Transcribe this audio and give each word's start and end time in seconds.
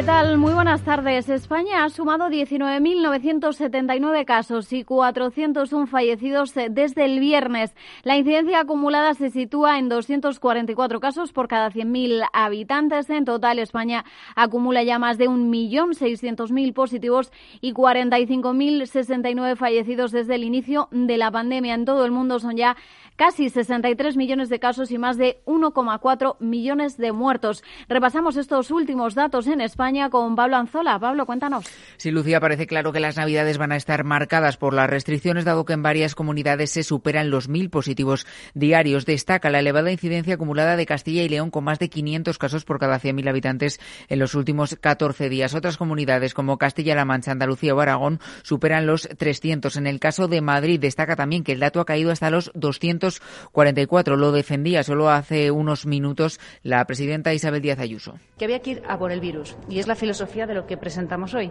¿Qué 0.00 0.06
tal? 0.06 0.38
Muy 0.38 0.54
buenas 0.54 0.82
tardes. 0.82 1.28
España 1.28 1.84
ha 1.84 1.90
sumado 1.90 2.30
19.979 2.30 4.24
casos 4.24 4.72
y 4.72 4.82
401 4.82 5.86
fallecidos 5.86 6.56
eh, 6.56 6.68
desde 6.70 7.04
el 7.04 7.20
viernes. 7.20 7.74
La 8.02 8.16
incidencia 8.16 8.60
acumulada 8.60 9.12
se 9.12 9.28
sitúa 9.28 9.78
en 9.78 9.90
244 9.90 11.00
casos 11.00 11.34
por 11.34 11.48
cada 11.48 11.70
100.000 11.70 12.26
habitantes. 12.32 13.10
En 13.10 13.26
total, 13.26 13.58
España 13.58 14.06
acumula 14.36 14.82
ya 14.84 14.98
más 14.98 15.18
de 15.18 15.28
1.600.000 15.28 16.72
positivos 16.72 17.30
y 17.60 17.74
45.069 17.74 19.54
fallecidos 19.56 20.12
desde 20.12 20.36
el 20.36 20.44
inicio 20.44 20.88
de 20.92 21.18
la 21.18 21.30
pandemia. 21.30 21.74
En 21.74 21.84
todo 21.84 22.06
el 22.06 22.10
mundo 22.10 22.38
son 22.38 22.56
ya 22.56 22.74
casi 23.20 23.50
63 23.50 24.16
millones 24.16 24.48
de 24.48 24.58
casos 24.58 24.90
y 24.90 24.96
más 24.96 25.18
de 25.18 25.42
1,4 25.44 26.36
millones 26.40 26.96
de 26.96 27.12
muertos. 27.12 27.62
Repasamos 27.86 28.38
estos 28.38 28.70
últimos 28.70 29.14
datos 29.14 29.46
en 29.46 29.60
España 29.60 30.08
con 30.08 30.34
Pablo 30.36 30.56
Anzola. 30.56 30.98
Pablo, 30.98 31.26
cuéntanos. 31.26 31.66
Sí, 31.98 32.10
Lucía, 32.10 32.40
parece 32.40 32.66
claro 32.66 32.92
que 32.92 32.98
las 33.00 33.18
Navidades 33.18 33.58
van 33.58 33.72
a 33.72 33.76
estar 33.76 34.04
marcadas 34.04 34.56
por 34.56 34.72
las 34.72 34.88
restricciones, 34.88 35.44
dado 35.44 35.66
que 35.66 35.74
en 35.74 35.82
varias 35.82 36.14
comunidades 36.14 36.70
se 36.70 36.82
superan 36.82 37.28
los 37.28 37.50
mil 37.50 37.68
positivos 37.68 38.26
diarios. 38.54 39.04
Destaca 39.04 39.50
la 39.50 39.58
elevada 39.58 39.92
incidencia 39.92 40.36
acumulada 40.36 40.76
de 40.76 40.86
Castilla 40.86 41.22
y 41.22 41.28
León, 41.28 41.50
con 41.50 41.64
más 41.64 41.78
de 41.78 41.90
500 41.90 42.38
casos 42.38 42.64
por 42.64 42.78
cada 42.78 43.00
100.000 43.00 43.28
habitantes 43.28 43.80
en 44.08 44.18
los 44.18 44.34
últimos 44.34 44.76
14 44.80 45.28
días. 45.28 45.54
Otras 45.54 45.76
comunidades, 45.76 46.32
como 46.32 46.56
Castilla-La 46.56 47.04
Mancha, 47.04 47.32
Andalucía 47.32 47.74
o 47.74 47.80
Aragón, 47.80 48.18
superan 48.42 48.86
los 48.86 49.10
300. 49.18 49.76
En 49.76 49.86
el 49.86 50.00
caso 50.00 50.26
de 50.26 50.40
Madrid, 50.40 50.80
destaca 50.80 51.16
también 51.16 51.44
que 51.44 51.52
el 51.52 51.60
dato 51.60 51.80
ha 51.80 51.84
caído 51.84 52.12
hasta 52.12 52.30
los 52.30 52.50
200 52.54 53.09
44. 53.52 54.16
Lo 54.16 54.30
defendía 54.30 54.82
solo 54.84 55.10
hace 55.10 55.50
unos 55.50 55.86
minutos 55.86 56.38
la 56.62 56.84
presidenta 56.84 57.34
Isabel 57.34 57.62
Díaz 57.62 57.80
Ayuso. 57.80 58.14
Que 58.38 58.44
había 58.44 58.60
que 58.60 58.70
ir 58.70 58.82
a 58.86 58.98
por 58.98 59.10
el 59.10 59.20
virus 59.20 59.56
y 59.68 59.78
es 59.78 59.86
la 59.86 59.96
filosofía 59.96 60.46
de 60.46 60.54
lo 60.54 60.66
que 60.66 60.76
presentamos 60.76 61.34
hoy. 61.34 61.50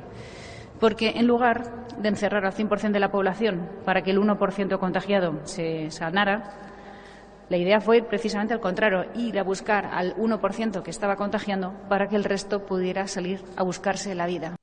Porque 0.79 1.09
en 1.09 1.27
lugar 1.27 1.87
de 1.97 2.07
encerrar 2.07 2.45
al 2.45 2.53
100% 2.53 2.91
de 2.91 2.99
la 2.99 3.11
población 3.11 3.67
para 3.83 4.01
que 4.01 4.11
el 4.11 4.19
1% 4.19 4.79
contagiado 4.79 5.41
se 5.43 5.91
sanara, 5.91 6.69
la 7.49 7.57
idea 7.57 7.81
fue 7.81 8.03
precisamente 8.03 8.53
al 8.53 8.59
contrario, 8.59 9.05
ir 9.15 9.39
a 9.39 9.43
buscar 9.43 9.87
al 9.87 10.15
1% 10.15 10.83
que 10.83 10.91
estaba 10.91 11.15
contagiando 11.15 11.73
para 11.89 12.07
que 12.07 12.15
el 12.15 12.23
resto 12.23 12.65
pudiera 12.65 13.07
salir 13.07 13.41
a 13.57 13.63
buscarse 13.63 14.13
la 14.15 14.27
vida. 14.27 14.58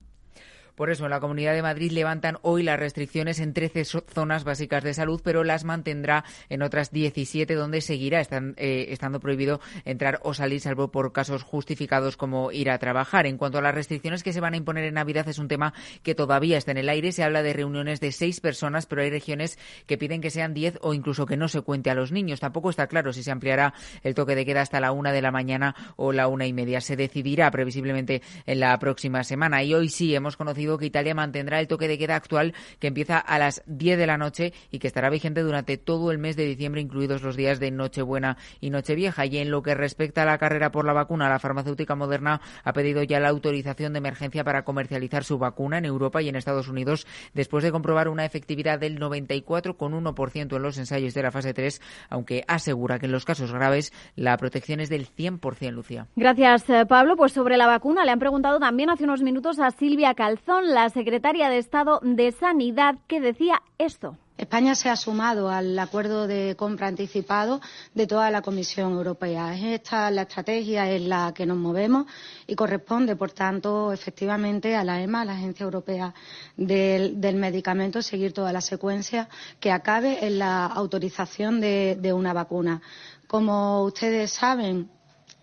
Por 0.77 0.91
eso, 0.91 1.05
en 1.05 1.11
la 1.11 1.21
Comunidad 1.21 1.55
de 1.55 1.63
Madrid 1.63 1.91
levantan 1.91 2.37
hoy 2.43 2.63
las 2.63 2.79
restricciones 2.79 3.41
en 3.41 3.55
13 3.55 3.85
zonas 3.85 4.45
básicas 4.45 4.85
de 4.85 4.93
salud, 4.93 5.23
pero 5.25 5.43
las 5.43 5.65
mantendrá 5.65 6.25
en 6.51 6.61
otras 6.61 6.91
17 6.93 7.55
donde 7.55 7.81
seguirá 7.81 8.21
eh, 8.21 8.87
estando 8.91 9.19
prohibido 9.19 9.61
entrar 9.87 10.21
o 10.23 10.35
salir, 10.35 10.61
salvo 10.61 10.89
por 10.89 11.15
casos 11.15 11.43
justificados 11.43 12.19
como 12.19 12.53
ir 12.53 12.69
a 12.69 12.79
trabajar. 12.79 13.27
En 13.27 13.39
cuanto 13.39 13.57
a 13.57 13.63
las 13.63 13.75
restricciones 13.75 14.23
que 14.23 14.35
se 14.35 14.41
van 14.41 14.53
a 14.53 14.59
imponer 14.59 14.85
en 14.85 14.95
Navidad, 14.95 15.27
es 15.29 15.39
un 15.39 15.49
tema 15.49 15.73
que 16.03 16.15
todavía 16.15 16.59
está 16.59 16.73
en 16.73 16.79
el 16.79 16.91
aire. 16.91 17.11
Se 17.11 17.25
habla 17.25 17.43
de 17.43 17.55
reuniones 17.55 18.01
de 18.01 18.13
seis 18.13 18.41
personas, 18.41 18.85
pero 18.85 19.01
hay 19.01 19.09
regiones 19.09 19.59
que 19.87 19.97
piden 19.97 20.21
que 20.21 20.31
sean 20.31 20.53
10 20.53 20.81
o 20.83 20.93
incluso 20.93 21.25
que 21.25 21.39
no 21.39 21.49
se 21.49 21.63
cuente 21.63 21.89
a 21.89 21.95
los 21.95 22.13
niños. 22.13 22.41
Tampoco 22.41 22.69
está 22.69 22.87
claro 22.87 23.15
si 23.15 23.23
se 23.23 23.31
ampliará 23.31 23.73
el 24.03 24.15
toque 24.15 24.35
de 24.35 24.45
queda 24.45 24.61
hasta 24.61 24.79
la 24.79 24.93
una 24.93 25.13
de 25.13 25.23
la 25.23 25.31
mañana 25.31 25.75
o 25.97 26.13
la 26.13 26.29
una 26.29 26.47
y 26.47 26.53
media. 26.53 26.83
Se 26.83 26.97
decidirá 26.97 27.51
previsiblemente 27.51 28.21
en 28.45 28.61
la 28.61 28.79
próxima 28.79 29.25
semana. 29.25 29.63
Y 29.63 29.73
hoy 29.73 29.89
sí 29.89 30.15
hemos 30.15 30.37
conocido 30.37 30.66
que 30.79 30.87
Italia 30.87 31.15
mantendrá 31.15 31.61
el 31.61 31.69
toque 31.69 31.89
de 31.89 31.99
queda 31.99 32.17
actual 32.17 32.55
que 32.79 32.89
empieza 32.89 33.19
a 33.19 33.39
las 33.39 33.63
10 33.67 33.99
de 33.99 34.07
la 34.07 34.19
noche 34.19 34.53
y 34.71 34.79
que 34.79 34.89
estará 34.89 35.09
vigente 35.09 35.43
durante 35.43 35.79
todo 35.79 36.11
el 36.11 36.19
mes 36.19 36.37
de 36.37 36.45
diciembre, 36.45 36.81
incluidos 36.81 37.23
los 37.23 37.37
días 37.37 37.61
de 37.61 37.71
Nochebuena 37.71 38.37
y 38.61 38.71
Nochevieja. 38.71 39.25
Y 39.27 39.39
en 39.39 39.51
lo 39.51 39.63
que 39.63 39.75
respecta 39.75 40.23
a 40.23 40.27
la 40.27 40.39
carrera 40.39 40.71
por 40.71 40.85
la 40.85 40.93
vacuna, 40.93 41.29
la 41.29 41.39
farmacéutica 41.39 41.95
Moderna 41.95 42.41
ha 42.65 42.73
pedido 42.73 43.03
ya 43.03 43.21
la 43.21 43.29
autorización 43.29 43.93
de 43.93 43.99
emergencia 43.99 44.45
para 44.45 44.65
comercializar 44.65 45.25
su 45.25 45.39
vacuna 45.39 45.79
en 45.79 45.85
Europa 45.85 46.23
y 46.23 46.29
en 46.29 46.37
Estados 46.37 46.69
Unidos 46.69 47.07
después 47.35 47.63
de 47.63 47.73
comprobar 47.73 48.09
una 48.09 48.25
efectividad 48.25 48.79
del 48.79 48.99
94,1% 48.99 50.57
en 50.57 50.63
los 50.63 50.79
ensayos 50.79 51.15
de 51.15 51.23
la 51.23 51.31
fase 51.31 51.55
3, 51.55 51.81
aunque 52.11 52.45
asegura 52.49 52.99
que 52.99 53.07
en 53.07 53.13
los 53.13 53.25
casos 53.25 53.53
graves 53.53 53.93
la 54.15 54.37
protección 54.37 54.81
es 54.81 54.89
del 54.89 55.07
100%, 55.07 55.71
Lucía. 55.71 56.07
Gracias, 56.17 56.69
eh, 56.71 56.87
Pablo. 56.87 57.17
Pues 57.17 57.33
sobre 57.33 57.57
la 57.57 57.67
vacuna 57.67 58.05
le 58.05 58.13
han 58.13 58.19
preguntado 58.19 58.59
también 58.59 58.91
hace 58.91 59.05
unos 59.05 59.23
minutos 59.23 59.59
a 59.59 59.71
Silvia 59.71 60.15
Calzón 60.15 60.56
la 60.63 60.89
secretaria 60.91 61.49
de 61.49 61.59
Estado 61.59 62.01
de 62.03 62.33
Sanidad, 62.33 62.97
que 63.07 63.21
decía 63.21 63.63
esto. 63.79 64.17
España 64.39 64.75
se 64.75 64.91
ha 64.91 64.97
sumado 64.97 65.49
al 65.49 65.79
acuerdo 65.79 66.27
de 66.27 66.57
compra 66.57 66.89
anticipado 66.89 67.61
de 67.95 68.07
toda 68.07 68.31
la 68.31 68.43
Comisión 68.43 68.93
Europea. 68.93 69.57
Esta 69.57 70.11
la 70.11 70.23
estrategia 70.23 70.91
en 70.91 71.09
la 71.09 71.33
que 71.35 71.47
nos 71.47 71.57
movemos 71.57 72.07
y 72.47 72.55
corresponde, 72.55 73.17
por 73.17 73.33
tanto, 73.33 73.93
efectivamente 73.93 74.77
a 74.77 74.85
la 74.85 75.01
EMA, 75.01 75.23
a 75.23 75.25
la 75.25 75.33
Agencia 75.33 75.65
Europea 75.65 76.13
del, 76.57 77.17
Medicamento, 77.37 78.03
seguir 78.03 78.35
toda 78.35 78.53
la 78.53 78.61
secuencia 78.61 79.29
que 79.59 79.73
acabe 79.73 80.27
en 80.27 80.39
la 80.39 80.67
autorización 80.67 81.61
de, 81.61 81.97
de 81.99 82.13
una 82.13 82.35
vacuna. 82.35 82.83
Como 83.27 83.85
ustedes 83.85 84.33
saben, 84.33 84.91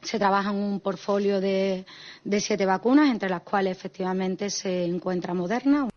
se 0.04 0.20
trabaja 0.20 0.52
en 0.52 0.58
un 0.58 0.80
portfolio 0.80 1.40
de, 1.40 1.86
de 2.24 2.40
siete 2.40 2.66
vacunas, 2.66 3.10
entre 3.10 3.30
las 3.30 3.42
cuales 3.42 3.76
efectivamente 3.78 4.50
se 4.50 4.86
encuentra 4.86 5.34
Moderna. 5.34 5.88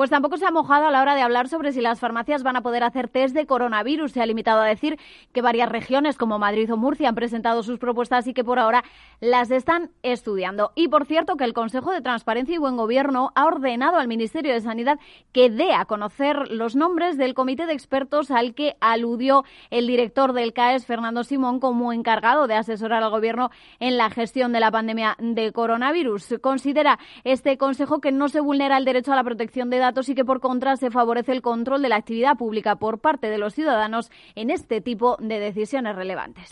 Pues 0.00 0.08
tampoco 0.08 0.38
se 0.38 0.46
ha 0.46 0.50
mojado 0.50 0.86
a 0.86 0.90
la 0.90 1.02
hora 1.02 1.14
de 1.14 1.20
hablar 1.20 1.48
sobre 1.48 1.72
si 1.72 1.82
las 1.82 2.00
farmacias 2.00 2.42
van 2.42 2.56
a 2.56 2.62
poder 2.62 2.84
hacer 2.84 3.08
test 3.08 3.34
de 3.34 3.44
coronavirus. 3.44 4.12
Se 4.12 4.22
ha 4.22 4.24
limitado 4.24 4.62
a 4.62 4.64
decir 4.64 4.98
que 5.34 5.42
varias 5.42 5.68
regiones 5.68 6.16
como 6.16 6.38
Madrid 6.38 6.72
o 6.72 6.78
Murcia 6.78 7.10
han 7.10 7.14
presentado 7.14 7.62
sus 7.62 7.78
propuestas 7.78 8.26
y 8.26 8.32
que 8.32 8.42
por 8.42 8.58
ahora 8.58 8.82
las 9.20 9.50
están 9.50 9.90
estudiando. 10.02 10.72
Y 10.74 10.88
por 10.88 11.04
cierto 11.04 11.36
que 11.36 11.44
el 11.44 11.52
Consejo 11.52 11.92
de 11.92 12.00
Transparencia 12.00 12.54
y 12.54 12.58
Buen 12.58 12.78
Gobierno 12.78 13.30
ha 13.34 13.44
ordenado 13.44 13.98
al 13.98 14.08
Ministerio 14.08 14.54
de 14.54 14.62
Sanidad 14.62 14.98
que 15.32 15.50
dé 15.50 15.74
a 15.74 15.84
conocer 15.84 16.50
los 16.50 16.76
nombres 16.76 17.18
del 17.18 17.34
comité 17.34 17.66
de 17.66 17.74
expertos 17.74 18.30
al 18.30 18.54
que 18.54 18.76
aludió 18.80 19.44
el 19.68 19.86
director 19.86 20.32
del 20.32 20.54
CAES, 20.54 20.86
Fernando 20.86 21.24
Simón, 21.24 21.60
como 21.60 21.92
encargado 21.92 22.46
de 22.46 22.54
asesorar 22.54 23.02
al 23.02 23.10
Gobierno 23.10 23.50
en 23.80 23.98
la 23.98 24.08
gestión 24.08 24.54
de 24.54 24.60
la 24.60 24.70
pandemia 24.70 25.18
de 25.18 25.52
coronavirus. 25.52 26.36
Considera 26.40 26.98
este 27.24 27.58
Consejo 27.58 28.00
que 28.00 28.12
no 28.12 28.30
se 28.30 28.40
vulnera 28.40 28.78
el 28.78 28.86
derecho 28.86 29.12
a 29.12 29.16
la 29.16 29.24
protección 29.24 29.68
de 29.68 29.76
datos 29.76 29.89
y 30.08 30.14
que 30.14 30.24
por 30.24 30.40
contra 30.40 30.76
se 30.76 30.90
favorece 30.90 31.32
el 31.32 31.42
control 31.42 31.82
de 31.82 31.88
la 31.88 31.96
actividad 31.96 32.36
pública 32.36 32.76
por 32.76 33.00
parte 33.00 33.28
de 33.28 33.38
los 33.38 33.54
ciudadanos 33.54 34.10
en 34.36 34.50
este 34.50 34.80
tipo 34.80 35.16
de 35.20 35.40
decisiones 35.40 35.96
relevantes. 35.96 36.48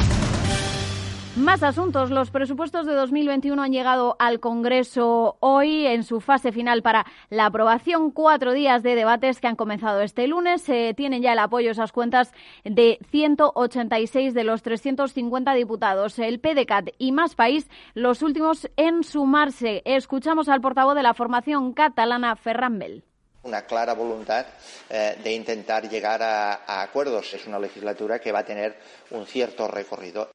Más 1.38 1.62
asuntos. 1.62 2.10
Los 2.10 2.32
presupuestos 2.32 2.84
de 2.84 2.94
2021 2.94 3.62
han 3.62 3.72
llegado 3.72 4.16
al 4.19 4.41
Congreso 4.41 5.37
hoy 5.38 5.87
en 5.87 6.03
su 6.03 6.21
fase 6.21 6.50
final 6.50 6.82
para 6.82 7.06
la 7.31 7.47
aprobación. 7.47 8.10
Cuatro 8.10 8.53
días 8.53 8.82
de 8.82 8.97
debates 8.97 9.41
que 9.41 9.47
han 9.47 9.55
comenzado 9.55 10.00
este 10.00 10.26
lunes. 10.26 10.62
Se 10.62 10.94
tienen 10.94 11.22
ya 11.22 11.34
el 11.34 11.38
apoyo 11.38 11.70
esas 11.70 11.93
cuentas 11.93 12.32
de 12.65 12.99
186 13.10 14.34
de 14.34 14.44
los 14.44 14.62
350 14.62 15.55
diputados. 15.55 16.19
El 16.19 16.41
PDCAT 16.41 16.88
y 16.99 17.12
Más 17.12 17.37
País, 17.37 17.70
los 17.94 18.22
últimos 18.22 18.69
en 18.76 19.05
sumarse. 19.05 19.82
Escuchamos 19.84 20.49
al 20.49 20.60
portavoz 20.60 20.97
de 20.97 21.05
la 21.05 21.15
formación 21.15 21.72
catalana, 21.72 22.34
Ferran 22.34 22.81
Bell 22.81 23.05
una 23.48 23.62
clara 23.62 23.94
voluntad 23.94 24.47
eh, 24.88 25.16
de 25.22 25.32
intentar 25.32 25.88
llegar 25.88 26.22
a 26.22 26.82
acuerdos. 26.82 27.34
Es 27.34 27.47
una 27.47 27.59
legislatura 27.59 28.20
que 28.20 28.31
va 28.31 28.41
a 28.41 28.44
tener 28.44 28.78
un 29.10 29.26
cierto 29.26 29.66
recorrido. 29.66 30.31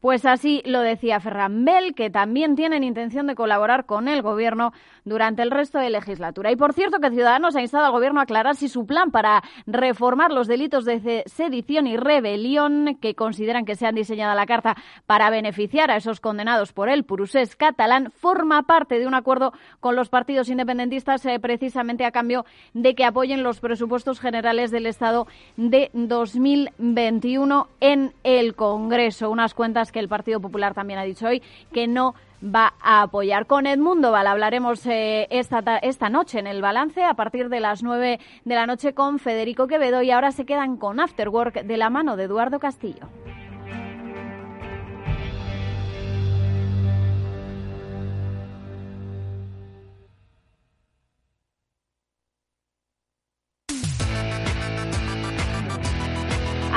Pues 0.00 0.24
así 0.24 0.62
lo 0.64 0.80
decía 0.80 1.20
Ferran 1.20 1.66
Bell, 1.66 1.94
que 1.94 2.08
también 2.08 2.56
tienen 2.56 2.84
intención 2.84 3.26
de 3.26 3.34
colaborar 3.34 3.84
con 3.84 4.08
el 4.08 4.22
Gobierno 4.22 4.72
durante 5.04 5.42
el 5.42 5.50
resto 5.50 5.78
de 5.78 5.90
legislatura. 5.90 6.50
Y 6.50 6.56
por 6.56 6.72
cierto 6.72 7.00
que 7.00 7.10
Ciudadanos 7.10 7.54
ha 7.54 7.60
instado 7.60 7.84
al 7.84 7.92
Gobierno 7.92 8.20
a 8.20 8.22
aclarar 8.22 8.56
si 8.56 8.68
su 8.68 8.86
plan 8.86 9.10
para 9.10 9.42
reformar 9.66 10.32
los 10.32 10.46
delitos 10.46 10.86
de 10.86 11.24
sedición 11.26 11.86
y 11.86 11.98
rebelión, 11.98 12.96
que 12.98 13.14
consideran 13.14 13.66
que 13.66 13.74
se 13.74 13.86
han 13.86 13.94
diseñado 13.94 14.34
la 14.34 14.46
carta 14.46 14.74
para 15.04 15.28
beneficiar 15.28 15.90
a 15.90 15.96
esos 15.96 16.20
condenados 16.20 16.72
por 16.72 16.88
el 16.88 17.04
Purusés 17.04 17.54
catalán, 17.54 18.10
forma 18.10 18.62
parte 18.62 18.98
de 18.98 19.06
un 19.06 19.14
acuerdo 19.14 19.52
con 19.80 19.96
los 19.96 20.08
partidos 20.08 20.48
independentistas 20.48 21.26
eh, 21.26 21.38
precisamente 21.40 22.06
a 22.06 22.10
cambio 22.10 22.46
de 22.72 22.94
que 22.94 23.04
apoyen 23.04 23.42
los 23.42 23.60
presupuestos 23.60 24.18
generales 24.18 24.70
del 24.70 24.86
Estado 24.86 25.26
de 25.58 25.90
2021 25.92 27.68
en 27.80 28.14
el 28.24 28.54
Congreso. 28.54 29.28
Unas 29.28 29.52
cuentas 29.52 29.89
que 29.92 29.98
el 29.98 30.08
Partido 30.08 30.40
Popular 30.40 30.74
también 30.74 30.98
ha 30.98 31.04
dicho 31.04 31.26
hoy 31.26 31.42
que 31.72 31.86
no 31.86 32.14
va 32.42 32.74
a 32.80 33.02
apoyar. 33.02 33.46
Con 33.46 33.66
Edmundo 33.66 34.12
Val 34.12 34.26
hablaremos 34.26 34.86
eh, 34.86 35.28
esta, 35.30 35.78
esta 35.78 36.08
noche 36.08 36.38
en 36.38 36.46
el 36.46 36.62
balance 36.62 37.04
a 37.04 37.14
partir 37.14 37.48
de 37.48 37.60
las 37.60 37.82
nueve 37.82 38.18
de 38.44 38.54
la 38.54 38.66
noche 38.66 38.94
con 38.94 39.18
Federico 39.18 39.66
Quevedo 39.66 40.02
y 40.02 40.10
ahora 40.10 40.32
se 40.32 40.44
quedan 40.44 40.76
con 40.76 41.00
Afterwork 41.00 41.62
de 41.62 41.76
la 41.76 41.90
mano 41.90 42.16
de 42.16 42.24
Eduardo 42.24 42.58
Castillo. 42.58 43.08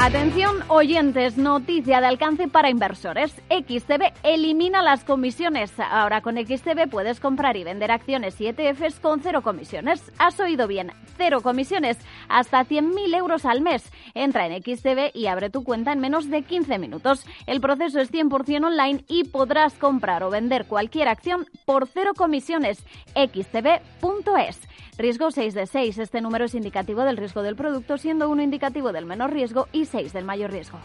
Atención 0.03 0.57
oyentes, 0.67 1.38
noticia 1.38 2.01
de 2.01 2.07
alcance 2.07 2.50
para 2.50 2.69
inversores. 2.69 3.41
XTB 3.50 4.11
elimina 4.23 4.81
las 4.81 5.05
comisiones. 5.05 5.71
Ahora 5.79 6.19
con 6.19 6.35
XTB 6.35 6.89
puedes 6.91 7.21
comprar 7.21 7.55
y 7.55 7.63
vender 7.63 7.89
acciones 7.89 8.41
y 8.41 8.47
ETFs 8.47 9.00
con 9.00 9.21
cero 9.21 9.41
comisiones. 9.44 10.11
Has 10.17 10.38
oído 10.41 10.67
bien, 10.67 10.91
cero 11.15 11.39
comisiones, 11.41 11.97
hasta 12.27 12.65
100.000 12.65 13.15
euros 13.15 13.45
al 13.45 13.61
mes. 13.61 13.94
Entra 14.13 14.45
en 14.45 14.61
XTB 14.61 15.15
y 15.15 15.27
abre 15.27 15.50
tu 15.50 15.63
cuenta 15.63 15.94
en 15.94 16.01
menos 16.01 16.29
de 16.29 16.41
15 16.41 16.79
minutos. 16.79 17.25
El 17.47 17.61
proceso 17.61 18.01
es 18.01 18.11
100% 18.11 18.65
online 18.65 19.05
y 19.07 19.23
podrás 19.23 19.73
comprar 19.75 20.23
o 20.23 20.29
vender 20.29 20.65
cualquier 20.65 21.07
acción 21.07 21.45
por 21.63 21.88
cero 21.88 22.11
comisiones. 22.13 22.83
xtb.es. 23.15 24.59
Riesgo 24.97 25.31
6 25.31 25.53
de 25.53 25.67
6. 25.67 25.97
Este 25.97 26.21
número 26.21 26.45
es 26.45 26.55
indicativo 26.55 27.03
del 27.03 27.17
riesgo 27.17 27.41
del 27.43 27.55
producto, 27.55 27.97
siendo 27.97 28.29
uno 28.29 28.41
indicativo 28.41 28.91
del 28.91 29.05
menor 29.05 29.33
riesgo 29.33 29.67
y 29.71 29.85
6 29.85 30.13
del 30.13 30.25
mayor 30.25 30.51
riesgo. 30.51 30.79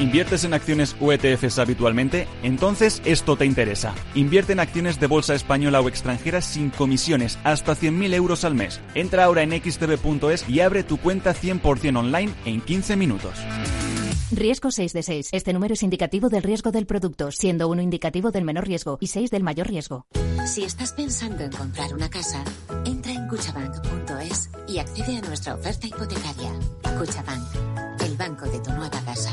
¿Inviertes 0.00 0.44
en 0.44 0.54
acciones 0.54 0.96
o 0.98 1.12
ETFs 1.12 1.58
habitualmente? 1.58 2.26
Entonces 2.42 3.02
esto 3.04 3.36
te 3.36 3.44
interesa. 3.44 3.94
Invierte 4.14 4.54
en 4.54 4.60
acciones 4.60 4.98
de 4.98 5.06
bolsa 5.06 5.34
española 5.34 5.82
o 5.82 5.88
extranjera 5.88 6.40
sin 6.40 6.70
comisiones, 6.70 7.38
hasta 7.44 7.74
100.000 7.74 8.14
euros 8.14 8.44
al 8.44 8.54
mes. 8.54 8.80
Entra 8.94 9.24
ahora 9.24 9.42
en 9.42 9.50
xtb.es 9.50 10.48
y 10.48 10.60
abre 10.60 10.84
tu 10.84 10.96
cuenta 10.96 11.34
100% 11.34 11.98
online 11.98 12.32
en 12.46 12.62
15 12.62 12.96
minutos. 12.96 13.34
Riesgo 14.32 14.70
6 14.70 14.92
de 14.92 15.02
6. 15.02 15.28
Este 15.32 15.52
número 15.52 15.74
es 15.74 15.82
indicativo 15.82 16.28
del 16.28 16.42
riesgo 16.42 16.70
del 16.70 16.86
producto, 16.86 17.32
siendo 17.32 17.68
uno 17.68 17.82
indicativo 17.82 18.30
del 18.30 18.44
menor 18.44 18.66
riesgo 18.66 18.96
y 19.00 19.08
6 19.08 19.30
del 19.30 19.42
mayor 19.42 19.68
riesgo. 19.68 20.06
Si 20.46 20.62
estás 20.62 20.92
pensando 20.92 21.42
en 21.42 21.50
comprar 21.50 21.92
una 21.92 22.08
casa, 22.08 22.44
entra 22.84 23.12
en 23.12 23.28
cuchabank.es 23.28 24.50
y 24.68 24.78
accede 24.78 25.16
a 25.16 25.20
nuestra 25.22 25.54
oferta 25.54 25.86
hipotecaria. 25.86 26.52
Cuchabank, 26.96 28.02
el 28.04 28.16
banco 28.16 28.46
de 28.46 28.60
tu 28.60 28.70
nueva 28.70 29.00
casa. 29.04 29.32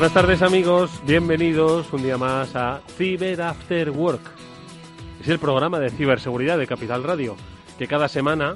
Buenas 0.00 0.14
tardes 0.14 0.40
amigos, 0.40 1.02
bienvenidos 1.06 1.92
un 1.92 2.02
día 2.02 2.16
más 2.16 2.56
a 2.56 2.80
Cyber 2.96 3.42
After 3.42 3.90
Work. 3.90 4.22
Es 5.20 5.28
el 5.28 5.38
programa 5.38 5.78
de 5.78 5.90
ciberseguridad 5.90 6.56
de 6.56 6.66
Capital 6.66 7.04
Radio, 7.04 7.36
que 7.78 7.86
cada 7.86 8.08
semana, 8.08 8.54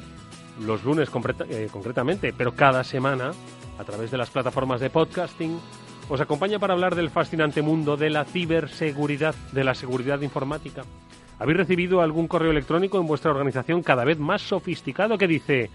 los 0.58 0.84
lunes 0.84 1.10
eh, 1.50 1.68
concretamente, 1.70 2.32
pero 2.32 2.54
cada 2.54 2.82
semana, 2.82 3.32
a 3.78 3.84
través 3.84 4.10
de 4.10 4.16
las 4.16 4.30
plataformas 4.30 4.80
de 4.80 4.88
podcasting, 4.88 5.60
os 6.08 6.18
acompaña 6.18 6.58
para 6.58 6.72
hablar 6.72 6.94
del 6.94 7.10
fascinante 7.10 7.60
mundo 7.60 7.98
de 7.98 8.08
la 8.08 8.24
ciberseguridad, 8.24 9.34
de 9.52 9.64
la 9.64 9.74
seguridad 9.74 10.22
informática. 10.22 10.80
¿Habéis 11.38 11.58
recibido 11.58 12.00
algún 12.00 12.26
correo 12.26 12.52
electrónico 12.52 12.98
en 12.98 13.06
vuestra 13.06 13.32
organización 13.32 13.82
cada 13.82 14.04
vez 14.04 14.18
más 14.18 14.40
sofisticado 14.40 15.18
que 15.18 15.28
dice, 15.28 15.68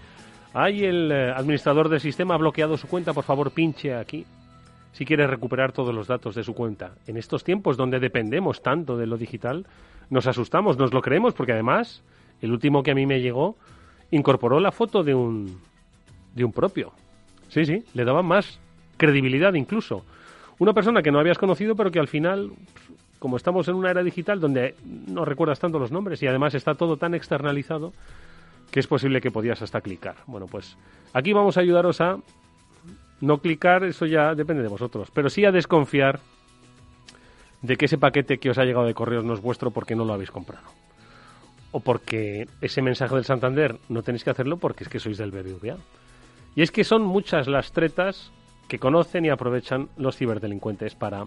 hay 0.52 0.84
el 0.84 1.12
eh, 1.12 1.30
administrador 1.30 1.88
del 1.88 2.00
sistema 2.00 2.34
ha 2.34 2.38
bloqueado 2.38 2.76
su 2.76 2.88
cuenta, 2.88 3.12
por 3.12 3.22
favor 3.22 3.52
pinche 3.52 3.94
aquí? 3.94 4.26
Si 4.92 5.04
quiere 5.04 5.26
recuperar 5.26 5.72
todos 5.72 5.94
los 5.94 6.06
datos 6.06 6.34
de 6.34 6.44
su 6.44 6.54
cuenta. 6.54 6.92
En 7.06 7.16
estos 7.16 7.44
tiempos 7.44 7.76
donde 7.76 8.00
dependemos 8.00 8.62
tanto 8.62 8.96
de 8.96 9.06
lo 9.06 9.16
digital, 9.16 9.66
nos 10.10 10.26
asustamos, 10.26 10.76
nos 10.76 10.92
lo 10.92 11.00
creemos, 11.00 11.34
porque 11.34 11.52
además, 11.52 12.02
el 12.42 12.52
último 12.52 12.82
que 12.82 12.90
a 12.90 12.94
mí 12.94 13.06
me 13.06 13.20
llegó 13.20 13.56
incorporó 14.10 14.58
la 14.58 14.72
foto 14.72 15.02
de 15.02 15.14
un, 15.14 15.60
de 16.34 16.44
un 16.44 16.52
propio. 16.52 16.92
Sí, 17.48 17.64
sí, 17.64 17.84
le 17.94 18.04
daba 18.04 18.22
más 18.22 18.60
credibilidad 18.96 19.54
incluso. 19.54 20.04
Una 20.58 20.72
persona 20.72 21.02
que 21.02 21.10
no 21.10 21.18
habías 21.18 21.38
conocido, 21.38 21.74
pero 21.74 21.90
que 21.90 22.00
al 22.00 22.08
final, 22.08 22.50
como 23.18 23.36
estamos 23.36 23.66
en 23.68 23.76
una 23.76 23.90
era 23.90 24.02
digital 24.02 24.40
donde 24.40 24.74
no 24.84 25.24
recuerdas 25.24 25.58
tanto 25.58 25.78
los 25.78 25.90
nombres 25.90 26.22
y 26.22 26.26
además 26.26 26.54
está 26.54 26.74
todo 26.74 26.96
tan 26.96 27.14
externalizado, 27.14 27.92
que 28.70 28.80
es 28.80 28.86
posible 28.86 29.20
que 29.20 29.30
podías 29.30 29.62
hasta 29.62 29.80
clicar. 29.80 30.16
Bueno, 30.26 30.46
pues 30.46 30.76
aquí 31.12 31.32
vamos 31.32 31.56
a 31.56 31.60
ayudaros 31.60 32.00
a 32.00 32.18
no 33.20 33.38
clicar, 33.38 33.84
eso 33.84 34.06
ya 34.06 34.34
depende 34.34 34.62
de 34.62 34.68
vosotros. 34.68 35.10
Pero 35.12 35.30
sí 35.30 35.44
a 35.44 35.52
desconfiar 35.52 36.20
de 37.62 37.76
que 37.76 37.84
ese 37.86 37.98
paquete 37.98 38.38
que 38.38 38.50
os 38.50 38.58
ha 38.58 38.64
llegado 38.64 38.86
de 38.86 38.94
correos 38.94 39.24
no 39.24 39.34
es 39.34 39.40
vuestro 39.40 39.70
porque 39.70 39.94
no 39.94 40.04
lo 40.04 40.12
habéis 40.12 40.30
comprado. 40.30 40.66
O 41.72 41.80
porque 41.80 42.48
ese 42.60 42.82
mensaje 42.82 43.14
del 43.14 43.24
Santander 43.24 43.76
no 43.88 44.02
tenéis 44.02 44.24
que 44.24 44.30
hacerlo 44.30 44.56
porque 44.56 44.84
es 44.84 44.90
que 44.90 44.98
sois 44.98 45.18
del 45.18 45.30
BBVA. 45.30 45.76
Y 46.56 46.62
es 46.62 46.72
que 46.72 46.84
son 46.84 47.02
muchas 47.02 47.46
las 47.46 47.72
tretas 47.72 48.32
que 48.66 48.78
conocen 48.78 49.24
y 49.24 49.30
aprovechan 49.30 49.88
los 49.96 50.16
ciberdelincuentes 50.16 50.94
para 50.94 51.26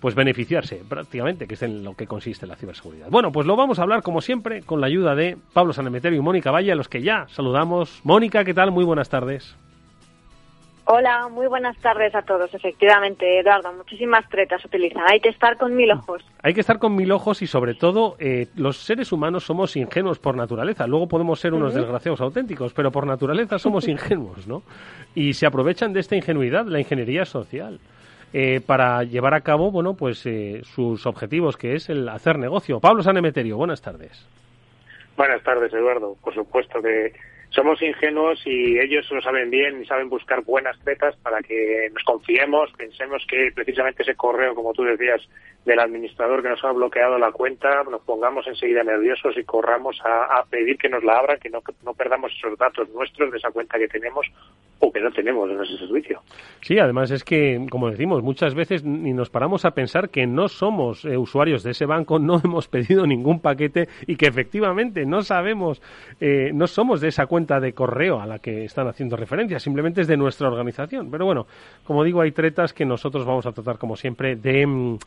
pues 0.00 0.14
beneficiarse 0.14 0.82
prácticamente, 0.86 1.46
que 1.46 1.54
es 1.54 1.62
en 1.62 1.82
lo 1.82 1.94
que 1.94 2.06
consiste 2.06 2.46
la 2.46 2.56
ciberseguridad. 2.56 3.08
Bueno, 3.10 3.32
pues 3.32 3.46
lo 3.46 3.56
vamos 3.56 3.78
a 3.78 3.82
hablar 3.82 4.02
como 4.02 4.20
siempre 4.20 4.60
con 4.62 4.80
la 4.80 4.86
ayuda 4.86 5.14
de 5.14 5.38
Pablo 5.54 5.72
Sanemeterio 5.72 6.18
y 6.18 6.22
Mónica 6.22 6.50
Valle, 6.50 6.72
a 6.72 6.74
los 6.74 6.88
que 6.88 7.02
ya 7.02 7.26
saludamos. 7.30 8.00
Mónica, 8.04 8.44
¿qué 8.44 8.52
tal? 8.52 8.70
Muy 8.70 8.84
buenas 8.84 9.08
tardes. 9.08 9.56
Hola, 10.86 11.28
muy 11.28 11.46
buenas 11.46 11.78
tardes 11.78 12.14
a 12.14 12.22
todos. 12.22 12.52
Efectivamente, 12.52 13.40
Eduardo, 13.40 13.72
muchísimas 13.72 14.28
tretas 14.28 14.62
utilizan. 14.66 15.02
Hay 15.08 15.18
que 15.18 15.30
estar 15.30 15.56
con 15.56 15.74
mil 15.74 15.90
ojos. 15.90 16.22
Hay 16.42 16.52
que 16.52 16.60
estar 16.60 16.78
con 16.78 16.94
mil 16.94 17.10
ojos 17.10 17.40
y 17.40 17.46
sobre 17.46 17.72
todo 17.72 18.16
eh, 18.18 18.48
los 18.54 18.76
seres 18.76 19.10
humanos 19.10 19.44
somos 19.44 19.76
ingenuos 19.76 20.18
por 20.18 20.36
naturaleza. 20.36 20.86
Luego 20.86 21.08
podemos 21.08 21.40
ser 21.40 21.54
unos 21.54 21.72
desgraciados 21.72 22.20
auténticos, 22.20 22.74
pero 22.74 22.90
por 22.92 23.06
naturaleza 23.06 23.58
somos 23.58 23.88
ingenuos, 23.88 24.46
¿no? 24.46 24.62
Y 25.14 25.32
se 25.32 25.46
aprovechan 25.46 25.94
de 25.94 26.00
esta 26.00 26.16
ingenuidad, 26.16 26.66
la 26.66 26.80
ingeniería 26.80 27.24
social. 27.24 27.80
Eh, 28.34 28.60
para 28.60 29.04
llevar 29.04 29.32
a 29.32 29.40
cabo, 29.40 29.70
bueno, 29.70 29.94
pues 29.94 30.26
eh, 30.26 30.60
sus 30.64 31.06
objetivos, 31.06 31.56
que 31.56 31.76
es 31.76 31.88
el 31.88 32.06
hacer 32.10 32.38
negocio. 32.38 32.80
Pablo 32.80 33.02
Sanemeterio, 33.02 33.56
buenas 33.56 33.80
tardes. 33.80 34.26
Buenas 35.16 35.42
tardes, 35.44 35.72
Eduardo. 35.72 36.16
Por 36.22 36.34
supuesto 36.34 36.82
que 36.82 37.12
somos 37.54 37.80
ingenuos 37.82 38.42
y 38.44 38.78
ellos 38.78 39.08
lo 39.10 39.22
saben 39.22 39.50
bien 39.50 39.80
y 39.80 39.86
saben 39.86 40.08
buscar 40.08 40.42
buenas 40.42 40.78
tretas 40.80 41.16
para 41.16 41.40
que 41.40 41.88
nos 41.92 42.02
confiemos, 42.02 42.70
pensemos 42.76 43.24
que 43.28 43.52
precisamente 43.54 44.02
ese 44.02 44.16
correo, 44.16 44.54
como 44.54 44.72
tú 44.72 44.82
decías, 44.82 45.20
del 45.64 45.80
administrador 45.80 46.42
que 46.42 46.48
nos 46.48 46.62
ha 46.64 46.72
bloqueado 46.72 47.18
la 47.18 47.32
cuenta, 47.32 47.82
nos 47.84 48.02
pongamos 48.02 48.46
enseguida 48.46 48.82
nerviosos 48.82 49.36
y 49.36 49.44
corramos 49.44 49.98
a, 50.04 50.44
pedir 50.50 50.76
que 50.76 50.88
nos 50.88 51.02
la 51.02 51.18
abran, 51.18 51.38
que 51.38 51.50
no, 51.50 51.62
no 51.84 51.94
perdamos 51.94 52.32
esos 52.36 52.58
datos 52.58 52.88
nuestros 52.90 53.30
de 53.30 53.38
esa 53.38 53.50
cuenta 53.50 53.78
que 53.78 53.88
tenemos 53.88 54.26
o 54.80 54.92
que 54.92 55.00
no 55.00 55.10
tenemos 55.10 55.50
en 55.50 55.62
ese 55.62 55.78
servicio. 55.78 56.20
Sí, 56.60 56.78
además 56.78 57.10
es 57.10 57.24
que, 57.24 57.66
como 57.70 57.90
decimos, 57.90 58.22
muchas 58.22 58.54
veces 58.54 58.84
ni 58.84 59.12
nos 59.12 59.30
paramos 59.30 59.64
a 59.64 59.70
pensar 59.70 60.10
que 60.10 60.26
no 60.26 60.48
somos 60.48 61.04
eh, 61.04 61.16
usuarios 61.16 61.62
de 61.62 61.70
ese 61.70 61.86
banco, 61.86 62.18
no 62.18 62.40
hemos 62.44 62.68
pedido 62.68 63.06
ningún 63.06 63.40
paquete 63.40 63.88
y 64.06 64.16
que 64.16 64.26
efectivamente 64.26 65.06
no 65.06 65.22
sabemos, 65.22 65.80
eh, 66.20 66.50
no 66.52 66.66
somos 66.66 67.00
de 67.00 67.08
esa 67.08 67.26
cuenta 67.26 67.60
de 67.60 67.72
correo 67.72 68.20
a 68.20 68.26
la 68.26 68.38
que 68.38 68.64
están 68.64 68.86
haciendo 68.88 69.16
referencia, 69.16 69.58
simplemente 69.58 70.02
es 70.02 70.06
de 70.06 70.16
nuestra 70.16 70.48
organización. 70.48 71.10
Pero 71.10 71.24
bueno, 71.24 71.46
como 71.84 72.04
digo, 72.04 72.20
hay 72.20 72.32
tretas 72.32 72.72
que 72.72 72.84
nosotros 72.84 73.24
vamos 73.24 73.46
a 73.46 73.52
tratar, 73.52 73.78
como 73.78 73.96
siempre, 73.96 74.36
de 74.36 74.66
mm, 74.66 74.98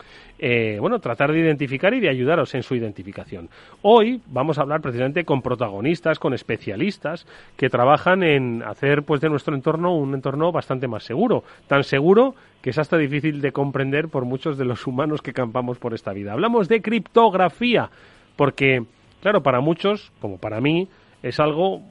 eh, 0.50 0.78
bueno, 0.80 0.98
tratar 0.98 1.30
de 1.30 1.40
identificar 1.40 1.92
y 1.92 2.00
de 2.00 2.08
ayudaros 2.08 2.54
en 2.54 2.62
su 2.62 2.74
identificación. 2.74 3.50
Hoy 3.82 4.22
vamos 4.28 4.56
a 4.56 4.62
hablar 4.62 4.80
precisamente 4.80 5.26
con 5.26 5.42
protagonistas, 5.42 6.18
con 6.18 6.32
especialistas 6.32 7.26
que 7.58 7.68
trabajan 7.68 8.22
en 8.22 8.62
hacer 8.62 9.02
pues 9.02 9.20
de 9.20 9.28
nuestro 9.28 9.54
entorno 9.54 9.94
un 9.94 10.14
entorno 10.14 10.50
bastante 10.50 10.88
más 10.88 11.04
seguro, 11.04 11.44
tan 11.66 11.84
seguro 11.84 12.34
que 12.62 12.70
es 12.70 12.78
hasta 12.78 12.96
difícil 12.96 13.42
de 13.42 13.52
comprender 13.52 14.08
por 14.08 14.24
muchos 14.24 14.56
de 14.56 14.64
los 14.64 14.86
humanos 14.86 15.20
que 15.20 15.34
campamos 15.34 15.76
por 15.76 15.92
esta 15.92 16.14
vida. 16.14 16.32
Hablamos 16.32 16.66
de 16.66 16.80
criptografía, 16.80 17.90
porque, 18.34 18.84
claro, 19.20 19.42
para 19.42 19.60
muchos, 19.60 20.12
como 20.18 20.38
para 20.38 20.62
mí, 20.62 20.88
es 21.22 21.40
algo 21.40 21.82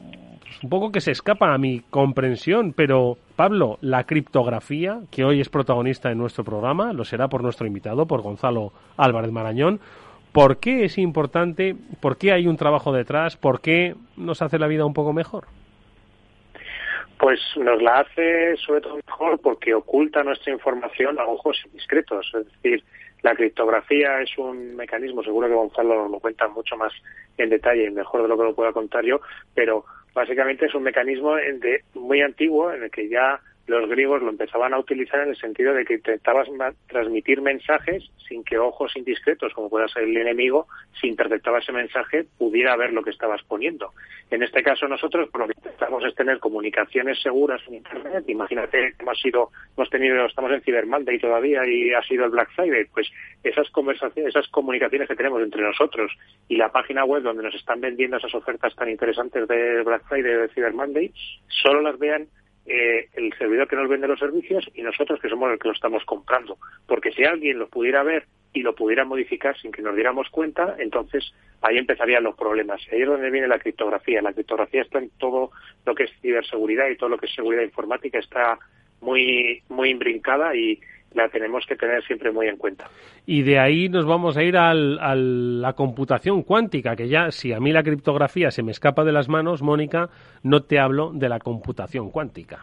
un 0.64 0.70
poco 0.70 0.92
que 0.92 1.02
se 1.02 1.12
escapa 1.12 1.54
a 1.54 1.58
mi 1.58 1.82
comprensión, 1.90 2.74
pero 2.74 3.18
Pablo, 3.36 3.78
la 3.82 4.06
criptografía, 4.06 5.02
que 5.12 5.24
hoy 5.24 5.42
es 5.42 5.50
protagonista 5.50 6.12
en 6.12 6.18
nuestro 6.18 6.44
programa, 6.44 6.94
lo 6.94 7.06
será 7.06 7.28
por 7.28 7.44
nuestro 7.44 7.68
invitado, 7.68 8.08
por 8.08 8.22
Gonzalo 8.22 8.72
Álvarez 8.98 9.32
Marañón, 9.32 9.80
¿Por 10.38 10.60
qué 10.60 10.86
es 10.86 11.00
importante? 11.00 11.76
¿Por 12.00 12.20
qué 12.20 12.32
hay 12.32 12.46
un 12.46 12.58
trabajo 12.58 12.92
detrás? 12.92 13.36
¿Por 13.36 13.60
qué 13.60 13.96
nos 14.18 14.44
hace 14.44 14.60
la 14.60 14.68
vida 14.68 14.86
un 14.86 14.94
poco 14.94 15.12
mejor? 15.12 15.46
Pues 17.18 17.40
nos 17.56 17.82
la 17.82 18.02
hace 18.02 18.56
sobre 18.58 18.82
todo 18.82 18.98
mejor 18.98 19.40
porque 19.42 19.74
oculta 19.74 20.22
nuestra 20.22 20.54
información 20.54 21.20
a 21.20 21.26
ojos 21.26 21.58
indiscretos. 21.66 22.32
Es 22.36 22.46
decir, 22.46 22.84
la 23.24 23.34
criptografía 23.34 24.22
es 24.22 24.38
un 24.38 24.76
mecanismo, 24.76 25.24
seguro 25.24 25.48
que 25.48 25.56
Gonzalo 25.56 26.08
lo 26.08 26.20
cuenta 26.20 26.48
mucho 26.48 26.78
más 26.78 26.94
en 27.40 27.50
detalle 27.50 27.86
y 27.86 27.90
mejor 27.90 28.22
de 28.22 28.28
lo 28.28 28.38
que 28.38 28.44
lo 28.44 28.54
pueda 28.54 28.72
contar 28.72 29.04
yo, 29.04 29.22
pero 29.56 29.86
básicamente 30.18 30.66
es 30.66 30.74
un 30.74 30.82
mecanismo 30.82 31.36
de, 31.36 31.84
muy 31.94 32.22
antiguo 32.22 32.74
en 32.74 32.82
el 32.82 32.90
que 32.90 33.08
ya 33.08 33.40
los 33.68 33.90
griegos 33.90 34.22
lo 34.22 34.30
empezaban 34.30 34.74
a 34.74 34.80
utilizar 34.80 35.22
en 35.22 35.30
el 35.30 35.36
sentido 35.36 35.74
de 35.74 35.86
que 35.86 35.96
intentabas 35.96 36.48
transmitir 36.88 37.42
mensajes 37.42 38.10
sin 38.28 38.44
que 38.44 38.58
ojos 38.58 38.96
indiscretos, 38.96 39.54
como 39.54 39.70
pueda 39.70 39.88
ser 39.90 40.04
el 40.04 40.16
enemigo, 40.16 40.68
si 41.00 41.08
interpretaba 41.08 41.60
ese 41.60 41.74
mensaje, 41.74 42.26
pudiera 42.38 42.76
ver 42.78 42.94
lo 42.94 43.04
que 43.04 43.10
estabas 43.10 43.44
poniendo. 43.44 43.94
En 44.32 44.42
este 44.42 44.64
caso 44.64 44.88
nosotros, 44.88 45.30
por 45.30 45.42
lo 45.42 45.48
que 45.48 45.54
intentamos 45.58 46.04
es 46.06 46.16
tener 46.16 46.40
comunicaciones 46.40 47.22
seguras 47.22 47.62
en 47.68 47.76
Internet. 47.76 48.24
Imagínate, 48.28 48.94
hemos 49.00 49.20
sido, 49.20 49.52
hemos 49.76 49.90
tenido, 49.90 50.26
estamos 50.26 50.52
en 50.52 50.62
Cyber 50.62 50.86
Monday 50.86 51.20
todavía 51.20 51.66
y 51.68 51.94
ha 51.94 52.02
sido 52.04 52.26
el 52.26 52.32
Black 52.32 52.50
Friday. 52.56 52.86
Pues 52.86 53.10
esas 53.44 53.70
conversaciones, 53.72 54.34
esas 54.34 54.48
comunicaciones 54.50 55.10
que 55.10 55.16
tenemos 55.16 55.42
entre 55.42 55.62
nosotros 55.62 56.12
y 56.48 56.56
la 56.56 56.72
página 56.72 57.04
web 57.04 57.24
donde 57.24 57.44
nos 57.44 57.56
están 57.56 57.82
vendiendo 57.82 58.18
esas 58.18 58.34
ofertas 58.34 58.76
tan 58.76 58.90
interesantes 58.90 59.48
de 59.48 59.84
Black 59.84 60.08
Friday 60.08 60.36
o 60.36 60.42
de 60.42 60.50
Cyber 60.50 60.74
Monday, 60.74 61.12
solo 61.48 61.82
las 61.82 62.00
vean 62.00 62.28
eh, 62.68 63.08
el 63.14 63.34
servidor 63.38 63.68
que 63.68 63.78
nos 63.78 63.88
vende 63.88 64.08
los 64.08 64.20
servicios 64.20 64.70
y 64.76 64.82
nosotros 64.82 65.22
que 65.22 65.30
somos 65.30 65.50
los 65.50 65.60
que 65.60 65.70
lo 65.70 65.74
estamos 65.74 66.04
comprando. 66.04 66.58
Porque 66.86 67.12
si 67.12 67.24
alguien 67.24 67.60
lo 67.60 67.70
pudiera 67.70 68.04
ver 68.04 68.26
y 68.54 68.62
lo 68.62 68.76
pudiera 68.76 69.06
modificar 69.06 69.58
sin 69.58 69.72
que 69.72 69.82
nos 69.82 69.96
diéramos 69.96 70.30
cuenta, 70.30 70.76
entonces 70.78 71.34
ahí 71.62 71.78
empezarían 71.78 72.24
los 72.24 72.36
problemas. 72.36 72.82
Ahí 72.92 73.02
es 73.02 73.08
donde 73.08 73.32
viene 73.32 73.48
la 73.48 73.60
criptografía. 73.60 74.22
La 74.22 74.34
criptografía 74.34 74.82
está 74.82 75.00
en 75.00 75.10
todo 75.18 75.52
lo 75.86 75.96
que 75.96 76.04
es 76.04 76.12
ciberseguridad 76.22 76.90
y 76.90 76.98
todo 76.98 77.10
lo 77.10 77.18
que 77.18 77.28
es 77.28 77.36
seguridad 77.36 77.64
informática 77.64 78.20
está 78.20 78.60
muy 79.00 79.62
muy 79.70 79.92
imbrincada 79.92 80.56
y 80.56 80.80
la 81.18 81.30
tenemos 81.30 81.66
que 81.66 81.76
tener 81.76 82.04
siempre 82.04 82.32
muy 82.32 82.48
en 82.48 82.58
cuenta. 82.58 82.86
Y 83.26 83.42
de 83.42 83.60
ahí 83.60 83.90
nos 83.90 84.06
vamos 84.06 84.38
a 84.38 84.44
ir 84.44 84.56
a 84.56 84.74
la 84.74 85.74
computación 85.74 86.44
cuántica, 86.44 86.96
que 86.96 87.10
ya 87.10 87.32
si 87.32 87.52
a 87.52 87.60
mí 87.60 87.72
la 87.72 87.84
criptografía 87.84 88.52
se 88.52 88.64
me 88.64 88.72
escapa 88.72 89.04
de 89.04 89.12
las 89.12 89.28
manos, 89.28 89.62
Mónica, 89.62 90.10
no 90.44 90.64
te 90.64 90.80
hablo 90.80 91.12
de 91.12 91.28
la 91.28 91.40
computación 91.40 92.12
cuántica. 92.12 92.60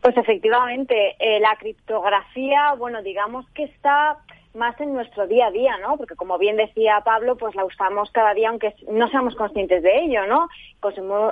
Pues 0.00 0.16
efectivamente, 0.16 1.14
eh, 1.18 1.38
la 1.40 1.54
criptografía, 1.56 2.72
bueno, 2.78 3.02
digamos 3.02 3.46
que 3.50 3.64
está 3.64 4.16
más 4.54 4.80
en 4.80 4.92
nuestro 4.92 5.26
día 5.26 5.46
a 5.46 5.50
día, 5.50 5.76
¿no? 5.78 5.96
Porque 5.96 6.16
como 6.16 6.38
bien 6.38 6.56
decía 6.56 7.00
Pablo, 7.04 7.36
pues 7.36 7.54
la 7.54 7.64
usamos 7.64 8.10
cada 8.10 8.34
día 8.34 8.48
aunque 8.48 8.74
no 8.88 9.08
seamos 9.08 9.36
conscientes 9.36 9.82
de 9.82 10.00
ello, 10.00 10.26
¿no? 10.26 10.48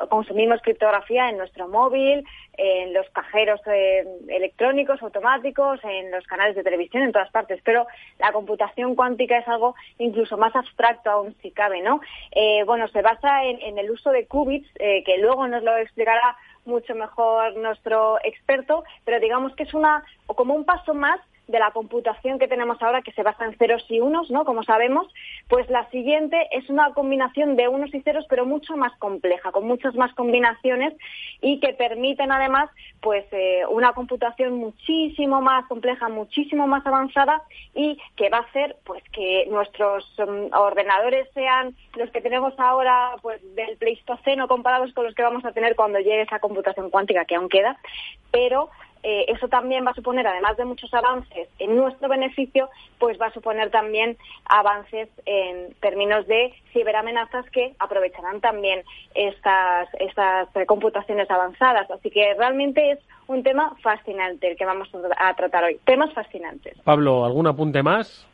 Consumimos, 0.08 0.60
criptografía 0.62 1.28
en 1.28 1.38
nuestro 1.38 1.68
móvil, 1.68 2.24
en 2.56 2.92
los 2.92 3.08
cajeros 3.10 3.60
eh, 3.66 4.04
electrónicos, 4.28 5.02
automáticos, 5.02 5.80
en 5.84 6.10
los 6.10 6.26
canales 6.26 6.54
de 6.54 6.62
televisión, 6.62 7.02
en 7.02 7.12
todas 7.12 7.30
partes. 7.30 7.60
Pero 7.64 7.86
la 8.18 8.32
computación 8.32 8.94
cuántica 8.94 9.38
es 9.38 9.48
algo 9.48 9.74
incluso 9.98 10.36
más 10.36 10.54
abstracto 10.54 11.10
aún 11.10 11.34
si 11.40 11.50
cabe, 11.50 11.80
¿no? 11.80 12.00
Eh, 12.32 12.62
bueno, 12.64 12.88
se 12.88 13.02
basa 13.02 13.44
en, 13.44 13.78
el 13.78 13.90
uso 13.90 14.10
de 14.10 14.26
qubits, 14.26 14.68
eh, 14.78 15.02
que 15.04 15.18
luego 15.18 15.46
nos 15.48 15.62
lo 15.62 15.76
explicará 15.76 16.36
mucho 16.64 16.94
mejor 16.94 17.56
nuestro 17.56 18.18
experto, 18.22 18.84
pero 19.04 19.18
digamos 19.18 19.54
que 19.56 19.62
es 19.62 19.74
una, 19.74 20.04
o 20.26 20.34
como 20.34 20.54
un 20.54 20.64
paso 20.64 20.94
más 20.94 21.18
de 21.48 21.58
la 21.58 21.70
computación 21.70 22.38
que 22.38 22.46
tenemos 22.46 22.80
ahora, 22.82 23.02
que 23.02 23.12
se 23.12 23.22
basa 23.22 23.46
en 23.46 23.56
ceros 23.56 23.84
y 23.88 24.00
unos, 24.00 24.30
¿no? 24.30 24.44
Como 24.44 24.62
sabemos, 24.62 25.06
pues 25.48 25.68
la 25.70 25.88
siguiente 25.90 26.46
es 26.52 26.68
una 26.68 26.92
combinación 26.92 27.56
de 27.56 27.68
unos 27.68 27.92
y 27.94 28.00
ceros, 28.02 28.26
pero 28.28 28.44
mucho 28.44 28.76
más 28.76 28.92
compleja, 28.98 29.50
con 29.50 29.66
muchas 29.66 29.94
más 29.94 30.14
combinaciones 30.14 30.94
y 31.40 31.58
que 31.60 31.72
permiten 31.72 32.30
además, 32.30 32.70
pues, 33.00 33.24
eh, 33.32 33.62
una 33.70 33.92
computación 33.92 34.54
muchísimo 34.54 35.40
más 35.40 35.66
compleja, 35.66 36.08
muchísimo 36.08 36.66
más 36.66 36.86
avanzada 36.86 37.42
y 37.74 37.98
que 38.16 38.28
va 38.28 38.38
a 38.38 38.42
hacer, 38.42 38.76
pues, 38.84 39.02
que 39.10 39.46
nuestros 39.50 40.04
mm, 40.18 40.54
ordenadores 40.54 41.28
sean 41.32 41.74
los 41.96 42.10
que 42.10 42.20
tenemos 42.20 42.52
ahora, 42.58 43.16
pues, 43.22 43.40
del 43.54 43.78
Pleistoceno 43.78 44.48
comparados 44.48 44.92
con 44.92 45.04
los 45.04 45.14
que 45.14 45.22
vamos 45.22 45.44
a 45.46 45.52
tener 45.52 45.76
cuando 45.76 45.98
llegue 45.98 46.22
esa 46.22 46.40
computación 46.40 46.90
cuántica 46.90 47.24
que 47.24 47.36
aún 47.36 47.48
queda, 47.48 47.78
pero 48.30 48.68
eh, 49.02 49.26
eso 49.28 49.48
también 49.48 49.86
va 49.86 49.92
a 49.92 49.94
suponer, 49.94 50.26
además 50.26 50.56
de 50.56 50.64
muchos 50.64 50.92
avances 50.92 51.48
en 51.58 51.76
nuestro 51.76 52.08
beneficio, 52.08 52.68
pues 52.98 53.20
va 53.20 53.26
a 53.26 53.32
suponer 53.32 53.70
también 53.70 54.16
avances 54.44 55.08
en 55.24 55.74
términos 55.80 56.26
de 56.26 56.52
ciberamenazas 56.72 57.48
que 57.50 57.74
aprovecharán 57.78 58.40
también 58.40 58.82
estas, 59.14 59.88
estas 60.00 60.48
computaciones 60.66 61.30
avanzadas. 61.30 61.90
Así 61.90 62.10
que 62.10 62.34
realmente 62.34 62.92
es 62.92 62.98
un 63.26 63.42
tema 63.42 63.74
fascinante 63.82 64.50
el 64.50 64.56
que 64.56 64.64
vamos 64.64 64.88
a 65.16 65.34
tratar 65.34 65.64
hoy. 65.64 65.80
Temas 65.84 66.12
fascinantes. 66.12 66.76
Pablo, 66.84 67.24
¿algún 67.24 67.46
apunte 67.46 67.82
más? 67.82 68.27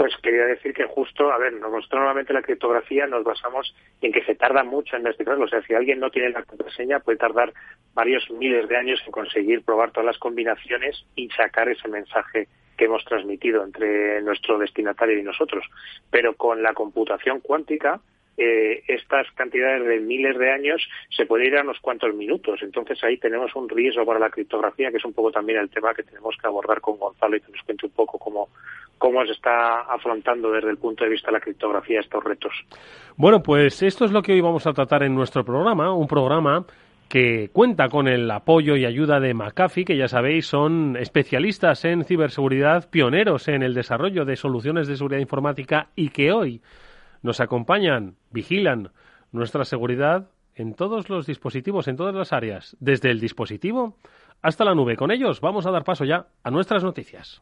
Pues 0.00 0.16
quería 0.22 0.46
decir 0.46 0.72
que 0.72 0.86
justo, 0.86 1.30
a 1.30 1.36
ver, 1.36 1.52
nosotros 1.52 1.90
normalmente 1.92 2.32
la 2.32 2.40
criptografía 2.40 3.06
nos 3.06 3.22
basamos 3.22 3.76
en 4.00 4.12
que 4.12 4.24
se 4.24 4.34
tarda 4.34 4.64
mucho 4.64 4.96
en 4.96 5.02
descifrarlo. 5.02 5.44
O 5.44 5.48
sea, 5.48 5.60
si 5.60 5.74
alguien 5.74 6.00
no 6.00 6.08
tiene 6.10 6.30
la 6.30 6.42
contraseña, 6.42 7.00
puede 7.00 7.18
tardar 7.18 7.52
varios 7.92 8.30
miles 8.30 8.66
de 8.66 8.78
años 8.78 8.98
en 9.04 9.12
conseguir 9.12 9.62
probar 9.62 9.90
todas 9.90 10.06
las 10.06 10.16
combinaciones 10.16 11.04
y 11.16 11.28
sacar 11.28 11.68
ese 11.68 11.86
mensaje 11.88 12.48
que 12.78 12.86
hemos 12.86 13.04
transmitido 13.04 13.62
entre 13.62 14.22
nuestro 14.22 14.56
destinatario 14.56 15.18
y 15.18 15.22
nosotros. 15.22 15.66
Pero 16.10 16.34
con 16.34 16.62
la 16.62 16.72
computación 16.72 17.40
cuántica, 17.40 18.00
eh, 18.36 18.82
estas 18.88 19.30
cantidades 19.32 19.86
de 19.86 20.00
miles 20.00 20.38
de 20.38 20.50
años 20.50 20.82
se 21.14 21.26
puede 21.26 21.46
ir 21.46 21.56
a 21.56 21.62
unos 21.62 21.78
cuantos 21.80 22.14
minutos. 22.14 22.60
Entonces 22.62 23.02
ahí 23.04 23.18
tenemos 23.18 23.54
un 23.54 23.68
riesgo 23.68 24.04
para 24.06 24.18
la 24.18 24.30
criptografía, 24.30 24.90
que 24.90 24.96
es 24.96 25.04
un 25.04 25.12
poco 25.12 25.30
también 25.30 25.58
el 25.58 25.70
tema 25.70 25.94
que 25.94 26.02
tenemos 26.02 26.36
que 26.40 26.46
abordar 26.46 26.80
con 26.80 26.98
Gonzalo 26.98 27.36
y 27.36 27.40
que 27.40 27.52
nos 27.52 27.62
cuente 27.62 27.86
un 27.86 27.92
poco 27.92 28.18
cómo, 28.18 28.48
cómo 28.98 29.24
se 29.26 29.32
está 29.32 29.80
afrontando 29.82 30.50
desde 30.52 30.70
el 30.70 30.78
punto 30.78 31.04
de 31.04 31.10
vista 31.10 31.28
de 31.28 31.32
la 31.34 31.40
criptografía 31.40 32.00
estos 32.00 32.24
retos. 32.24 32.52
Bueno, 33.16 33.42
pues 33.42 33.82
esto 33.82 34.04
es 34.04 34.12
lo 34.12 34.22
que 34.22 34.32
hoy 34.32 34.40
vamos 34.40 34.66
a 34.66 34.72
tratar 34.72 35.02
en 35.02 35.14
nuestro 35.14 35.44
programa, 35.44 35.92
un 35.92 36.06
programa 36.06 36.64
que 37.10 37.50
cuenta 37.52 37.88
con 37.88 38.06
el 38.06 38.30
apoyo 38.30 38.76
y 38.76 38.86
ayuda 38.86 39.18
de 39.18 39.34
McAfee, 39.34 39.84
que 39.84 39.96
ya 39.96 40.06
sabéis 40.06 40.46
son 40.46 40.96
especialistas 40.96 41.84
en 41.84 42.04
ciberseguridad, 42.04 42.88
pioneros 42.88 43.48
en 43.48 43.64
el 43.64 43.74
desarrollo 43.74 44.24
de 44.24 44.36
soluciones 44.36 44.86
de 44.86 44.96
seguridad 44.96 45.20
informática 45.20 45.88
y 45.96 46.10
que 46.10 46.30
hoy 46.30 46.62
nos 47.22 47.40
acompañan, 47.40 48.16
vigilan 48.30 48.90
nuestra 49.32 49.64
seguridad 49.64 50.28
en 50.54 50.74
todos 50.74 51.08
los 51.08 51.26
dispositivos, 51.26 51.88
en 51.88 51.96
todas 51.96 52.14
las 52.14 52.32
áreas, 52.32 52.76
desde 52.80 53.10
el 53.10 53.20
dispositivo 53.20 53.96
hasta 54.42 54.64
la 54.64 54.74
nube. 54.74 54.96
Con 54.96 55.10
ellos 55.10 55.40
vamos 55.40 55.66
a 55.66 55.70
dar 55.70 55.84
paso 55.84 56.04
ya 56.04 56.26
a 56.42 56.50
nuestras 56.50 56.82
noticias. 56.82 57.40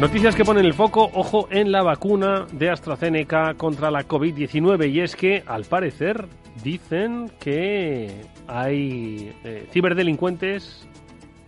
Noticias 0.00 0.34
que 0.34 0.46
ponen 0.46 0.64
el 0.64 0.72
foco, 0.72 1.10
ojo, 1.12 1.46
en 1.50 1.72
la 1.72 1.82
vacuna 1.82 2.46
de 2.52 2.70
AstraZeneca 2.70 3.52
contra 3.54 3.90
la 3.90 4.08
COVID-19 4.08 4.90
y 4.90 5.00
es 5.00 5.14
que, 5.14 5.44
al 5.46 5.64
parecer, 5.64 6.26
dicen 6.64 7.30
que 7.38 8.22
hay 8.46 9.30
eh, 9.44 9.66
ciberdelincuentes 9.70 10.88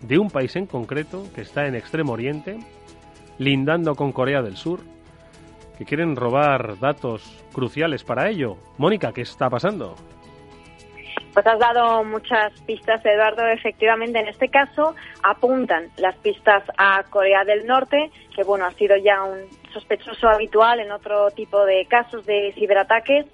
de 0.02 0.18
un 0.18 0.28
país 0.28 0.54
en 0.56 0.66
concreto 0.66 1.26
que 1.34 1.40
está 1.40 1.66
en 1.66 1.74
Extremo 1.74 2.12
Oriente, 2.12 2.58
lindando 3.38 3.94
con 3.94 4.12
Corea 4.12 4.42
del 4.42 4.56
Sur, 4.56 4.80
que 5.78 5.84
quieren 5.84 6.16
robar 6.16 6.78
datos 6.78 7.22
cruciales 7.52 8.04
para 8.04 8.28
ello. 8.28 8.56
Mónica, 8.78 9.12
¿qué 9.12 9.22
está 9.22 9.48
pasando? 9.50 9.94
Pues 11.32 11.46
has 11.46 11.58
dado 11.58 12.04
muchas 12.04 12.52
pistas, 12.62 13.04
Eduardo. 13.04 13.46
Efectivamente, 13.46 14.18
en 14.18 14.28
este 14.28 14.48
caso 14.48 14.94
apuntan 15.22 15.88
las 15.96 16.14
pistas 16.16 16.62
a 16.76 17.02
Corea 17.08 17.44
del 17.44 17.66
Norte, 17.66 18.10
que 18.34 18.44
bueno, 18.44 18.66
ha 18.66 18.72
sido 18.72 18.96
ya 18.96 19.22
un 19.22 19.38
sospechoso 19.72 20.28
habitual 20.28 20.80
en 20.80 20.92
otro 20.92 21.30
tipo 21.30 21.64
de 21.64 21.86
casos 21.86 22.26
de 22.26 22.52
ciberataques. 22.54 23.26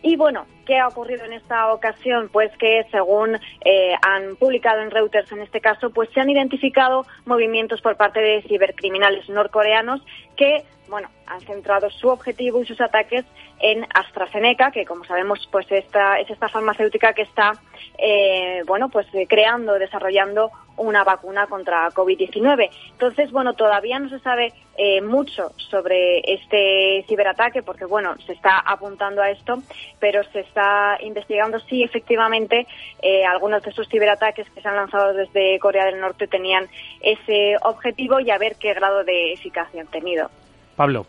Y 0.00 0.16
bueno, 0.16 0.46
¿qué 0.66 0.78
ha 0.78 0.88
ocurrido 0.88 1.24
en 1.26 1.34
esta 1.34 1.72
ocasión? 1.74 2.30
Pues 2.32 2.50
que 2.58 2.86
según 2.90 3.38
eh, 3.64 3.94
han 4.00 4.36
publicado 4.36 4.80
en 4.80 4.90
Reuters 4.90 5.30
en 5.32 5.42
este 5.42 5.60
caso, 5.60 5.90
pues 5.90 6.08
se 6.14 6.20
han 6.20 6.30
identificado 6.30 7.04
movimientos 7.26 7.82
por 7.82 7.96
parte 7.96 8.20
de 8.20 8.42
cibercriminales 8.42 9.28
norcoreanos 9.28 10.00
que 10.36 10.64
bueno, 10.92 11.08
han 11.26 11.40
centrado 11.40 11.90
su 11.90 12.08
objetivo 12.08 12.62
y 12.62 12.66
sus 12.66 12.80
ataques 12.80 13.24
en 13.58 13.84
AstraZeneca, 13.94 14.70
que 14.70 14.84
como 14.84 15.04
sabemos, 15.04 15.48
pues 15.50 15.66
esta, 15.70 16.20
es 16.20 16.30
esta 16.30 16.48
farmacéutica 16.48 17.14
que 17.14 17.22
está 17.22 17.52
eh, 17.98 18.62
bueno, 18.66 18.88
pues 18.90 19.06
eh, 19.14 19.26
creando, 19.26 19.78
desarrollando 19.78 20.50
una 20.76 21.04
vacuna 21.04 21.46
contra 21.46 21.88
COVID-19. 21.90 22.70
Entonces, 22.92 23.30
bueno, 23.30 23.54
todavía 23.54 23.98
no 23.98 24.08
se 24.08 24.18
sabe 24.20 24.52
eh, 24.76 25.00
mucho 25.00 25.52
sobre 25.70 26.20
este 26.32 27.04
ciberataque 27.08 27.62
porque, 27.62 27.84
bueno, 27.84 28.16
se 28.26 28.32
está 28.32 28.58
apuntando 28.58 29.22
a 29.22 29.30
esto, 29.30 29.62
pero 29.98 30.22
se 30.24 30.40
está 30.40 30.98
investigando 31.00 31.58
si 31.60 31.82
efectivamente 31.82 32.66
eh, 33.02 33.24
algunos 33.24 33.62
de 33.62 33.70
esos 33.70 33.88
ciberataques 33.88 34.48
que 34.50 34.60
se 34.60 34.68
han 34.68 34.76
lanzado 34.76 35.12
desde 35.12 35.58
Corea 35.58 35.84
del 35.86 36.00
Norte 36.00 36.26
tenían 36.26 36.68
ese 37.00 37.56
objetivo 37.62 38.20
y 38.20 38.30
a 38.30 38.38
ver 38.38 38.56
qué 38.56 38.74
grado 38.74 39.04
de 39.04 39.32
eficacia 39.32 39.82
han 39.82 39.88
tenido. 39.88 40.30
Pablo. 40.76 41.06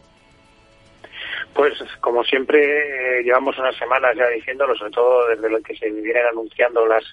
Pues 1.53 1.73
como 1.99 2.23
siempre 2.23 3.19
eh, 3.19 3.23
llevamos 3.23 3.57
unas 3.57 3.75
semanas 3.77 4.15
ya 4.15 4.27
diciéndolo, 4.29 4.75
sobre 4.75 4.91
todo 4.91 5.27
desde 5.27 5.49
lo 5.49 5.61
que 5.61 5.75
se 5.75 5.89
vienen 5.89 6.25
anunciando 6.31 6.85
las 6.87 7.03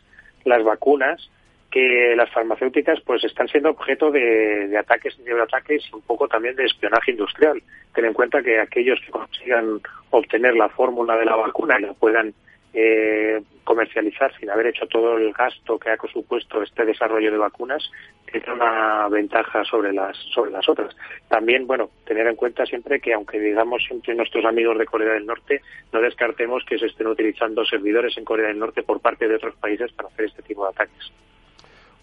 las 0.44 0.64
vacunas, 0.64 1.30
que 1.70 2.14
las 2.16 2.30
farmacéuticas 2.30 3.00
pues 3.02 3.22
están 3.24 3.48
siendo 3.48 3.70
objeto 3.70 4.10
de, 4.10 4.76
ataques 4.76 5.16
y 5.18 5.22
ciberataques 5.22 5.84
y 5.88 5.94
un 5.94 6.02
poco 6.02 6.26
también 6.26 6.56
de 6.56 6.64
espionaje 6.64 7.12
industrial. 7.12 7.62
Ten 7.94 8.06
en 8.06 8.12
cuenta 8.12 8.42
que 8.42 8.58
aquellos 8.58 9.00
que 9.04 9.12
consigan 9.12 9.80
obtener 10.10 10.54
la 10.54 10.68
fórmula 10.68 11.16
de 11.16 11.26
la 11.26 11.36
vacuna 11.36 11.78
y 11.78 11.82
la 11.82 11.92
puedan 11.92 12.34
eh, 12.72 13.42
comercializar 13.64 14.32
sin 14.38 14.50
haber 14.50 14.68
hecho 14.68 14.86
todo 14.86 15.16
el 15.16 15.32
gasto 15.32 15.78
que 15.78 15.90
ha 15.90 15.96
supuesto 16.12 16.62
este 16.62 16.84
desarrollo 16.84 17.30
de 17.30 17.38
vacunas 17.38 17.90
tiene 18.30 18.52
una 18.52 19.08
ventaja 19.08 19.64
sobre 19.64 19.92
las 19.92 20.16
sobre 20.32 20.50
las 20.52 20.68
otras. 20.68 20.96
También, 21.28 21.66
bueno, 21.66 21.90
tener 22.04 22.26
en 22.26 22.36
cuenta 22.36 22.64
siempre 22.64 23.00
que 23.00 23.12
aunque 23.12 23.40
digamos 23.40 23.82
siempre 23.84 24.14
nuestros 24.14 24.44
amigos 24.44 24.78
de 24.78 24.86
Corea 24.86 25.14
del 25.14 25.26
Norte, 25.26 25.62
no 25.92 26.00
descartemos 26.00 26.64
que 26.64 26.78
se 26.78 26.86
estén 26.86 27.08
utilizando 27.08 27.64
servidores 27.64 28.16
en 28.16 28.24
Corea 28.24 28.48
del 28.48 28.58
Norte 28.58 28.82
por 28.82 29.00
parte 29.00 29.26
de 29.26 29.36
otros 29.36 29.54
países 29.56 29.92
para 29.92 30.08
hacer 30.08 30.26
este 30.26 30.42
tipo 30.42 30.64
de 30.64 30.70
ataques. 30.70 31.12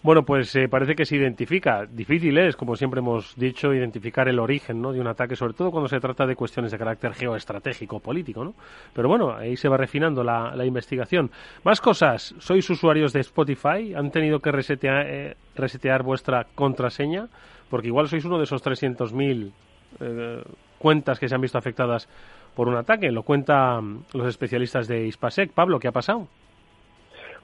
Bueno, 0.08 0.22
pues 0.22 0.56
eh, 0.56 0.70
parece 0.70 0.94
que 0.94 1.04
se 1.04 1.16
identifica. 1.16 1.84
Difícil 1.84 2.38
es, 2.38 2.56
como 2.56 2.76
siempre 2.76 3.00
hemos 3.00 3.36
dicho, 3.36 3.74
identificar 3.74 4.26
el 4.26 4.38
origen 4.38 4.80
¿no? 4.80 4.90
de 4.90 5.02
un 5.02 5.06
ataque, 5.06 5.36
sobre 5.36 5.52
todo 5.52 5.70
cuando 5.70 5.86
se 5.86 6.00
trata 6.00 6.24
de 6.24 6.34
cuestiones 6.34 6.72
de 6.72 6.78
carácter 6.78 7.12
geoestratégico 7.12 8.00
político. 8.00 8.42
¿no? 8.42 8.54
Pero 8.94 9.06
bueno, 9.10 9.36
ahí 9.36 9.54
se 9.54 9.68
va 9.68 9.76
refinando 9.76 10.24
la, 10.24 10.64
investigación. 10.64 11.30
Más 11.62 11.82
cosas. 11.82 12.34
¿Sois 12.38 12.70
usuarios 12.70 13.12
de 13.12 13.20
Spotify? 13.20 13.92
¿Han 13.94 14.10
tenido 14.10 14.40
que 14.40 14.50
resetear, 14.50 15.06
eh, 15.06 15.36
resetear 15.54 16.02
vuestra 16.02 16.46
contraseña? 16.54 17.28
Porque 17.68 17.88
igual 17.88 18.08
sois 18.08 18.24
uno 18.24 18.38
de 18.38 18.44
esos 18.44 18.64
300.000 18.64 19.52
eh, 20.00 20.42
cuentas 20.78 21.18
que 21.18 21.28
se 21.28 21.34
han 21.34 21.42
visto 21.42 21.58
afectadas 21.58 22.08
por 22.54 22.68
un 22.68 22.76
ataque. 22.76 23.12
Lo 23.12 23.24
cuentan 23.24 24.04
los 24.14 24.26
especialistas 24.26 24.88
de 24.88 25.06
Ispasec. 25.06 25.52
Pablo, 25.52 25.78
¿qué 25.78 25.88
ha 25.88 25.92
pasado? 25.92 26.28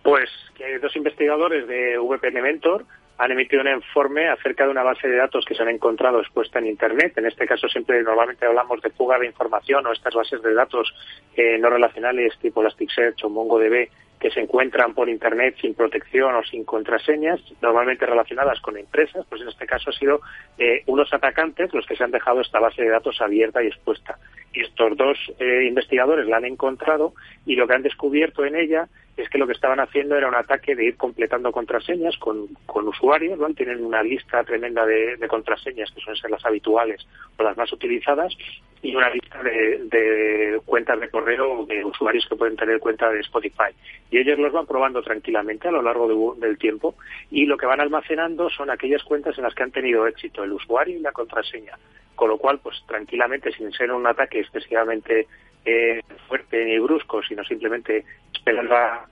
Pues 0.05 0.29
que 0.55 0.79
dos 0.81 0.95
investigadores 0.97 1.67
de 1.67 1.97
VPN 1.99 2.43
Mentor 2.43 2.85
han 3.17 3.31
emitido 3.31 3.63
un 3.63 3.69
informe 3.69 4.29
acerca 4.29 4.65
de 4.65 4.71
una 4.71 4.83
base 4.83 5.09
de 5.09 5.17
datos 5.17 5.47
que 5.47 5.55
se 5.55 5.63
han 5.63 5.71
encontrado 5.71 6.21
expuesta 6.21 6.59
en 6.59 6.67
Internet. 6.67 7.17
En 7.17 7.25
este 7.25 7.47
caso 7.47 7.69
siempre 7.69 8.03
normalmente 8.03 8.45
hablamos 8.45 8.83
de 8.83 8.91
fuga 8.91 9.19
de 9.19 9.27
información 9.27 9.87
o 9.87 9.93
estas 9.93 10.13
bases 10.13 10.43
de 10.43 10.53
datos 10.53 10.95
eh, 11.35 11.57
no 11.59 11.71
relacionales 11.71 12.39
tipo 12.39 12.61
Elasticsearch 12.61 13.25
o 13.25 13.31
MongoDB 13.31 13.89
que 14.25 14.31
se 14.31 14.41
encuentran 14.41 14.95
por 14.95 15.11
Internet 15.11 15.55
sin 15.61 15.75
protección 15.75 16.35
o 16.35 16.43
sin 16.45 16.65
contraseñas, 16.65 17.43
normalmente 17.61 18.07
relacionadas 18.07 18.59
con 18.63 18.79
empresas, 18.79 19.27
pues 19.29 19.43
en 19.43 19.49
este 19.49 19.67
caso 19.67 19.91
ha 19.91 19.93
sido 19.93 20.23
eh, 20.57 20.83
unos 20.87 21.13
atacantes 21.13 21.75
los 21.75 21.85
que 21.85 21.95
se 21.95 22.05
han 22.05 22.11
dejado 22.11 22.41
esta 22.41 22.59
base 22.59 22.81
de 22.81 22.89
datos 22.89 23.21
abierta 23.21 23.63
y 23.63 23.67
expuesta. 23.67 24.19
Y 24.55 24.63
estos 24.63 24.97
dos 24.97 25.19
eh, 25.39 25.67
investigadores 25.69 26.27
la 26.27 26.39
han 26.39 26.47
encontrado 26.47 27.13
y 27.45 27.55
lo 27.55 27.69
que 27.69 27.75
han 27.75 27.83
descubierto 27.83 28.47
en 28.47 28.57
ella 28.57 28.89
es 29.19 29.29
que 29.29 29.37
lo 29.37 29.47
que 29.47 29.53
estaban 29.53 29.79
haciendo 29.79 30.17
era 30.17 30.29
un 30.29 30.37
ataque 30.37 30.75
de 30.75 30.87
ir 30.87 30.97
completando 30.97 31.53
contraseñas 31.53 32.17
con, 32.17 32.47
con 32.65 32.89
usuarios, 32.89 33.39
¿no? 33.39 33.53
Tienen 33.53 33.85
una 33.85 34.03
lista 34.03 34.43
tremenda 34.43 34.87
de, 34.87 35.19
contraseñas 35.29 35.91
que 35.91 36.01
suelen 36.01 36.23
ser 36.23 36.31
las 36.31 36.47
habituales 36.47 37.07
o 37.37 37.43
las 37.43 37.59
más 37.59 37.71
utilizadas 37.75 38.35
y 38.85 38.95
una 38.95 39.09
lista 39.09 39.43
de, 39.43 40.61
cuentas 40.67 41.01
de 41.01 41.09
correo 41.09 41.65
de 41.65 41.83
usuarios 41.85 42.27
que 42.29 42.37
pueden 42.37 42.55
tener 42.55 42.79
cuenta 42.79 43.11
de 43.11 43.21
Spotify. 43.21 43.73
Y 44.11 44.19
ellos 44.19 44.39
los 44.39 44.53
van 44.53 44.67
probando 44.67 45.03
tranquilamente 45.03 45.69
a 45.69 45.73
lo 45.73 45.81
largo 45.81 46.35
del 46.35 46.59
tiempo 46.59 46.95
y 47.31 47.47
lo 47.47 47.57
que 47.57 47.65
van 47.65 47.81
almacenando 47.81 48.51
son 48.51 48.69
aquellas 48.69 49.03
cuentas 49.03 49.39
en 49.39 49.45
las 49.45 49.55
que 49.55 49.63
han 49.63 49.71
tenido 49.71 50.07
éxito 50.07 50.45
el 50.45 50.53
usuario 50.53 50.99
y 50.99 51.01
la 51.01 51.13
contraseña. 51.13 51.79
Con 52.15 52.29
lo 52.29 52.37
cual, 52.37 52.61
pues 52.63 52.77
tranquilamente, 52.87 53.53
sin 53.53 53.73
ser 53.73 53.91
un 53.91 54.07
ataque 54.07 54.41
excesivamente 54.41 55.27
eh, 55.65 56.03
fuerte 56.29 56.63
ni 56.65 56.79
brusco, 56.79 57.23
sino 57.23 57.43
simplemente 57.43 58.05
esperando 58.35 58.77
a 58.77 59.07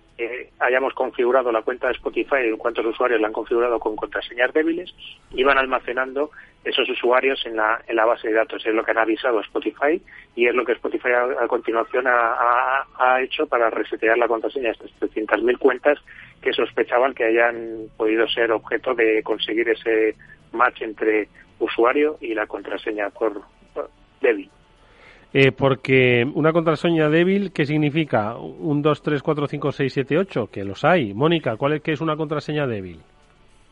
hayamos 0.61 0.95
configurado 0.95 1.51
la 1.51 1.63
cuenta 1.63 1.89
de 1.89 1.95
Spotify 1.95 2.37
y 2.47 2.57
cuántos 2.57 2.87
usuarios 2.87 3.21
la 3.21 3.29
han 3.29 3.33
configurado 3.33 3.81
con 3.81 3.97
contraseñas 3.97 4.53
débiles 4.53 4.95
y 5.33 5.43
van 5.43 5.59
almacenando 5.59 6.31
esos 6.65 6.89
usuarios 6.89 7.45
en 7.45 7.57
la, 7.57 7.83
en 7.87 7.97
la 7.97 8.05
base 8.05 8.29
de 8.29 8.35
datos. 8.35 8.65
Es 8.65 8.75
lo 8.75 8.85
que 8.85 8.93
han 8.93 8.99
avisado 8.99 9.41
Spotify 9.41 10.01
y 10.37 10.47
es 10.47 10.55
lo 10.55 10.65
que 10.65 10.73
Spotify 10.73 11.11
a, 11.41 11.47
continuación 11.49 12.07
ha, 12.07 12.87
ha, 12.99 13.21
hecho 13.23 13.47
para 13.47 13.71
resetear 13.71 14.17
la 14.19 14.29
contraseña 14.29 14.69
de 14.69 14.73
estas 14.73 14.91
300.000 15.01 15.59
cuentas 15.59 15.99
que 16.41 16.53
sospechaban 16.53 17.15
que 17.15 17.25
hayan 17.25 17.89
podido 17.97 18.29
ser 18.29 18.53
objeto 18.53 18.95
de 18.95 19.23
conseguir 19.23 19.69
ese 19.69 20.15
match 20.53 20.83
entre 20.83 21.29
usuario 21.59 22.17
y 22.21 22.35
la 22.35 22.47
contraseña 22.47 23.11
por 23.11 23.43
débil. 24.21 24.51
Eh, 25.35 25.51
porque 25.51 26.27
una 26.35 26.53
contraseña 26.53 27.09
débil, 27.09 27.53
¿qué 27.53 27.65
significa? 27.65 28.37
Un 28.37 28.83
2, 28.83 29.03
3, 29.03 29.23
4, 29.23 29.47
5, 29.47 29.73
6, 29.73 29.93
7, 29.93 30.19
8, 30.19 30.47
que 30.53 30.65
los 30.65 30.85
hay. 30.85 31.15
Mónica, 31.15 31.57
¿cuál 31.57 31.75
es 31.75 31.83
que 31.83 31.93
es 31.93 32.03
una 32.03 32.17
contraseña 32.17 32.67
débil? 32.67 33.01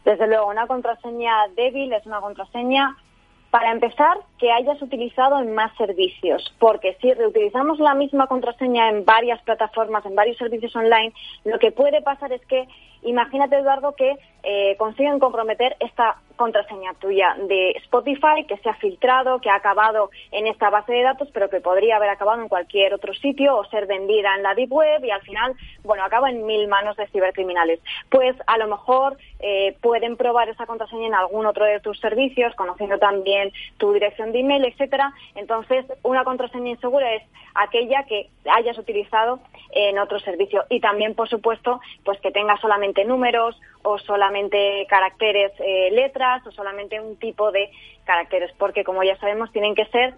Desde 0.05 0.27
luego, 0.27 0.49
una 0.49 0.67
contraseña 0.67 1.49
débil 1.57 1.93
es 1.93 2.07
una 2.07 2.21
contraseña, 2.21 2.97
para 3.51 3.73
empezar, 3.73 4.17
que 4.39 4.53
hayas 4.53 4.81
utilizado 4.81 5.41
en 5.41 5.55
más 5.55 5.77
servicios, 5.77 6.55
porque 6.61 6.97
si 7.01 7.13
reutilizamos 7.13 7.81
la 7.81 7.95
misma 7.95 8.29
contraseña 8.29 8.89
en 8.89 9.05
varias 9.05 9.43
plataformas, 9.43 10.07
en 10.07 10.15
varios 10.15 10.37
servicios 10.37 10.75
online, 10.77 11.13
lo 11.45 11.59
que 11.59 11.73
puede 11.73 12.01
pasar 12.01 12.33
es 12.33 12.45
que, 12.47 12.69
imagínate, 13.03 13.57
Eduardo, 13.57 13.97
que 13.97 14.17
eh, 14.45 14.77
consiguen 14.79 15.19
comprometer 15.19 15.77
esta 15.81 16.17
contraseña 16.40 16.94
tuya 16.94 17.37
de 17.37 17.72
Spotify 17.85 18.46
que 18.48 18.57
se 18.62 18.70
ha 18.70 18.74
filtrado, 18.76 19.42
que 19.42 19.50
ha 19.50 19.57
acabado 19.57 20.11
en 20.33 20.46
esta 20.46 20.70
base 20.70 20.90
de 20.90 21.03
datos, 21.03 21.29
pero 21.35 21.50
que 21.50 21.61
podría 21.61 21.96
haber 21.96 22.09
acabado 22.09 22.40
en 22.40 22.48
cualquier 22.48 22.94
otro 22.94 23.12
sitio 23.12 23.59
o 23.59 23.66
ser 23.66 23.87
vendida 23.87 24.35
en 24.35 24.42
la 24.42 24.55
deep 24.55 24.72
web 24.72 25.05
y 25.05 25.11
al 25.11 25.20
final, 25.20 25.55
bueno, 25.85 26.03
acaba 26.03 26.31
en 26.31 26.46
mil 26.46 26.66
manos 26.66 26.96
de 26.96 27.07
cibercriminales. 27.09 27.81
Pues 28.09 28.35
a 28.46 28.57
lo 28.57 28.68
mejor 28.68 29.18
eh, 29.40 29.76
pueden 29.83 30.16
probar 30.16 30.48
esa 30.48 30.64
contraseña 30.64 31.09
en 31.09 31.14
algún 31.14 31.44
otro 31.44 31.66
de 31.66 31.79
tus 31.81 32.00
servicios, 32.00 32.55
conociendo 32.55 32.98
también 32.98 33.53
tu 33.76 33.92
dirección 33.92 34.33
de 34.33 34.40
email, 34.40 34.64
etcétera. 34.64 35.12
Entonces, 35.35 35.85
una 36.03 36.24
contraseña 36.24 36.70
insegura 36.70 37.16
es 37.16 37.22
aquella 37.55 38.05
que 38.05 38.31
hayas 38.50 38.79
utilizado 38.79 39.40
en 39.72 39.98
otro 39.98 40.18
servicio 40.20 40.64
y 40.70 40.81
también, 40.81 41.14
por 41.14 41.29
supuesto, 41.29 41.81
pues 42.03 42.18
que 42.20 42.31
tenga 42.31 42.57
solamente 42.62 43.05
números 43.05 43.61
o 43.83 43.98
solamente 43.98 44.87
caracteres, 44.88 45.53
eh, 45.59 45.90
letras 45.92 46.30
o 46.47 46.53
solamente 46.53 47.01
un 47.01 47.16
tipo 47.16 47.51
de 47.53 47.71
caracteres, 48.05 48.53
porque 48.59 48.85
como 48.85 49.03
ya 49.03 49.16
sabemos 49.19 49.53
tienen 49.53 49.75
que 49.75 49.87
ser 49.87 50.14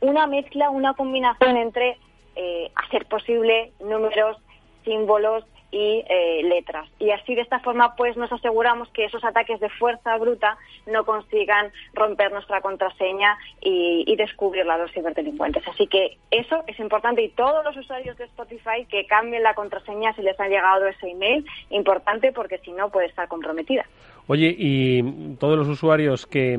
una 0.00 0.26
mezcla, 0.26 0.70
una 0.70 0.94
combinación 0.94 1.56
entre, 1.56 1.98
eh, 2.34 2.70
hacer 2.74 3.06
posible, 3.06 3.72
números, 3.80 4.36
símbolos 4.84 5.44
y 5.76 6.02
eh, 6.08 6.40
letras. 6.44 6.88
Y 6.98 7.10
así 7.10 7.34
de 7.34 7.42
esta 7.42 7.60
forma 7.60 7.96
pues 7.96 8.16
nos 8.16 8.32
aseguramos 8.32 8.88
que 8.90 9.04
esos 9.04 9.22
ataques 9.24 9.60
de 9.60 9.68
fuerza 9.68 10.16
bruta 10.16 10.56
no 10.86 11.04
consigan 11.04 11.70
romper 11.92 12.32
nuestra 12.32 12.62
contraseña 12.62 13.36
y, 13.60 14.04
y 14.06 14.16
descubrirla 14.16 14.74
a 14.74 14.78
los 14.78 14.92
ciberdelincuentes. 14.92 15.68
Así 15.68 15.86
que 15.86 16.16
eso 16.30 16.64
es 16.66 16.78
importante 16.80 17.22
y 17.22 17.28
todos 17.28 17.62
los 17.62 17.76
usuarios 17.76 18.16
de 18.16 18.24
Spotify 18.24 18.86
que 18.88 19.06
cambien 19.06 19.42
la 19.42 19.52
contraseña 19.52 20.14
si 20.14 20.22
les 20.22 20.40
ha 20.40 20.48
llegado 20.48 20.86
ese 20.86 21.10
email, 21.10 21.44
importante 21.68 22.32
porque 22.32 22.56
si 22.58 22.72
no 22.72 22.88
puede 22.88 23.08
estar 23.08 23.28
comprometida. 23.28 23.84
Oye, 24.28 24.54
y 24.58 25.36
todos 25.36 25.58
los 25.58 25.68
usuarios 25.68 26.26
que, 26.26 26.58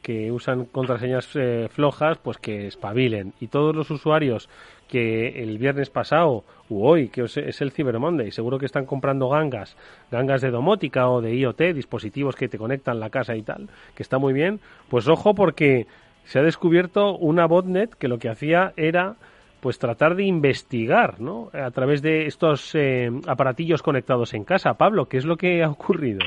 que 0.00 0.30
usan 0.30 0.64
contraseñas 0.64 1.28
eh, 1.34 1.68
flojas, 1.70 2.18
pues 2.18 2.38
que 2.38 2.68
espabilen. 2.68 3.34
Y 3.40 3.48
todos 3.48 3.76
los 3.76 3.90
usuarios 3.90 4.48
que 4.94 5.42
el 5.42 5.58
viernes 5.58 5.90
pasado 5.90 6.44
u 6.68 6.86
hoy, 6.86 7.08
que 7.08 7.22
es 7.22 7.60
el 7.60 7.72
Cyber 7.72 7.98
Monday, 7.98 8.30
seguro 8.30 8.60
que 8.60 8.66
están 8.66 8.86
comprando 8.86 9.28
gangas, 9.28 9.76
gangas 10.12 10.40
de 10.40 10.52
domótica 10.52 11.08
o 11.08 11.20
de 11.20 11.34
IoT, 11.34 11.74
dispositivos 11.74 12.36
que 12.36 12.46
te 12.46 12.58
conectan 12.58 13.00
la 13.00 13.10
casa 13.10 13.34
y 13.34 13.42
tal, 13.42 13.68
que 13.96 14.04
está 14.04 14.18
muy 14.18 14.32
bien, 14.32 14.60
pues 14.88 15.08
ojo 15.08 15.34
porque 15.34 15.88
se 16.22 16.38
ha 16.38 16.42
descubierto 16.42 17.16
una 17.16 17.46
botnet 17.46 17.92
que 17.96 18.06
lo 18.06 18.20
que 18.20 18.28
hacía 18.28 18.72
era 18.76 19.16
pues 19.60 19.80
tratar 19.80 20.14
de 20.14 20.22
investigar, 20.22 21.20
¿no? 21.20 21.50
A 21.52 21.72
través 21.72 22.00
de 22.00 22.26
estos 22.26 22.72
eh, 22.76 23.10
aparatillos 23.26 23.82
conectados 23.82 24.32
en 24.32 24.44
casa. 24.44 24.74
Pablo, 24.74 25.06
¿qué 25.06 25.16
es 25.16 25.24
lo 25.24 25.36
que 25.36 25.64
ha 25.64 25.70
ocurrido? 25.70 26.20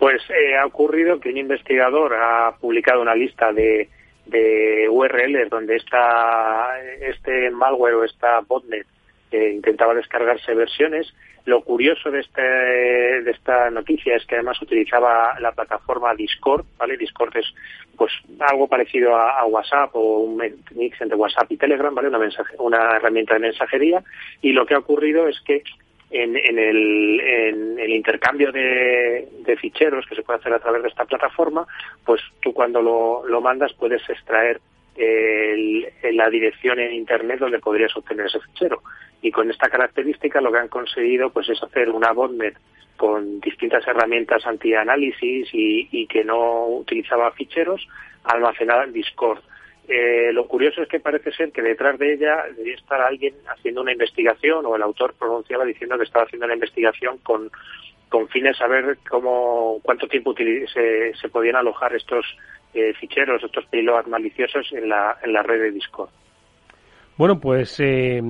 Pues 0.00 0.22
eh, 0.28 0.56
ha 0.56 0.66
ocurrido 0.66 1.20
que 1.20 1.28
un 1.28 1.36
investigador 1.36 2.14
ha 2.14 2.56
publicado 2.60 3.00
una 3.00 3.14
lista 3.14 3.52
de 3.52 3.90
de 4.28 4.88
URLs 4.88 5.50
donde 5.50 5.76
está 5.76 6.78
este 7.00 7.50
malware 7.50 7.94
o 7.94 8.04
esta 8.04 8.40
botnet 8.40 8.86
intentaba 9.32 9.94
descargarse 9.94 10.54
versiones. 10.54 11.12
Lo 11.44 11.62
curioso 11.62 12.10
de, 12.10 12.20
este, 12.20 12.42
de 12.42 13.30
esta 13.30 13.70
noticia 13.70 14.16
es 14.16 14.26
que 14.26 14.34
además 14.34 14.60
utilizaba 14.60 15.38
la 15.40 15.52
plataforma 15.52 16.14
Discord, 16.14 16.64
¿vale? 16.76 16.96
Discord 16.96 17.36
es 17.36 17.46
pues 17.96 18.12
algo 18.38 18.68
parecido 18.68 19.16
a, 19.16 19.44
WhatsApp 19.46 19.94
o 19.94 20.18
un 20.20 20.36
mix 20.36 21.00
entre 21.00 21.16
WhatsApp 21.16 21.50
y 21.50 21.56
Telegram, 21.56 21.94
¿vale? 21.94 22.08
Una, 22.08 22.18
mensaje, 22.18 22.54
una 22.58 22.96
herramienta 22.96 23.34
de 23.34 23.40
mensajería. 23.40 24.02
Y 24.42 24.52
lo 24.52 24.66
que 24.66 24.74
ha 24.74 24.78
ocurrido 24.78 25.26
es 25.26 25.40
que 25.40 25.62
en, 26.10 26.36
en, 26.36 26.58
el, 26.58 27.20
en 27.20 27.78
el, 27.78 27.90
intercambio 27.90 28.50
de, 28.50 29.56
ficheros 29.60 30.06
que 30.06 30.14
se 30.14 30.22
puede 30.22 30.38
hacer 30.38 30.52
a 30.52 30.58
través 30.58 30.82
de 30.82 30.88
esta 30.88 31.04
plataforma, 31.04 31.66
pues 32.04 32.20
tú 32.40 32.52
cuando 32.52 32.80
lo, 32.80 33.26
lo 33.26 33.40
mandas 33.40 33.72
puedes 33.74 34.08
extraer 34.08 34.60
el, 34.96 35.86
la 36.12 36.30
dirección 36.30 36.78
en 36.78 36.92
Internet 36.92 37.40
donde 37.40 37.58
podrías 37.58 37.96
obtener 37.96 38.26
ese 38.26 38.40
fichero. 38.40 38.82
Y 39.20 39.30
con 39.30 39.50
esta 39.50 39.68
característica 39.68 40.40
lo 40.40 40.52
que 40.52 40.58
han 40.58 40.68
conseguido 40.68 41.30
pues 41.30 41.48
es 41.48 41.62
hacer 41.62 41.90
una 41.90 42.12
botnet 42.12 42.56
con 42.96 43.40
distintas 43.40 43.86
herramientas 43.86 44.46
anti-análisis 44.46 45.48
y, 45.52 45.88
y 45.90 46.06
que 46.06 46.24
no 46.24 46.66
utilizaba 46.66 47.30
ficheros 47.32 47.86
almacenada 48.24 48.84
en 48.84 48.92
Discord. 48.92 49.40
Eh, 49.88 50.32
lo 50.34 50.46
curioso 50.46 50.82
es 50.82 50.88
que 50.88 51.00
parece 51.00 51.32
ser 51.32 51.50
que 51.50 51.62
detrás 51.62 51.98
de 51.98 52.12
ella 52.12 52.44
debía 52.54 52.74
estar 52.74 53.00
alguien 53.00 53.34
haciendo 53.48 53.80
una 53.80 53.92
investigación 53.92 54.66
o 54.66 54.76
el 54.76 54.82
autor 54.82 55.14
pronunciaba 55.18 55.64
diciendo 55.64 55.96
que 55.96 56.04
estaba 56.04 56.26
haciendo 56.26 56.44
una 56.44 56.54
investigación 56.54 57.16
con, 57.18 57.50
con 58.10 58.28
fines 58.28 58.60
a 58.60 58.66
ver 58.66 58.98
cómo, 59.08 59.80
cuánto 59.82 60.06
tiempo 60.06 60.34
se, 60.36 61.14
se 61.14 61.28
podían 61.30 61.56
alojar 61.56 61.94
estos 61.94 62.26
eh, 62.74 62.92
ficheros, 63.00 63.42
estos 63.42 63.64
payloads 63.66 64.08
maliciosos 64.08 64.70
en 64.72 64.90
la, 64.90 65.16
en 65.22 65.32
la 65.32 65.42
red 65.42 65.60
de 65.60 65.70
Discord. 65.70 66.10
Bueno, 67.18 67.40
pues 67.40 67.80
eh, 67.80 68.22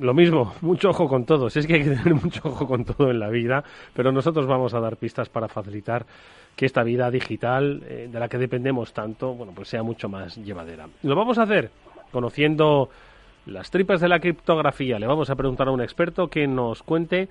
lo 0.00 0.14
mismo, 0.14 0.54
mucho 0.60 0.90
ojo 0.90 1.08
con 1.08 1.24
todos. 1.26 1.56
Es 1.56 1.66
que 1.66 1.74
hay 1.74 1.82
que 1.82 1.90
tener 1.90 2.14
mucho 2.22 2.42
ojo 2.44 2.64
con 2.66 2.84
todo 2.84 3.10
en 3.10 3.18
la 3.18 3.28
vida, 3.28 3.64
pero 3.92 4.12
nosotros 4.12 4.46
vamos 4.46 4.72
a 4.72 4.80
dar 4.80 4.96
pistas 4.96 5.28
para 5.28 5.48
facilitar 5.48 6.06
que 6.54 6.64
esta 6.64 6.84
vida 6.84 7.10
digital, 7.10 7.82
eh, 7.88 8.08
de 8.10 8.20
la 8.20 8.28
que 8.28 8.38
dependemos 8.38 8.94
tanto, 8.94 9.34
bueno, 9.34 9.52
pues 9.52 9.68
sea 9.68 9.82
mucho 9.82 10.08
más 10.08 10.36
llevadera. 10.36 10.86
Lo 11.02 11.16
vamos 11.16 11.38
a 11.38 11.42
hacer 11.42 11.70
conociendo 12.12 12.88
las 13.46 13.70
tripas 13.72 14.00
de 14.00 14.08
la 14.08 14.20
criptografía. 14.20 15.00
Le 15.00 15.08
vamos 15.08 15.28
a 15.28 15.34
preguntar 15.34 15.66
a 15.66 15.72
un 15.72 15.82
experto 15.82 16.28
que 16.28 16.46
nos 16.46 16.84
cuente 16.84 17.28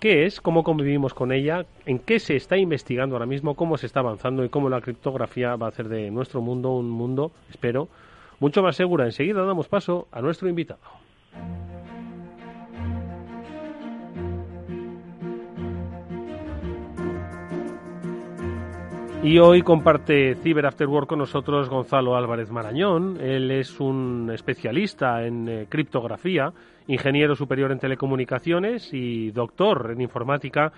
qué 0.00 0.24
es, 0.24 0.40
cómo 0.40 0.64
convivimos 0.64 1.12
con 1.12 1.30
ella, 1.30 1.66
en 1.84 1.98
qué 1.98 2.18
se 2.18 2.36
está 2.36 2.56
investigando 2.56 3.16
ahora 3.16 3.26
mismo, 3.26 3.54
cómo 3.54 3.76
se 3.76 3.84
está 3.84 4.00
avanzando 4.00 4.44
y 4.44 4.48
cómo 4.48 4.70
la 4.70 4.80
criptografía 4.80 5.56
va 5.56 5.66
a 5.66 5.68
hacer 5.68 5.88
de 5.88 6.10
nuestro 6.10 6.40
mundo 6.40 6.72
un 6.72 6.88
mundo, 6.88 7.32
espero, 7.50 7.88
mucho 8.42 8.60
más 8.60 8.74
segura. 8.74 9.04
Enseguida 9.04 9.44
damos 9.44 9.68
paso 9.68 10.08
a 10.10 10.20
nuestro 10.20 10.48
invitado. 10.48 10.80
Y 19.22 19.38
hoy 19.38 19.62
comparte 19.62 20.34
Cyber 20.34 20.66
After 20.66 20.88
Work 20.88 21.10
con 21.10 21.20
nosotros 21.20 21.68
Gonzalo 21.68 22.16
Álvarez 22.16 22.50
Marañón. 22.50 23.20
Él 23.20 23.52
es 23.52 23.78
un 23.78 24.28
especialista 24.34 25.24
en 25.24 25.48
eh, 25.48 25.66
criptografía, 25.68 26.52
ingeniero 26.88 27.36
superior 27.36 27.70
en 27.70 27.78
telecomunicaciones 27.78 28.92
y 28.92 29.30
doctor 29.30 29.92
en 29.92 30.00
informática, 30.00 30.72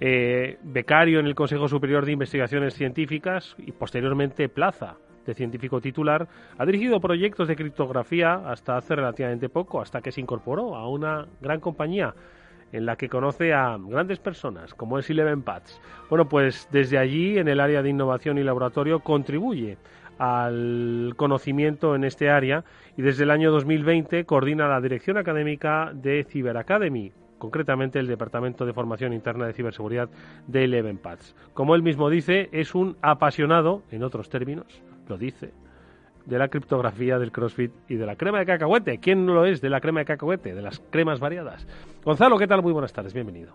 eh, 0.00 0.56
becario 0.62 1.20
en 1.20 1.26
el 1.26 1.34
Consejo 1.34 1.68
Superior 1.68 2.06
de 2.06 2.12
Investigaciones 2.12 2.72
Científicas 2.72 3.54
y 3.58 3.72
posteriormente 3.72 4.48
plaza 4.48 4.96
de 5.26 5.34
científico 5.34 5.80
titular. 5.80 6.28
Ha 6.58 6.66
dirigido 6.66 7.00
proyectos 7.00 7.48
de 7.48 7.56
criptografía 7.56 8.34
hasta 8.46 8.76
hace 8.76 8.96
relativamente 8.96 9.48
poco, 9.48 9.80
hasta 9.80 10.00
que 10.00 10.12
se 10.12 10.20
incorporó 10.20 10.74
a 10.76 10.88
una 10.88 11.26
gran 11.40 11.60
compañía 11.60 12.14
en 12.72 12.86
la 12.86 12.96
que 12.96 13.08
conoce 13.08 13.52
a 13.52 13.76
grandes 13.78 14.18
personas, 14.18 14.74
como 14.74 14.98
es 14.98 15.08
Eleven 15.10 15.42
Paths. 15.42 15.80
Bueno, 16.08 16.28
pues 16.28 16.68
desde 16.72 16.98
allí, 16.98 17.38
en 17.38 17.48
el 17.48 17.60
área 17.60 17.82
de 17.82 17.90
innovación 17.90 18.38
y 18.38 18.42
laboratorio, 18.42 19.00
contribuye 19.00 19.76
al 20.18 21.14
conocimiento 21.16 21.94
en 21.94 22.04
este 22.04 22.30
área 22.30 22.64
y 22.96 23.02
desde 23.02 23.24
el 23.24 23.30
año 23.30 23.50
2020 23.50 24.24
coordina 24.24 24.68
la 24.68 24.80
dirección 24.80 25.16
académica 25.16 25.90
de 25.94 26.24
Cyber 26.24 26.56
Academy, 26.56 27.12
concretamente 27.38 27.98
el 27.98 28.06
Departamento 28.06 28.64
de 28.64 28.72
Formación 28.72 29.12
Interna 29.12 29.46
de 29.46 29.52
Ciberseguridad 29.52 30.08
de 30.46 30.64
Eleven 30.64 30.98
Paths. 30.98 31.34
Como 31.54 31.74
él 31.74 31.82
mismo 31.82 32.08
dice, 32.08 32.48
es 32.52 32.74
un 32.74 32.96
apasionado, 33.02 33.82
en 33.90 34.04
otros 34.04 34.28
términos, 34.28 34.82
lo 35.12 35.18
dice, 35.18 35.50
de 36.24 36.38
la 36.38 36.48
criptografía 36.48 37.18
del 37.18 37.32
CrossFit 37.32 37.70
y 37.88 37.96
de 37.96 38.06
la 38.06 38.16
crema 38.16 38.38
de 38.38 38.46
cacahuete. 38.46 38.98
¿Quién 38.98 39.26
no 39.26 39.34
lo 39.34 39.44
es 39.44 39.60
de 39.60 39.68
la 39.68 39.80
crema 39.80 40.00
de 40.00 40.06
cacahuete? 40.06 40.54
De 40.54 40.62
las 40.62 40.80
cremas 40.90 41.20
variadas. 41.20 41.66
Gonzalo, 42.02 42.38
¿qué 42.38 42.46
tal? 42.46 42.62
Muy 42.62 42.72
buenas 42.72 42.92
tardes, 42.92 43.12
bienvenido. 43.12 43.52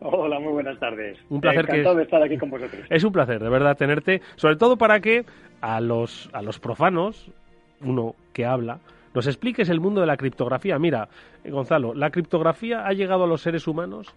Hola, 0.00 0.38
muy 0.38 0.52
buenas 0.52 0.78
tardes. 0.78 1.16
Un 1.30 1.40
placer 1.40 1.64
Encantado 1.64 1.96
de 1.96 2.02
estar 2.02 2.22
aquí 2.22 2.36
con 2.36 2.50
vosotros. 2.50 2.82
Es 2.90 3.04
un 3.04 3.12
placer, 3.12 3.40
de 3.40 3.48
verdad, 3.48 3.76
tenerte, 3.76 4.20
sobre 4.36 4.56
todo 4.56 4.76
para 4.76 5.00
que 5.00 5.24
a 5.60 5.80
los, 5.80 6.28
a 6.32 6.42
los 6.42 6.58
profanos, 6.58 7.30
uno 7.80 8.14
que 8.34 8.44
habla, 8.44 8.80
nos 9.14 9.26
expliques 9.26 9.70
el 9.70 9.80
mundo 9.80 10.00
de 10.00 10.08
la 10.08 10.16
criptografía. 10.16 10.78
Mira, 10.78 11.08
Gonzalo, 11.44 11.94
la 11.94 12.10
criptografía 12.10 12.86
ha 12.86 12.92
llegado 12.92 13.24
a 13.24 13.26
los 13.26 13.42
seres 13.42 13.66
humanos 13.66 14.14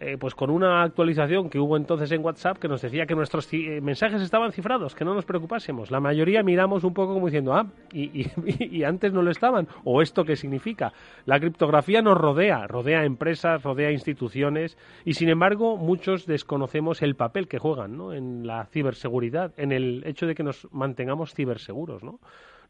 eh, 0.00 0.16
pues 0.16 0.36
con 0.36 0.48
una 0.50 0.84
actualización 0.84 1.50
que 1.50 1.58
hubo 1.58 1.76
entonces 1.76 2.12
en 2.12 2.24
WhatsApp 2.24 2.58
que 2.58 2.68
nos 2.68 2.80
decía 2.80 3.04
que 3.04 3.16
nuestros 3.16 3.52
eh, 3.52 3.80
mensajes 3.80 4.22
estaban 4.22 4.52
cifrados, 4.52 4.94
que 4.94 5.04
no 5.04 5.12
nos 5.12 5.24
preocupásemos. 5.24 5.90
La 5.90 5.98
mayoría 5.98 6.44
miramos 6.44 6.84
un 6.84 6.94
poco 6.94 7.14
como 7.14 7.26
diciendo, 7.26 7.52
ah, 7.52 7.66
y, 7.92 8.84
antes 8.84 9.12
no 9.12 9.22
lo 9.22 9.32
estaban, 9.32 9.66
o 9.82 10.00
esto 10.00 10.24
qué 10.24 10.36
significa. 10.36 10.92
La 11.26 11.40
criptografía 11.40 12.00
nos 12.00 12.16
rodea, 12.16 12.68
rodea 12.68 13.04
empresas, 13.04 13.64
rodea 13.64 13.90
instituciones, 13.90 14.78
y 15.04 15.14
sin 15.14 15.30
embargo 15.30 15.76
muchos 15.76 16.26
desconocemos 16.26 17.02
el 17.02 17.16
papel 17.16 17.48
que 17.48 17.58
juegan 17.58 18.00
en 18.12 18.46
la 18.46 18.66
ciberseguridad, 18.66 19.52
en 19.56 19.72
el 19.72 20.04
hecho 20.06 20.28
de 20.28 20.36
que 20.36 20.44
nos 20.44 20.68
mantengamos 20.70 21.34
ciberseguros. 21.34 22.04
¿no? 22.04 22.20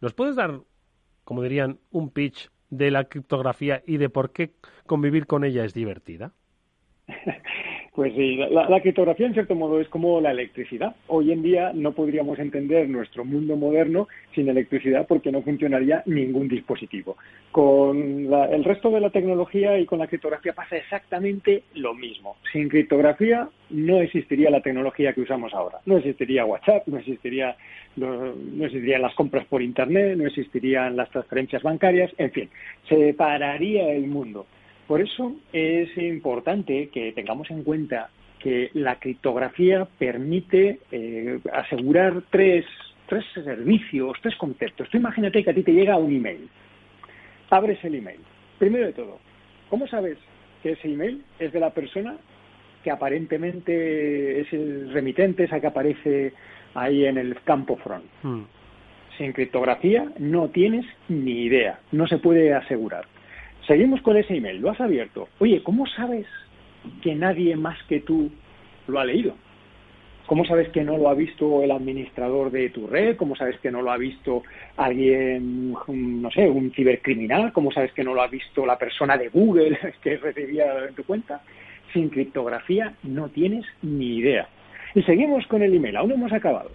¿Nos 0.01 0.14
puedes 0.14 0.35
dar, 0.35 0.61
como 1.25 1.43
dirían, 1.43 1.79
un 1.91 2.09
pitch 2.09 2.51
de 2.71 2.91
la 2.91 3.05
criptografía 3.05 3.83
y 3.87 3.99
de 3.99 4.09
por 4.09 4.33
qué 4.33 4.55
convivir 4.87 5.27
con 5.27 5.45
ella 5.45 5.67
es 5.67 5.75
divertida? 5.75 6.33
Pues 7.99 8.14
sí, 8.14 8.37
la, 8.37 8.81
criptografía 8.81 9.27
en 9.27 9.33
cierto 9.33 9.57
modo 9.57 9.81
es 9.81 9.88
como 9.88 10.21
la 10.21 10.31
electricidad. 10.31 10.94
Hoy 11.09 11.33
en 11.33 11.42
día 11.42 11.73
no 11.75 11.94
podríamos 11.94 12.38
entender 12.38 12.88
nuestro 12.88 13.25
mundo 13.25 13.57
moderno 13.57 14.07
sin 14.37 14.49
electricidad 14.49 15.05
porque 15.09 15.33
no 15.33 15.42
funcionaría 15.42 16.05
ningún 16.07 16.47
dispositivo. 16.47 17.16
Con 17.51 18.33
el 18.33 18.62
resto 18.62 18.90
de 18.90 19.01
la 19.01 19.11
tecnología 19.11 19.81
y 19.81 19.85
con 19.85 19.99
la 19.99 20.07
criptografía 20.07 20.53
pasa 20.53 20.77
exactamente 20.77 21.64
lo 21.75 21.92
mismo. 21.92 22.37
Sin 22.53 22.68
criptografía 22.68 23.49
no 23.71 23.99
existiría 23.99 24.49
la 24.51 24.61
tecnología 24.61 25.12
que 25.12 25.23
usamos 25.23 25.53
ahora. 25.53 25.79
No 25.85 25.97
existiría 25.97 26.44
WhatsApp, 26.44 26.87
no 26.87 26.99
existiría 26.99 27.57
no, 27.97 28.33
no, 28.33 28.64
existirían 28.64 29.03
las 29.03 29.14
compras 29.16 29.44
por 29.47 29.61
Internet, 29.61 30.16
no 30.16 30.27
existirían 30.29 30.94
las 30.94 31.11
transferencias 31.11 31.64
bancarias, 31.64 32.12
en 32.16 32.31
fin, 32.31 32.49
se 32.88 33.12
pararía 33.14 33.90
el 33.92 34.07
mundo. 34.07 34.47
Por 34.88 35.03
eso 35.03 35.37
es 35.53 35.96
importante 35.98 36.88
que 36.88 37.12
tengamos 37.12 37.51
en 37.51 37.62
cuenta 37.62 38.09
que 38.38 38.70
la 38.72 38.98
criptografía 38.98 39.87
permite 39.98 40.79
eh, 40.90 41.38
asegurar 41.53 42.22
tres, 42.31 42.64
tres 43.07 43.22
servicios, 43.35 44.16
tres 44.22 44.35
conceptos. 44.37 44.88
Tú 44.88 44.96
imagínate 44.96 45.44
que 45.44 45.51
a 45.51 45.55
ti 45.55 45.62
te 45.62 45.74
llega 45.74 45.98
un 45.98 46.16
email. 46.16 46.48
Abres 47.51 47.85
el 47.85 47.96
email. 47.96 48.20
Primero 48.59 48.87
de 48.87 48.94
todo, 48.94 49.18
¿cómo 49.68 49.87
sabes 49.88 50.16
que 50.62 50.72
ese 50.72 50.88
email 50.88 51.22
es 51.38 51.53
de 51.53 51.61
la 51.61 51.70
persona 51.70 52.16
que 52.83 52.90
aparentemente 52.90 54.40
es 54.40 54.51
el 54.55 54.90
remitente, 54.90 55.44
esa 55.44 55.61
que 55.61 55.66
aparece 55.66 56.33
ahí 56.72 57.05
en 57.05 57.18
el 57.18 57.38
campo 57.42 57.77
front? 57.77 58.07
Hmm. 58.22 58.44
Sin 59.18 59.35
criptografía 59.35 60.11
no 60.18 60.48
tienes 60.48 60.87
ni 61.09 61.42
idea, 61.42 61.79
no 61.92 62.07
se 62.07 62.16
puede 62.16 62.55
asegurar. 62.55 63.05
Seguimos 63.69 64.01
con 64.01 64.17
ese 64.17 64.35
email, 64.35 64.63
lo 64.63 64.71
has 64.71 64.81
abierto. 64.81 65.29
Oye, 65.41 65.63
¿cómo 65.63 65.87
sabes 65.87 66.27
que 67.03 67.15
nadie 67.15 67.55
más 67.55 67.77
que 67.83 68.01
tú 68.01 68.31
lo 68.87 68.99
ha 68.99 69.05
leído? 69.05 69.35
¿Cómo 70.25 70.47
sabes 70.47 70.71
que 70.71 70.85
no 70.85 70.97
lo 70.97 71.11
ha 71.11 71.15
visto 71.15 71.63
el 71.63 71.71
administrador 71.71 72.51
de 72.51 72.71
tu 72.71 72.87
red? 72.87 73.17
¿Cómo 73.17 73.37
sabes 73.37 73.59
que 73.61 73.71
no 73.71 73.83
lo 73.83 73.93
ha 73.93 73.99
visto 73.99 74.43
alguien, 74.79 75.73
no 75.73 76.31
sé, 76.31 76.49
un 76.49 76.71
cibercriminal? 76.73 77.53
¿Cómo 77.53 77.71
sabes 77.71 77.93
que 77.93 78.05
no 78.05 78.15
lo 78.15 78.23
ha 78.23 78.29
visto 78.29 78.65
la 78.65 78.79
persona 78.79 79.19
de 79.19 79.29
Google 79.29 79.79
que 80.03 80.17
recibía 80.17 80.87
en 80.89 80.95
tu 80.95 81.05
cuenta? 81.05 81.43
Sin 81.93 82.09
criptografía 82.09 82.95
no 83.03 83.29
tienes 83.29 83.67
ni 83.83 84.17
idea. 84.17 84.49
Y 84.95 85.03
seguimos 85.03 85.47
con 85.47 85.63
el 85.63 85.75
email, 85.75 85.99
aún 85.99 86.09
no 86.09 86.15
hemos 86.15 86.33
acabado. 86.33 86.71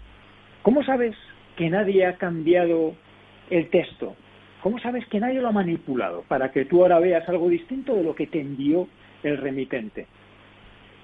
¿Cómo 0.62 0.84
sabes 0.84 1.16
que 1.56 1.72
nadie 1.72 2.06
ha 2.06 2.18
cambiado 2.18 2.94
el 3.50 3.68
texto? 3.72 4.16
¿Cómo 4.64 4.80
sabes 4.80 5.06
que 5.08 5.20
nadie 5.20 5.42
lo 5.42 5.50
ha 5.50 5.52
manipulado 5.52 6.24
para 6.30 6.54
que 6.54 6.64
tú 6.64 6.82
ahora 6.84 6.98
veas 7.00 7.28
algo 7.28 7.50
distinto 7.50 7.96
de 7.96 8.04
lo 8.04 8.16
que 8.16 8.28
te 8.28 8.40
envió 8.40 8.88
el 9.22 9.36
remitente? 9.36 10.08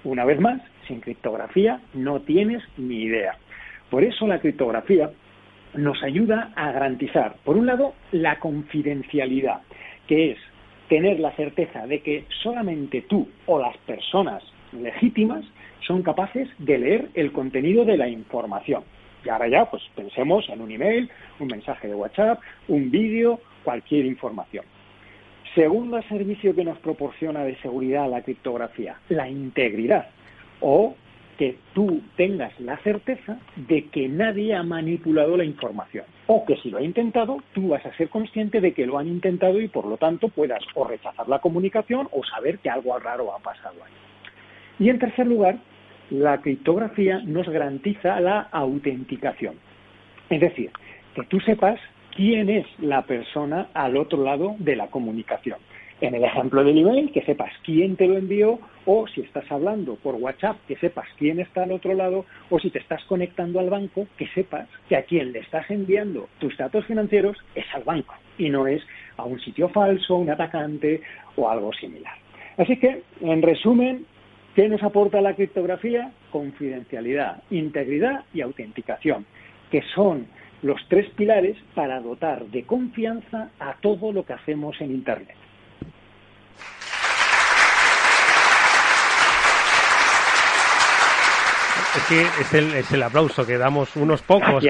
Una 0.02 0.24
vez 0.24 0.40
más, 0.40 0.62
sin 0.88 1.00
criptografía 1.00 1.78
no 1.92 2.22
tienes 2.22 2.62
ni 2.78 3.02
idea. 3.02 3.36
Por 3.90 4.02
eso 4.02 4.26
la 4.26 4.38
criptografía 4.38 5.10
nos 5.74 6.02
ayuda 6.02 6.52
a 6.56 6.72
garantizar, 6.72 7.34
por 7.44 7.58
un 7.58 7.66
lado, 7.66 7.92
la 8.12 8.38
confidencialidad, 8.38 9.60
que 10.06 10.30
es 10.30 10.38
tener 10.88 11.20
la 11.20 11.32
certeza 11.32 11.86
de 11.86 12.00
que 12.00 12.24
solamente 12.42 13.02
tú 13.02 13.28
o 13.44 13.60
las 13.60 13.76
personas 13.78 14.42
legítimas 14.72 15.44
son 15.86 16.02
capaces 16.02 16.48
de 16.56 16.78
leer 16.78 17.08
el 17.12 17.30
contenido 17.30 17.84
de 17.84 17.98
la 17.98 18.08
información. 18.08 18.84
Y 19.22 19.28
ahora 19.28 19.48
ya, 19.48 19.66
pues 19.66 19.82
pensemos 19.94 20.48
en 20.48 20.62
un 20.62 20.70
email, 20.70 21.10
un 21.38 21.48
mensaje 21.48 21.88
de 21.88 21.94
WhatsApp, 21.94 22.40
un 22.68 22.90
vídeo, 22.90 23.38
cualquier 23.64 24.06
información. 24.06 24.64
Segundo 25.54 26.00
servicio 26.02 26.54
que 26.54 26.64
nos 26.64 26.78
proporciona 26.78 27.44
de 27.44 27.56
seguridad 27.56 28.08
la 28.08 28.22
criptografía, 28.22 28.96
la 29.08 29.28
integridad 29.28 30.08
o 30.60 30.94
que 31.36 31.56
tú 31.72 32.02
tengas 32.16 32.52
la 32.60 32.76
certeza 32.78 33.38
de 33.56 33.86
que 33.86 34.08
nadie 34.08 34.54
ha 34.54 34.62
manipulado 34.62 35.38
la 35.38 35.44
información 35.44 36.04
o 36.26 36.44
que 36.44 36.56
si 36.58 36.70
lo 36.70 36.78
ha 36.78 36.82
intentado, 36.82 37.38
tú 37.54 37.68
vas 37.68 37.84
a 37.86 37.96
ser 37.96 38.10
consciente 38.10 38.60
de 38.60 38.74
que 38.74 38.86
lo 38.86 38.98
han 38.98 39.08
intentado 39.08 39.60
y 39.60 39.66
por 39.66 39.86
lo 39.86 39.96
tanto 39.96 40.28
puedas 40.28 40.62
o 40.74 40.86
rechazar 40.86 41.28
la 41.28 41.38
comunicación 41.38 42.08
o 42.12 42.22
saber 42.24 42.58
que 42.58 42.70
algo 42.70 42.96
raro 42.98 43.34
ha 43.34 43.38
pasado 43.38 43.76
ahí. 43.84 43.92
Y 44.78 44.90
en 44.90 44.98
tercer 44.98 45.26
lugar, 45.26 45.56
la 46.10 46.40
criptografía 46.42 47.20
nos 47.24 47.48
garantiza 47.48 48.20
la 48.20 48.42
autenticación. 48.52 49.54
Es 50.28 50.40
decir, 50.40 50.70
que 51.14 51.22
tú 51.24 51.40
sepas 51.40 51.80
quién 52.14 52.48
es 52.50 52.66
la 52.78 53.02
persona 53.02 53.68
al 53.74 53.96
otro 53.96 54.22
lado 54.22 54.56
de 54.58 54.76
la 54.76 54.88
comunicación. 54.88 55.58
En 56.00 56.14
el 56.14 56.24
ejemplo 56.24 56.64
del 56.64 56.78
email, 56.78 57.12
que 57.12 57.22
sepas 57.22 57.52
quién 57.62 57.94
te 57.96 58.08
lo 58.08 58.16
envió, 58.16 58.58
o 58.86 59.06
si 59.06 59.20
estás 59.20 59.44
hablando 59.52 59.96
por 59.96 60.14
WhatsApp, 60.14 60.56
que 60.66 60.76
sepas 60.76 61.06
quién 61.18 61.40
está 61.40 61.64
al 61.64 61.72
otro 61.72 61.92
lado, 61.92 62.24
o 62.48 62.58
si 62.58 62.70
te 62.70 62.78
estás 62.78 63.04
conectando 63.04 63.60
al 63.60 63.68
banco, 63.68 64.06
que 64.16 64.26
sepas 64.28 64.66
que 64.88 64.96
a 64.96 65.02
quien 65.02 65.32
le 65.32 65.40
estás 65.40 65.70
enviando 65.70 66.28
tus 66.38 66.56
datos 66.56 66.86
financieros 66.86 67.36
es 67.54 67.66
al 67.74 67.84
banco 67.84 68.14
y 68.38 68.48
no 68.48 68.66
es 68.66 68.82
a 69.18 69.24
un 69.24 69.38
sitio 69.40 69.68
falso, 69.68 70.16
un 70.16 70.30
atacante 70.30 71.02
o 71.36 71.50
algo 71.50 71.70
similar. 71.74 72.14
Así 72.56 72.78
que, 72.78 73.02
en 73.20 73.42
resumen, 73.42 74.06
¿qué 74.54 74.70
nos 74.70 74.82
aporta 74.82 75.20
la 75.20 75.34
criptografía? 75.34 76.12
Confidencialidad, 76.30 77.42
integridad 77.50 78.24
y 78.32 78.40
autenticación, 78.40 79.26
que 79.70 79.82
son 79.94 80.26
los 80.62 80.80
tres 80.88 81.08
pilares 81.10 81.56
para 81.74 82.00
dotar 82.00 82.44
de 82.46 82.64
confianza 82.64 83.50
a 83.58 83.74
todo 83.80 84.12
lo 84.12 84.24
que 84.24 84.34
hacemos 84.34 84.80
en 84.80 84.90
Internet. 84.92 85.36
Es 91.96 92.02
que 92.04 92.20
es 92.20 92.54
el, 92.54 92.74
es 92.74 92.92
el 92.92 93.02
aplauso 93.02 93.44
que 93.44 93.58
damos 93.58 93.96
unos 93.96 94.22
pocos. 94.22 94.64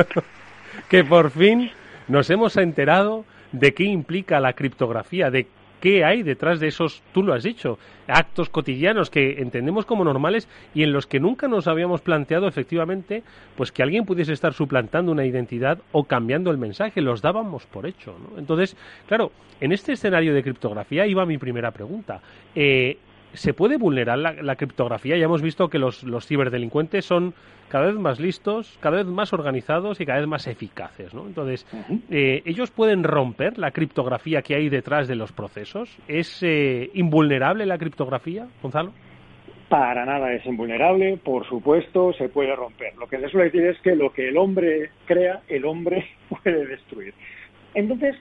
que 0.88 1.04
por 1.04 1.30
fin 1.30 1.70
nos 2.08 2.30
hemos 2.30 2.56
enterado 2.56 3.24
de 3.52 3.74
qué 3.74 3.84
implica 3.84 4.40
la 4.40 4.54
criptografía, 4.54 5.30
de 5.30 5.46
qué 5.80 6.04
hay 6.04 6.22
detrás 6.22 6.60
de 6.60 6.68
esos, 6.68 7.02
tú 7.12 7.22
lo 7.22 7.34
has 7.34 7.42
dicho, 7.42 7.78
actos 8.06 8.48
cotidianos 8.48 9.10
que 9.10 9.40
entendemos 9.40 9.86
como 9.86 10.04
normales 10.04 10.48
y 10.74 10.82
en 10.82 10.92
los 10.92 11.06
que 11.06 11.20
nunca 11.20 11.48
nos 11.48 11.66
habíamos 11.66 12.00
planteado 12.00 12.46
efectivamente 12.46 13.22
pues 13.56 13.72
que 13.72 13.82
alguien 13.82 14.04
pudiese 14.04 14.32
estar 14.32 14.52
suplantando 14.52 15.12
una 15.12 15.26
identidad 15.26 15.78
o 15.92 16.04
cambiando 16.04 16.50
el 16.50 16.58
mensaje, 16.58 17.00
los 17.00 17.22
dábamos 17.22 17.66
por 17.66 17.86
hecho. 17.86 18.16
¿no? 18.18 18.38
Entonces, 18.38 18.76
claro, 19.06 19.32
en 19.60 19.72
este 19.72 19.92
escenario 19.92 20.34
de 20.34 20.42
criptografía 20.42 21.06
iba 21.06 21.26
mi 21.26 21.38
primera 21.38 21.70
pregunta. 21.70 22.20
Eh, 22.54 22.98
¿Se 23.32 23.54
puede 23.54 23.76
vulnerar 23.76 24.18
la, 24.18 24.56
criptografía? 24.56 25.16
Ya 25.16 25.24
hemos 25.24 25.42
visto 25.42 25.68
que 25.68 25.78
los, 25.78 26.04
ciberdelincuentes 26.26 27.04
son 27.04 27.34
cada 27.68 27.86
vez 27.86 27.94
más 27.94 28.18
listos, 28.18 28.76
cada 28.80 28.96
vez 28.96 29.06
más 29.06 29.32
organizados 29.32 30.00
y 30.00 30.06
cada 30.06 30.18
vez 30.18 30.28
más 30.28 30.46
eficaces. 30.48 31.14
¿no? 31.14 31.26
Entonces, 31.26 31.64
eh, 32.10 32.42
¿ellos 32.44 32.70
pueden 32.72 33.04
romper 33.04 33.58
la 33.58 33.70
criptografía 33.70 34.42
que 34.42 34.56
hay 34.56 34.68
detrás 34.68 35.06
de 35.06 35.14
los 35.14 35.32
procesos? 35.32 35.96
¿Es 36.08 36.42
eh, 36.42 36.90
invulnerable 36.94 37.66
la 37.66 37.78
criptografía, 37.78 38.48
Gonzalo? 38.62 38.92
Para 39.68 40.04
nada 40.04 40.32
es 40.32 40.44
invulnerable, 40.46 41.16
por 41.16 41.48
supuesto, 41.48 42.12
se 42.14 42.28
puede 42.28 42.56
romper. 42.56 42.96
Lo 42.96 43.06
que 43.06 43.20
se 43.20 43.28
suele 43.28 43.50
decir 43.50 43.64
es 43.66 43.78
que 43.80 43.94
lo 43.94 44.12
que 44.12 44.28
el 44.28 44.36
hombre 44.36 44.90
crea, 45.04 45.42
el 45.46 45.64
hombre 45.64 46.08
puede 46.28 46.66
destruir. 46.66 47.14
Entonces, 47.74 48.16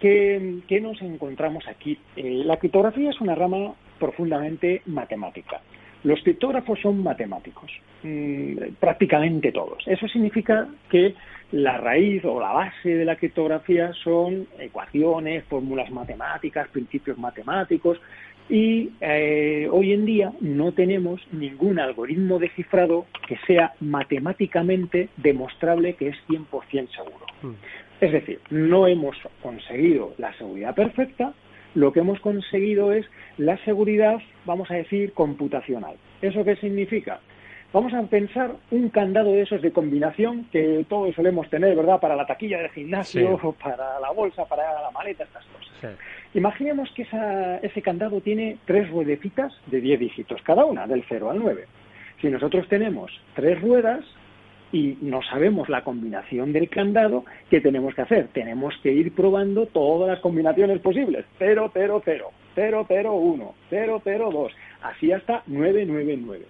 ¿qué, 0.00 0.80
nos 0.82 1.00
encontramos 1.00 1.68
aquí? 1.68 1.98
Eh, 2.16 2.42
la 2.44 2.56
criptografía 2.56 3.10
es 3.10 3.20
una 3.20 3.36
rama 3.36 3.74
profundamente 3.98 4.82
matemática. 4.86 5.60
Los 6.04 6.22
criptógrafos 6.22 6.80
son 6.80 7.02
matemáticos, 7.02 7.70
mm, 8.02 8.74
prácticamente 8.78 9.50
todos. 9.50 9.82
Eso 9.86 10.06
significa 10.06 10.68
que 10.88 11.14
la 11.52 11.78
raíz 11.78 12.24
o 12.24 12.38
la 12.40 12.52
base 12.52 12.94
de 12.94 13.04
la 13.04 13.16
criptografía 13.16 13.92
son 14.04 14.46
ecuaciones, 14.58 15.44
fórmulas 15.44 15.90
matemáticas, 15.90 16.68
principios 16.68 17.18
matemáticos, 17.18 17.98
y 18.48 18.90
eh, 19.00 19.68
hoy 19.70 19.92
en 19.92 20.06
día 20.06 20.32
no 20.40 20.72
tenemos 20.72 21.20
ningún 21.32 21.78
algoritmo 21.78 22.38
de 22.38 22.48
cifrado 22.50 23.06
que 23.26 23.36
sea 23.46 23.74
matemáticamente 23.80 25.10
demostrable 25.16 25.94
que 25.94 26.08
es 26.08 26.16
100% 26.28 26.88
seguro. 26.90 27.26
Mm. 27.42 27.52
Es 28.00 28.12
decir, 28.12 28.40
no 28.50 28.86
hemos 28.86 29.16
conseguido 29.42 30.14
la 30.18 30.32
seguridad 30.34 30.74
perfecta, 30.74 31.34
lo 31.74 31.92
que 31.92 32.00
hemos 32.00 32.20
conseguido 32.20 32.92
es 32.92 33.06
la 33.36 33.56
seguridad, 33.64 34.18
vamos 34.44 34.70
a 34.70 34.74
decir, 34.74 35.12
computacional. 35.12 35.96
¿Eso 36.22 36.44
qué 36.44 36.56
significa? 36.56 37.20
Vamos 37.70 37.92
a 37.92 38.02
pensar 38.04 38.52
un 38.70 38.88
candado 38.88 39.32
de 39.32 39.42
esos 39.42 39.60
de 39.60 39.72
combinación 39.72 40.46
que 40.50 40.86
todos 40.88 41.14
solemos 41.14 41.50
tener, 41.50 41.76
¿verdad? 41.76 42.00
Para 42.00 42.16
la 42.16 42.26
taquilla 42.26 42.58
del 42.58 42.70
gimnasio, 42.70 43.54
para 43.62 44.00
la 44.00 44.10
bolsa, 44.10 44.46
para 44.46 44.80
la 44.80 44.90
maleta, 44.90 45.24
estas 45.24 45.44
cosas. 45.44 45.98
Imaginemos 46.32 46.90
que 46.92 47.06
ese 47.62 47.82
candado 47.82 48.20
tiene 48.22 48.56
tres 48.64 48.88
ruedecitas 48.90 49.52
de 49.66 49.80
10 49.80 50.00
dígitos 50.00 50.40
cada 50.42 50.64
una, 50.64 50.86
del 50.86 51.04
0 51.08 51.30
al 51.30 51.38
9. 51.38 51.66
Si 52.20 52.28
nosotros 52.28 52.66
tenemos 52.68 53.12
tres 53.34 53.60
ruedas, 53.60 54.04
y 54.72 54.98
no 55.00 55.22
sabemos 55.22 55.68
la 55.68 55.82
combinación 55.82 56.52
del 56.52 56.68
candado, 56.68 57.24
¿qué 57.50 57.60
tenemos 57.60 57.94
que 57.94 58.02
hacer? 58.02 58.28
Tenemos 58.28 58.76
que 58.82 58.92
ir 58.92 59.14
probando 59.14 59.66
todas 59.66 60.08
las 60.08 60.20
combinaciones 60.20 60.80
posibles. 60.80 61.24
0, 61.38 61.70
0, 61.72 62.02
0, 62.04 62.30
0, 62.54 62.84
0, 62.88 63.14
1, 63.14 63.54
0, 63.70 64.00
0, 64.04 64.30
2, 64.32 64.52
así 64.82 65.12
hasta 65.12 65.42
9, 65.46 65.84
9, 65.86 66.18
9. 66.20 66.44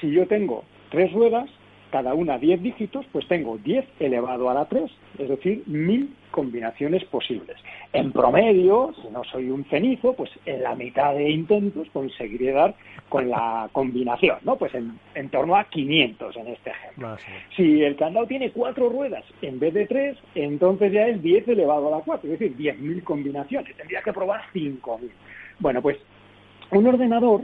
Si 0.00 0.10
yo 0.10 0.26
tengo 0.26 0.64
tres 0.90 1.12
ruedas, 1.12 1.50
cada 1.90 2.14
una 2.14 2.38
10 2.38 2.62
dígitos, 2.62 3.06
pues 3.12 3.26
tengo 3.28 3.58
10 3.58 3.86
elevado 4.00 4.50
a 4.50 4.54
la 4.54 4.66
3, 4.66 4.90
es 5.18 5.28
decir, 5.28 5.62
1000 5.66 6.14
combinaciones 6.30 7.04
posibles. 7.06 7.56
En 7.92 8.12
promedio, 8.12 8.92
si 9.02 9.08
no 9.08 9.24
soy 9.24 9.50
un 9.50 9.64
cenizo, 9.64 10.12
pues 10.12 10.30
en 10.44 10.62
la 10.62 10.74
mitad 10.74 11.14
de 11.14 11.30
intentos 11.30 11.88
conseguiré 11.92 12.52
dar 12.52 12.74
con 13.08 13.28
la 13.28 13.68
combinación, 13.72 14.38
¿no? 14.42 14.56
Pues 14.56 14.74
en, 14.74 14.98
en 15.14 15.30
torno 15.30 15.56
a 15.56 15.64
500 15.64 16.36
en 16.36 16.48
este 16.48 16.70
ejemplo. 16.70 17.16
Si 17.56 17.82
el 17.82 17.96
candado 17.96 18.26
tiene 18.26 18.50
cuatro 18.50 18.88
ruedas 18.88 19.24
en 19.40 19.58
vez 19.58 19.72
de 19.72 19.86
tres, 19.86 20.18
entonces 20.34 20.92
ya 20.92 21.06
es 21.06 21.22
10 21.22 21.48
elevado 21.48 21.88
a 21.88 21.98
la 21.98 22.04
4, 22.04 22.30
es 22.30 22.38
decir, 22.38 22.56
10.000 22.56 23.02
combinaciones. 23.02 23.76
Tendría 23.76 24.02
que 24.02 24.12
probar 24.12 24.42
5.000. 24.52 25.08
Bueno, 25.58 25.80
pues 25.80 25.96
un 26.70 26.86
ordenador, 26.86 27.42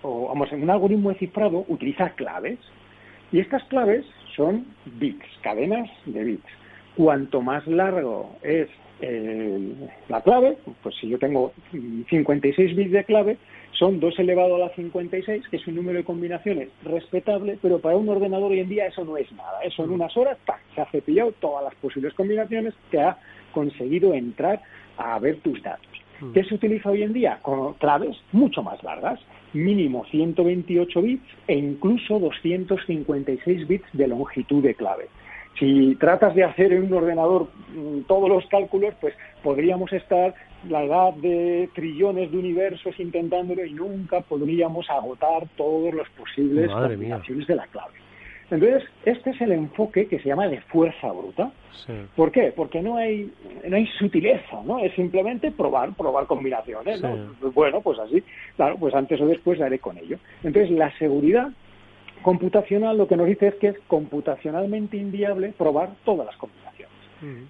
o 0.00 0.28
vamos, 0.28 0.50
un 0.52 0.70
algoritmo 0.70 1.10
de 1.10 1.16
cifrado 1.16 1.64
utiliza 1.68 2.10
claves 2.10 2.58
y 3.32 3.40
estas 3.40 3.64
claves 3.64 4.04
son 4.36 4.66
bits, 4.84 5.26
cadenas 5.42 5.88
de 6.06 6.24
bits. 6.24 6.48
Cuanto 6.96 7.40
más 7.40 7.66
largo 7.66 8.36
es 8.42 8.68
la 10.08 10.20
clave, 10.20 10.56
pues 10.82 10.94
si 11.00 11.08
yo 11.08 11.18
tengo 11.18 11.52
56 12.08 12.76
bits 12.76 12.92
de 12.92 13.04
clave, 13.04 13.36
son 13.72 13.98
2 13.98 14.18
elevado 14.20 14.56
a 14.56 14.58
la 14.58 14.68
56, 14.68 15.48
que 15.48 15.56
es 15.56 15.66
un 15.66 15.74
número 15.74 15.98
de 15.98 16.04
combinaciones 16.04 16.68
respetable, 16.84 17.58
pero 17.60 17.80
para 17.80 17.96
un 17.96 18.08
ordenador 18.08 18.52
hoy 18.52 18.60
en 18.60 18.68
día 18.68 18.86
eso 18.86 19.04
no 19.04 19.16
es 19.16 19.30
nada. 19.32 19.60
Eso 19.64 19.82
en 19.84 19.90
unas 19.90 20.16
horas 20.16 20.38
se 20.74 20.80
ha 20.80 20.86
cepillado 20.86 21.32
todas 21.40 21.64
las 21.64 21.74
posibles 21.76 22.14
combinaciones 22.14 22.74
que 22.90 23.00
ha 23.00 23.18
conseguido 23.52 24.14
entrar 24.14 24.62
a 24.98 25.18
ver 25.18 25.40
tus 25.40 25.60
datos. 25.62 25.88
Mm. 26.20 26.32
¿Qué 26.32 26.44
se 26.44 26.54
utiliza 26.54 26.90
hoy 26.90 27.02
en 27.02 27.12
día? 27.12 27.38
Con 27.42 27.74
claves 27.74 28.16
mucho 28.30 28.62
más 28.62 28.82
largas, 28.84 29.18
mínimo 29.52 30.04
128 30.10 31.02
bits 31.02 31.26
e 31.48 31.54
incluso 31.54 32.18
256 32.18 33.68
bits 33.68 33.88
de 33.92 34.08
longitud 34.08 34.62
de 34.62 34.74
clave. 34.74 35.08
Si 35.58 35.94
tratas 35.96 36.34
de 36.34 36.44
hacer 36.44 36.72
en 36.72 36.84
un 36.84 36.94
ordenador 36.94 37.48
mm, 37.74 38.02
todos 38.08 38.28
los 38.28 38.46
cálculos, 38.46 38.94
pues 39.00 39.14
podríamos 39.42 39.92
estar 39.92 40.34
la 40.68 40.84
edad 40.84 41.12
de 41.14 41.68
trillones 41.74 42.30
de 42.30 42.38
universos 42.38 42.98
intentándolo 42.98 43.64
y 43.64 43.72
nunca 43.72 44.20
podríamos 44.20 44.88
agotar 44.88 45.46
todos 45.56 45.92
los 45.92 46.08
posibles 46.10 46.70
combinaciones 46.70 47.46
de 47.46 47.56
la 47.56 47.66
clave. 47.66 48.01
Entonces, 48.52 48.86
este 49.06 49.30
es 49.30 49.40
el 49.40 49.50
enfoque 49.52 50.06
que 50.06 50.18
se 50.18 50.28
llama 50.28 50.46
de 50.46 50.60
fuerza 50.60 51.10
bruta. 51.10 51.50
¿Por 52.14 52.30
qué? 52.30 52.52
Porque 52.54 52.82
no 52.82 52.98
hay, 52.98 53.32
no 53.66 53.76
hay 53.76 53.86
sutileza, 53.98 54.60
¿no? 54.66 54.78
Es 54.78 54.94
simplemente 54.94 55.50
probar, 55.50 55.94
probar 55.94 56.26
combinaciones, 56.26 57.00
Bueno, 57.54 57.80
pues 57.80 57.98
así, 57.98 58.22
claro, 58.56 58.76
pues 58.78 58.94
antes 58.94 59.18
o 59.22 59.26
después 59.26 59.58
haré 59.62 59.78
con 59.78 59.96
ello. 59.96 60.18
Entonces, 60.44 60.70
la 60.70 60.96
seguridad 60.98 61.48
computacional 62.20 62.98
lo 62.98 63.08
que 63.08 63.16
nos 63.16 63.26
dice 63.26 63.48
es 63.48 63.54
que 63.54 63.68
es 63.68 63.78
computacionalmente 63.86 64.98
inviable 64.98 65.54
probar 65.56 65.88
todas 66.04 66.26
las 66.26 66.36
combinaciones. 66.36 66.92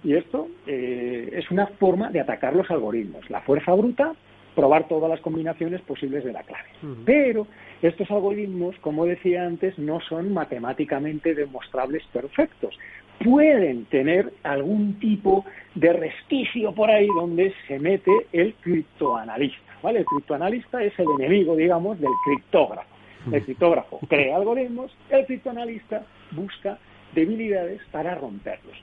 Y 0.03 0.13
esto 0.13 0.47
eh, 0.67 1.31
es 1.33 1.51
una 1.51 1.67
forma 1.67 2.11
de 2.11 2.21
atacar 2.21 2.55
los 2.55 2.69
algoritmos. 2.71 3.29
La 3.29 3.41
fuerza 3.41 3.73
bruta, 3.73 4.13
probar 4.55 4.87
todas 4.87 5.09
las 5.09 5.19
combinaciones 5.21 5.81
posibles 5.81 6.23
de 6.23 6.33
la 6.33 6.43
clave. 6.43 6.69
Pero 7.05 7.47
estos 7.81 8.09
algoritmos, 8.11 8.75
como 8.79 9.05
decía 9.05 9.45
antes, 9.45 9.77
no 9.77 9.99
son 10.01 10.33
matemáticamente 10.33 11.35
demostrables 11.35 12.03
perfectos. 12.13 12.77
Pueden 13.23 13.85
tener 13.85 14.33
algún 14.43 14.99
tipo 14.99 15.45
de 15.75 15.93
resquicio 15.93 16.73
por 16.73 16.89
ahí 16.89 17.07
donde 17.15 17.53
se 17.67 17.79
mete 17.79 18.11
el 18.31 18.53
criptoanalista. 18.55 19.73
¿vale? 19.81 19.99
El 19.99 20.05
criptoanalista 20.05 20.83
es 20.83 20.97
el 20.99 21.07
enemigo, 21.19 21.55
digamos, 21.55 21.99
del 21.99 22.11
criptógrafo. 22.25 22.89
El 23.31 23.41
criptógrafo 23.43 23.99
crea 24.09 24.35
algoritmos, 24.35 24.95
el 25.09 25.25
criptoanalista 25.25 26.05
busca 26.31 26.77
debilidades 27.13 27.81
para 27.91 28.15
romperlos. 28.15 28.75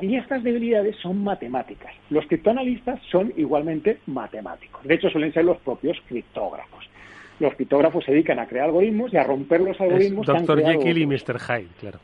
Y 0.00 0.16
estas 0.16 0.42
debilidades 0.42 0.96
son 0.96 1.22
matemáticas. 1.22 1.92
Los 2.10 2.26
criptoanalistas 2.26 3.00
son 3.10 3.32
igualmente 3.36 3.98
matemáticos. 4.06 4.82
De 4.84 4.94
hecho, 4.94 5.08
suelen 5.10 5.32
ser 5.32 5.44
los 5.44 5.58
propios 5.58 5.96
criptógrafos. 6.08 6.88
Los 7.38 7.54
criptógrafos 7.54 8.04
se 8.04 8.12
dedican 8.12 8.38
a 8.38 8.46
crear 8.46 8.66
algoritmos 8.66 9.12
y 9.12 9.16
a 9.16 9.24
romper 9.24 9.60
los 9.60 9.80
algoritmos. 9.80 10.26
Doctor 10.26 10.62
Jekyll 10.64 10.98
y 10.98 11.06
Mr. 11.06 11.38
Hyde, 11.38 11.68
claro. 11.80 11.98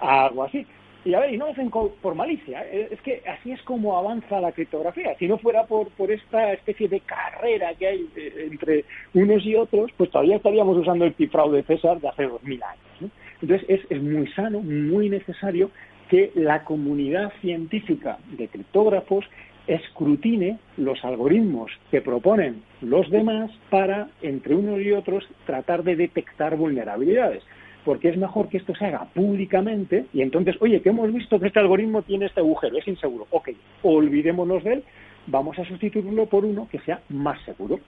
Algo 0.00 0.44
así. 0.44 0.66
Y 1.04 1.14
a 1.14 1.20
ver, 1.20 1.32
y 1.32 1.38
no 1.38 1.46
lo 1.46 1.52
hacen 1.52 1.70
por 1.70 2.14
malicia. 2.16 2.66
¿eh? 2.66 2.88
Es 2.90 3.00
que 3.00 3.22
así 3.28 3.52
es 3.52 3.62
como 3.62 3.96
avanza 3.96 4.40
la 4.40 4.50
criptografía. 4.50 5.16
Si 5.18 5.28
no 5.28 5.38
fuera 5.38 5.64
por, 5.64 5.88
por 5.90 6.10
esta 6.10 6.52
especie 6.52 6.88
de 6.88 6.98
carrera 6.98 7.74
que 7.74 7.86
hay 7.86 8.08
eh, 8.16 8.48
entre 8.50 8.84
unos 9.14 9.46
y 9.46 9.54
otros, 9.54 9.92
pues 9.96 10.10
todavía 10.10 10.34
estaríamos 10.34 10.76
usando 10.76 11.04
el 11.04 11.14
cifrado 11.14 11.52
de 11.52 11.62
César 11.62 12.00
de 12.00 12.08
hace 12.08 12.24
dos 12.24 12.42
mil 12.42 12.60
años. 12.60 13.12
Entonces 13.40 13.68
es, 13.68 13.80
es 13.88 14.02
muy 14.02 14.26
sano, 14.32 14.60
muy 14.60 15.08
necesario 15.08 15.70
que 16.08 16.30
la 16.34 16.64
comunidad 16.64 17.32
científica 17.40 18.18
de 18.36 18.48
criptógrafos 18.48 19.24
escrutine 19.66 20.58
los 20.76 21.04
algoritmos 21.04 21.72
que 21.90 22.00
proponen 22.00 22.62
los 22.80 23.10
demás 23.10 23.50
para, 23.70 24.08
entre 24.22 24.54
unos 24.54 24.80
y 24.80 24.92
otros, 24.92 25.26
tratar 25.44 25.82
de 25.82 25.96
detectar 25.96 26.56
vulnerabilidades. 26.56 27.42
Porque 27.84 28.08
es 28.08 28.16
mejor 28.16 28.48
que 28.48 28.58
esto 28.58 28.74
se 28.74 28.84
haga 28.84 29.04
públicamente 29.14 30.06
y 30.12 30.22
entonces, 30.22 30.56
oye, 30.60 30.82
que 30.82 30.90
hemos 30.90 31.12
visto 31.12 31.38
que 31.38 31.48
este 31.48 31.60
algoritmo 31.60 32.02
tiene 32.02 32.26
este 32.26 32.40
agujero, 32.40 32.78
es 32.78 32.86
inseguro. 32.86 33.26
Ok, 33.30 33.50
olvidémonos 33.82 34.64
de 34.64 34.74
él, 34.74 34.84
vamos 35.26 35.58
a 35.58 35.64
sustituirlo 35.64 36.26
por 36.26 36.44
uno 36.44 36.68
que 36.70 36.80
sea 36.80 37.00
más 37.08 37.40
seguro. 37.44 37.80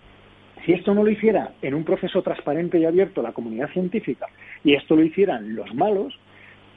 Si 0.64 0.72
esto 0.72 0.94
no 0.94 1.04
lo 1.04 1.10
hiciera 1.10 1.52
en 1.62 1.74
un 1.74 1.84
proceso 1.84 2.22
transparente 2.22 2.78
y 2.78 2.84
abierto 2.84 3.22
la 3.22 3.32
comunidad 3.32 3.70
científica 3.70 4.26
y 4.64 4.74
esto 4.74 4.96
lo 4.96 5.02
hicieran 5.02 5.54
los 5.54 5.72
malos, 5.74 6.18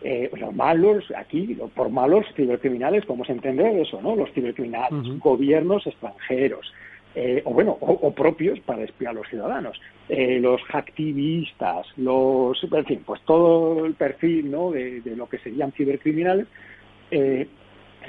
eh, 0.04 0.32
los 0.38 0.54
malos, 0.56 1.06
aquí, 1.16 1.58
por 1.76 1.90
malos 1.90 2.26
cibercriminales, 2.36 3.06
podemos 3.06 3.30
entender 3.30 3.78
eso, 3.78 4.02
¿no? 4.02 4.16
Los 4.16 4.32
cibercriminales, 4.32 5.20
gobiernos 5.20 5.86
extranjeros, 5.86 6.74
eh, 7.14 7.42
o 7.46 7.54
bueno, 7.54 7.78
o, 7.80 8.12
propios 8.14 8.60
para 8.62 8.84
espiar 8.84 9.12
a 9.12 9.14
los 9.16 9.28
ciudadanos, 9.28 9.80
eh, 10.10 10.40
los 10.40 10.62
hacktivistas, 10.64 11.86
los, 11.98 12.64
en 12.64 12.86
fin, 12.86 13.04
pues 13.06 13.22
todo 13.26 13.86
el 13.86 13.94
perfil, 13.94 14.50
¿no? 14.50 14.72
De, 14.72 15.02
de 15.02 15.16
lo 15.16 15.30
que 15.30 15.38
serían 15.40 15.72
cibercriminales. 15.72 16.48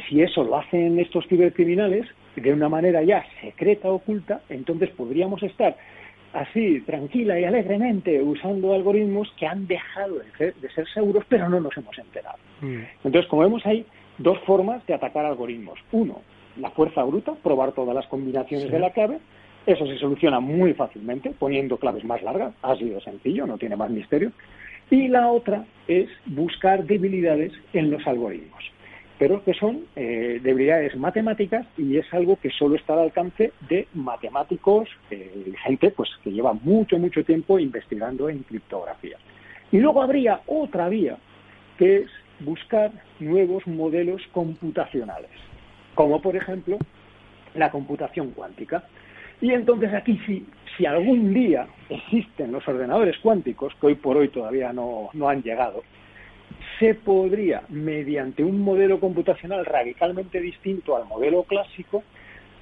si 0.08 0.22
eso 0.22 0.44
lo 0.44 0.56
hacen 0.56 0.98
estos 0.98 1.26
cibercriminales 1.26 2.06
de 2.36 2.52
una 2.52 2.68
manera 2.70 3.02
ya 3.02 3.22
secreta, 3.42 3.90
oculta, 3.90 4.40
entonces 4.48 4.88
podríamos 4.90 5.42
estar 5.42 5.76
así, 6.32 6.80
tranquila 6.80 7.38
y 7.38 7.44
alegremente, 7.44 8.20
usando 8.22 8.74
algoritmos 8.74 9.32
que 9.38 9.46
han 9.46 9.66
dejado 9.66 10.18
de 10.18 10.70
ser, 10.70 10.88
seguros, 10.92 11.24
pero 11.28 11.48
no 11.48 11.60
nos 11.60 11.76
hemos 11.76 11.96
enterado. 11.98 12.38
Mm. 12.60 12.80
Entonces, 13.04 13.28
como 13.28 13.42
vemos, 13.42 13.64
hay 13.66 13.86
dos 14.18 14.38
formas 14.40 14.84
de 14.86 14.94
atacar 14.94 15.24
algoritmos. 15.24 15.78
Uno, 15.92 16.22
la 16.58 16.70
fuerza 16.70 17.02
bruta, 17.04 17.34
probar 17.42 17.72
todas 17.72 17.94
las 17.94 18.06
combinaciones 18.06 18.70
de 18.70 18.78
la 18.78 18.90
clave. 18.90 19.18
Eso 19.66 19.86
se 19.86 19.96
soluciona 19.98 20.40
muy 20.40 20.74
fácilmente, 20.74 21.30
poniendo 21.30 21.76
claves 21.76 22.04
más 22.04 22.22
largas, 22.22 22.54
así 22.62 22.88
de 22.88 23.00
sencillo, 23.00 23.46
no 23.46 23.58
tiene 23.58 23.76
más 23.76 23.90
misterio. 23.90 24.32
Y 24.90 25.08
la 25.08 25.30
otra 25.30 25.64
es 25.86 26.08
buscar 26.26 26.84
debilidades 26.84 27.52
en 27.72 27.90
los 27.90 28.06
algoritmos 28.06 28.72
pero 29.22 29.44
que 29.44 29.54
son 29.54 29.84
eh, 29.94 30.40
debilidades 30.42 30.96
matemáticas 30.96 31.64
y 31.78 31.96
es 31.96 32.12
algo 32.12 32.40
que 32.42 32.50
solo 32.50 32.74
está 32.74 32.94
al 32.94 32.98
alcance 33.04 33.52
de 33.68 33.86
matemáticos, 33.94 34.88
eh, 35.12 35.52
gente 35.64 35.92
pues 35.92 36.10
que 36.24 36.32
lleva 36.32 36.54
mucho, 36.54 36.98
mucho 36.98 37.22
tiempo 37.22 37.56
investigando 37.60 38.28
en 38.28 38.40
criptografía. 38.40 39.18
Y 39.70 39.78
luego 39.78 40.02
habría 40.02 40.40
otra 40.46 40.88
vía, 40.88 41.18
que 41.78 41.98
es 41.98 42.10
buscar 42.40 42.90
nuevos 43.20 43.64
modelos 43.68 44.22
computacionales, 44.32 45.30
como 45.94 46.20
por 46.20 46.34
ejemplo 46.34 46.76
la 47.54 47.70
computación 47.70 48.32
cuántica. 48.32 48.82
Y 49.40 49.52
entonces 49.52 49.94
aquí 49.94 50.18
sí, 50.26 50.44
si 50.76 50.84
algún 50.84 51.32
día 51.32 51.68
existen 51.88 52.50
los 52.50 52.66
ordenadores 52.66 53.16
cuánticos, 53.18 53.72
que 53.80 53.86
hoy 53.86 53.94
por 53.94 54.16
hoy 54.16 54.30
todavía 54.30 54.72
no, 54.72 55.10
no 55.12 55.28
han 55.28 55.44
llegado, 55.44 55.84
se 56.78 56.94
podría, 56.94 57.62
mediante 57.68 58.44
un 58.44 58.60
modelo 58.60 59.00
computacional 59.00 59.64
radicalmente 59.64 60.40
distinto 60.40 60.96
al 60.96 61.06
modelo 61.06 61.44
clásico, 61.44 62.02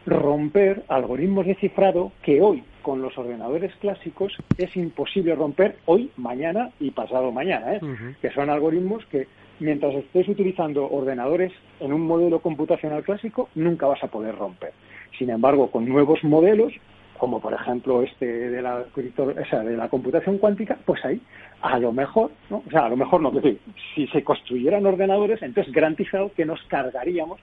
romper 0.07 0.83
algoritmos 0.89 1.47
de 1.47 1.55
cifrado 1.57 2.13
que 2.23 2.41
hoy, 2.41 2.63
con 2.83 3.03
los 3.03 3.17
ordenadores 3.19 3.75
clásicos, 3.77 4.37
es 4.57 4.75
imposible 4.77 5.35
romper 5.35 5.77
hoy, 5.87 6.11
mañana 6.17 6.71
y 6.81 6.91
pasado 6.91 7.31
mañana, 7.33 7.75
¿eh? 7.75 7.81
que 8.21 8.31
son 8.31 8.51
algoritmos 8.51 9.05
que 9.07 9.27
mientras 9.61 9.95
estés 9.95 10.27
utilizando 10.29 10.89
ordenadores 10.91 11.53
en 11.81 11.93
un 11.93 12.03
modelo 12.03 12.41
computacional 12.41 13.03
clásico, 13.05 13.49
nunca 13.55 13.87
vas 13.87 14.03
a 14.03 14.09
poder 14.09 14.35
romper. 14.35 14.73
Sin 15.19 15.31
embargo, 15.31 15.71
con 15.71 15.87
nuevos 15.87 16.25
modelos, 16.25 16.73
como 17.21 17.39
por 17.39 17.53
ejemplo 17.53 18.03
este 18.03 18.25
de 18.25 18.63
la, 18.63 18.83
de 18.83 19.77
la 19.77 19.89
computación 19.91 20.39
cuántica, 20.39 20.79
pues 20.87 21.05
ahí 21.05 21.21
a 21.61 21.79
lo 21.79 21.93
mejor, 21.93 22.31
¿no? 22.49 22.63
o 22.67 22.71
sea, 22.71 22.87
a 22.87 22.89
lo 22.89 22.97
mejor 22.97 23.21
no, 23.21 23.31
decir, 23.31 23.61
si 23.95 24.07
se 24.07 24.25
construyeran 24.25 24.87
ordenadores, 24.87 25.43
entonces 25.43 25.71
garantizado 25.71 26.33
que 26.33 26.47
nos 26.47 26.63
cargaríamos 26.63 27.39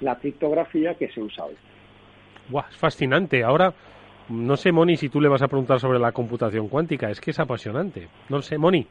la 0.00 0.16
criptografía 0.16 0.94
que 0.94 1.08
se 1.12 1.22
usa 1.22 1.44
hoy. 1.44 1.54
Guau, 2.50 2.64
es 2.68 2.76
fascinante. 2.76 3.44
Ahora, 3.44 3.72
no 4.28 4.56
sé, 4.56 4.72
Moni, 4.72 4.96
si 4.96 5.08
tú 5.08 5.20
le 5.20 5.28
vas 5.28 5.42
a 5.42 5.48
preguntar 5.48 5.78
sobre 5.78 6.00
la 6.00 6.10
computación 6.10 6.68
cuántica, 6.68 7.08
es 7.08 7.20
que 7.20 7.30
es 7.30 7.38
apasionante. 7.38 8.08
No 8.28 8.42
sé, 8.42 8.58
Moni. 8.58 8.84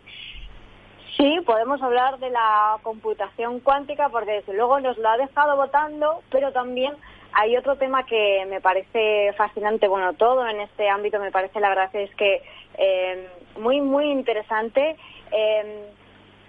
Sí, 1.17 1.37
podemos 1.45 1.81
hablar 1.81 2.17
de 2.19 2.29
la 2.29 2.77
computación 2.81 3.59
cuántica 3.59 4.07
porque 4.07 4.31
desde 4.31 4.53
luego 4.53 4.79
nos 4.79 4.97
lo 4.97 5.09
ha 5.09 5.17
dejado 5.17 5.57
votando, 5.57 6.21
pero 6.31 6.53
también 6.53 6.93
hay 7.33 7.55
otro 7.57 7.75
tema 7.77 8.05
que 8.05 8.45
me 8.49 8.61
parece 8.61 9.33
fascinante, 9.37 9.87
bueno, 9.87 10.13
todo 10.13 10.47
en 10.47 10.59
este 10.61 10.89
ámbito 10.89 11.19
me 11.19 11.31
parece, 11.31 11.59
la 11.59 11.69
verdad 11.69 11.89
es 11.93 12.13
que 12.15 12.41
eh, 12.77 13.27
muy, 13.59 13.81
muy 13.81 14.05
interesante. 14.11 14.95
Eh, 15.31 15.89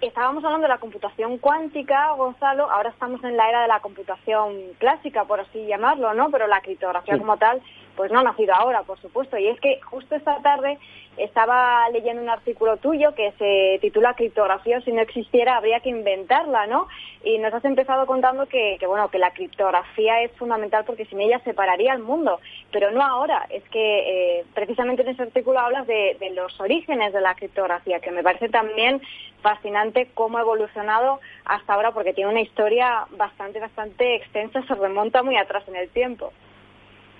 estábamos 0.01 0.43
hablando 0.43 0.65
de 0.65 0.73
la 0.73 0.79
computación 0.79 1.37
cuántica, 1.37 2.11
Gonzalo, 2.13 2.69
ahora 2.69 2.89
estamos 2.89 3.23
en 3.23 3.37
la 3.37 3.49
era 3.49 3.61
de 3.61 3.67
la 3.67 3.79
computación 3.79 4.55
clásica, 4.79 5.25
por 5.25 5.39
así 5.39 5.65
llamarlo, 5.67 6.13
¿no? 6.13 6.31
Pero 6.31 6.47
la 6.47 6.61
criptografía 6.61 7.17
como 7.17 7.37
tal, 7.37 7.61
pues 8.01 8.11
no 8.11 8.17
ha 8.17 8.23
nacido 8.23 8.55
ahora, 8.55 8.81
por 8.81 8.99
supuesto. 8.99 9.37
Y 9.37 9.47
es 9.47 9.59
que 9.59 9.79
justo 9.81 10.15
esta 10.15 10.41
tarde 10.41 10.79
estaba 11.17 11.87
leyendo 11.89 12.19
un 12.19 12.29
artículo 12.29 12.77
tuyo 12.77 13.13
que 13.13 13.31
se 13.37 13.77
titula 13.79 14.15
Criptografía, 14.15 14.81
si 14.81 14.91
no 14.91 15.01
existiera 15.01 15.55
habría 15.55 15.81
que 15.81 15.89
inventarla, 15.89 16.65
¿no? 16.65 16.87
Y 17.23 17.37
nos 17.37 17.53
has 17.53 17.63
empezado 17.63 18.07
contando 18.07 18.47
que, 18.47 18.79
bueno, 18.87 19.09
que 19.09 19.19
la 19.19 19.29
criptografía 19.29 20.23
es 20.23 20.31
fundamental 20.31 20.83
porque 20.83 21.05
sin 21.05 21.21
ella 21.21 21.39
separaría 21.43 21.93
el 21.93 22.01
mundo, 22.01 22.39
pero 22.71 22.89
no 22.89 23.03
ahora. 23.03 23.45
Es 23.51 23.61
que 23.69 24.39
eh, 24.39 24.45
precisamente 24.55 25.03
en 25.03 25.09
ese 25.09 25.21
artículo 25.21 25.59
hablas 25.59 25.85
de, 25.85 26.17
de 26.19 26.31
los 26.31 26.59
orígenes 26.59 27.13
de 27.13 27.21
la 27.21 27.35
criptografía, 27.35 27.99
que 27.99 28.09
me 28.09 28.23
parece 28.23 28.49
también 28.49 28.99
fascinante 29.43 30.09
cómo 30.15 30.39
ha 30.39 30.41
evolucionado 30.41 31.19
hasta 31.45 31.75
ahora 31.75 31.91
porque 31.91 32.13
tiene 32.13 32.31
una 32.31 32.41
historia 32.41 33.05
bastante, 33.11 33.59
bastante 33.59 34.15
extensa, 34.15 34.63
se 34.63 34.73
remonta 34.73 35.21
muy 35.21 35.37
atrás 35.37 35.63
en 35.67 35.75
el 35.75 35.89
tiempo. 35.89 36.33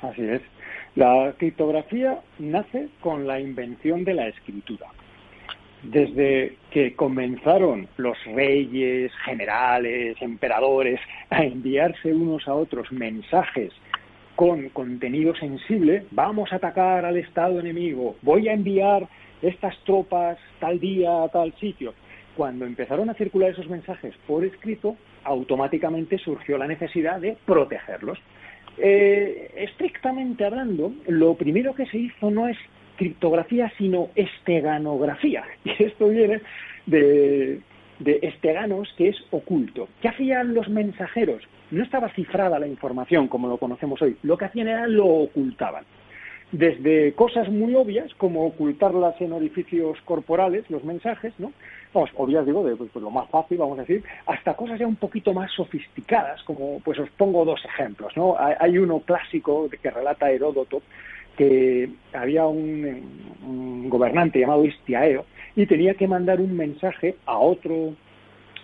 Así 0.01 0.27
es. 0.27 0.41
La 0.95 1.33
criptografía 1.37 2.19
nace 2.37 2.89
con 2.99 3.25
la 3.25 3.39
invención 3.39 4.03
de 4.03 4.13
la 4.13 4.27
escritura. 4.27 4.87
Desde 5.83 6.57
que 6.69 6.95
comenzaron 6.95 7.87
los 7.95 8.17
reyes, 8.25 9.11
generales, 9.23 10.17
emperadores 10.21 10.99
a 11.29 11.43
enviarse 11.43 12.13
unos 12.13 12.45
a 12.47 12.55
otros 12.55 12.91
mensajes 12.91 13.71
con 14.35 14.67
contenido 14.69 15.33
sensible, 15.35 16.03
vamos 16.11 16.51
a 16.51 16.57
atacar 16.57 17.05
al 17.05 17.15
Estado 17.15 17.61
enemigo, 17.61 18.17
voy 18.21 18.49
a 18.49 18.53
enviar 18.53 19.07
estas 19.41 19.77
tropas 19.85 20.37
tal 20.59 20.79
día 20.79 21.23
a 21.23 21.29
tal 21.29 21.53
sitio. 21.53 21.93
Cuando 22.35 22.65
empezaron 22.65 23.09
a 23.09 23.13
circular 23.13 23.51
esos 23.51 23.69
mensajes 23.69 24.13
por 24.27 24.43
escrito, 24.43 24.97
automáticamente 25.23 26.17
surgió 26.17 26.57
la 26.57 26.67
necesidad 26.67 27.21
de 27.21 27.37
protegerlos. 27.45 28.19
Eh, 28.77 29.51
estrictamente 29.57 30.45
hablando, 30.45 30.93
lo 31.07 31.35
primero 31.35 31.75
que 31.75 31.85
se 31.87 31.97
hizo 31.97 32.31
no 32.31 32.47
es 32.47 32.57
criptografía, 32.97 33.71
sino 33.77 34.09
esteganografía. 34.15 35.43
Y 35.63 35.83
esto 35.83 36.09
viene 36.09 36.41
de, 36.85 37.61
de 37.99 38.19
esteganos 38.21 38.93
que 38.97 39.09
es 39.09 39.17
oculto. 39.31 39.87
¿Qué 40.01 40.07
hacían 40.07 40.53
los 40.53 40.69
mensajeros? 40.69 41.43
No 41.69 41.83
estaba 41.83 42.09
cifrada 42.09 42.59
la 42.59 42.67
información 42.67 43.27
como 43.27 43.47
lo 43.47 43.57
conocemos 43.57 44.01
hoy. 44.01 44.17
Lo 44.23 44.37
que 44.37 44.45
hacían 44.45 44.67
era 44.67 44.87
lo 44.87 45.05
ocultaban. 45.05 45.85
Desde 46.51 47.13
cosas 47.13 47.49
muy 47.49 47.75
obvias, 47.75 48.13
como 48.15 48.45
ocultarlas 48.45 49.19
en 49.21 49.31
orificios 49.31 49.97
corporales, 50.03 50.69
los 50.69 50.83
mensajes, 50.83 51.33
¿no? 51.39 51.53
Vamos, 51.93 52.09
obvias 52.15 52.45
digo, 52.45 52.63
de 52.63 52.75
pues, 52.75 52.93
lo 52.95 53.09
más 53.09 53.29
fácil, 53.29 53.57
vamos 53.57 53.77
a 53.77 53.81
decir, 53.81 54.03
hasta 54.25 54.53
cosas 54.53 54.79
ya 54.79 54.87
un 54.87 54.95
poquito 54.95 55.33
más 55.33 55.51
sofisticadas, 55.51 56.41
como, 56.43 56.79
pues 56.79 56.97
os 56.99 57.09
pongo 57.11 57.43
dos 57.43 57.63
ejemplos, 57.65 58.15
¿no? 58.15 58.35
Hay 58.37 58.77
uno 58.77 58.99
clásico 59.01 59.69
que 59.69 59.91
relata 59.91 60.31
Heródoto, 60.31 60.81
que 61.35 61.89
había 62.13 62.47
un, 62.47 63.27
un 63.45 63.89
gobernante 63.89 64.39
llamado 64.39 64.63
Istiaeo, 64.63 65.25
y 65.55 65.65
tenía 65.65 65.95
que 65.95 66.07
mandar 66.07 66.39
un 66.39 66.55
mensaje 66.55 67.15
a 67.25 67.37
otro 67.37 67.93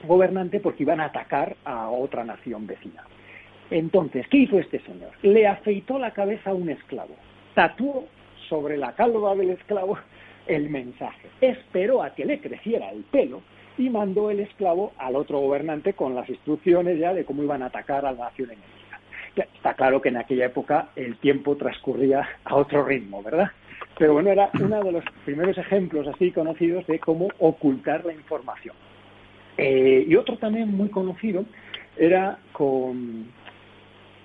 gobernante 0.05 0.59
porque 0.59 0.84
iban 0.84 1.01
a 1.01 1.05
atacar 1.05 1.57
a 1.65 1.89
otra 1.89 2.23
nación 2.23 2.67
vecina. 2.67 3.03
Entonces, 3.69 4.28
¿qué 4.30 4.38
hizo 4.38 4.57
este 4.59 4.80
señor? 4.80 5.09
Le 5.21 5.47
afeitó 5.47 5.99
la 5.99 6.11
cabeza 6.11 6.51
a 6.51 6.53
un 6.53 6.69
esclavo, 6.69 7.15
tatuó 7.53 8.05
sobre 8.47 8.78
la 8.78 8.93
calva 8.93 9.36
del 9.36 9.49
esclavo 9.51 9.97
el 10.48 10.70
mensaje, 10.70 11.28
esperó 11.41 12.04
a 12.04 12.14
que 12.14 12.26
le 12.26 12.39
creciera 12.39 12.91
el 12.91 13.04
pelo 13.04 13.41
y 13.78 13.89
mandó 13.89 14.32
el 14.32 14.39
esclavo 14.39 14.93
al 14.98 15.16
otro 15.16 15.39
gobernante 15.39 15.93
con 15.93 16.16
las 16.16 16.28
instrucciones 16.30 17.00
ya 17.00 17.14
de 17.14 17.26
cómo 17.26 17.43
iban 17.43 17.62
a 17.64 17.68
atacar 17.68 18.06
a 18.06 18.12
la 18.12 18.26
nación 18.26 18.50
enemiga. 18.52 19.00
Está 19.36 19.76
claro 19.76 20.02
que 20.02 20.10
en 20.10 20.18
aquella 20.18 20.45
época 20.45 20.89
el 20.95 21.18
tiempo 21.18 21.56
transcurría 21.56 22.28
a 22.43 22.56
otro 22.56 22.84
ritmo, 22.84 23.22
¿verdad? 23.22 23.52
Pero 23.98 24.14
bueno, 24.14 24.32
era 24.32 24.50
uno 24.60 24.84
de 24.84 24.91
los 24.91 25.04
primeros 25.26 25.58
ejemplos 25.58 26.08
así 26.08 26.32
conocidos 26.32 26.86
de 26.88 27.00
cómo 27.00 27.28
ocultar 27.39 28.06
la 28.06 28.14
información. 28.14 28.76
Eh, 29.58 30.06
y 30.08 30.16
otro 30.16 30.38
también 30.38 30.76
muy 30.76 30.89
conocido 30.89 31.45
era 31.98 32.38
con, 32.52 33.28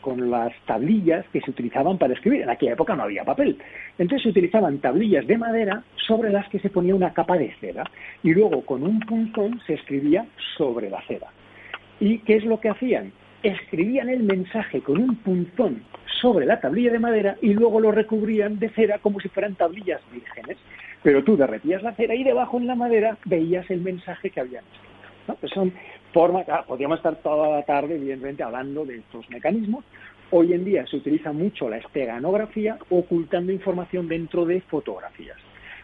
con 0.02 0.30
las 0.30 0.52
tablillas 0.66 1.24
que 1.32 1.40
se 1.40 1.50
utilizaban 1.50 1.96
para 1.96 2.12
escribir. 2.12 2.42
En 2.42 2.50
aquella 2.50 2.72
época 2.72 2.94
no 2.94 3.04
había 3.04 3.24
papel. 3.24 3.56
Entonces 3.96 4.24
se 4.24 4.28
utilizaban 4.28 4.78
tablillas 4.78 5.26
de 5.26 5.38
madera 5.38 5.82
sobre 6.06 6.30
las 6.30 6.46
que 6.50 6.58
se 6.58 6.68
ponía 6.68 6.94
una 6.94 7.14
capa 7.14 7.38
de 7.38 7.54
cera 7.60 7.84
y 8.22 8.34
luego 8.34 8.66
con 8.66 8.82
un 8.82 9.00
punzón 9.00 9.60
se 9.66 9.74
escribía 9.74 10.26
sobre 10.58 10.90
la 10.90 11.00
cera. 11.06 11.28
¿Y 12.00 12.18
qué 12.18 12.36
es 12.36 12.44
lo 12.44 12.60
que 12.60 12.68
hacían? 12.68 13.12
Escribían 13.42 14.10
el 14.10 14.24
mensaje 14.24 14.80
con 14.80 14.98
un 14.98 15.16
punzón 15.16 15.82
sobre 16.20 16.46
la 16.46 16.60
tablilla 16.60 16.92
de 16.92 16.98
madera 16.98 17.36
y 17.40 17.54
luego 17.54 17.80
lo 17.80 17.90
recubrían 17.90 18.58
de 18.58 18.68
cera 18.70 18.98
como 18.98 19.20
si 19.20 19.28
fueran 19.28 19.54
tablillas 19.54 20.00
vírgenes. 20.12 20.58
Pero 21.02 21.24
tú 21.24 21.36
derretías 21.36 21.82
la 21.82 21.94
cera 21.94 22.14
y 22.14 22.22
debajo 22.22 22.58
en 22.58 22.66
la 22.66 22.74
madera 22.74 23.16
veías 23.24 23.68
el 23.70 23.80
mensaje 23.80 24.30
que 24.30 24.40
habían 24.40 24.64
escrito. 24.64 25.36
Pues 25.40 25.52
son 25.52 25.72
formas, 26.12 26.46
podríamos 26.66 26.98
estar 26.98 27.16
toda 27.16 27.48
la 27.56 27.62
tarde, 27.62 27.96
evidentemente, 27.96 28.42
hablando 28.42 28.84
de 28.84 28.98
estos 28.98 29.28
mecanismos. 29.30 29.84
Hoy 30.30 30.52
en 30.54 30.64
día 30.64 30.86
se 30.86 30.96
utiliza 30.96 31.32
mucho 31.32 31.68
la 31.68 31.76
esteganografía 31.76 32.78
ocultando 32.90 33.52
información 33.52 34.08
dentro 34.08 34.44
de 34.44 34.60
fotografías. 34.62 35.36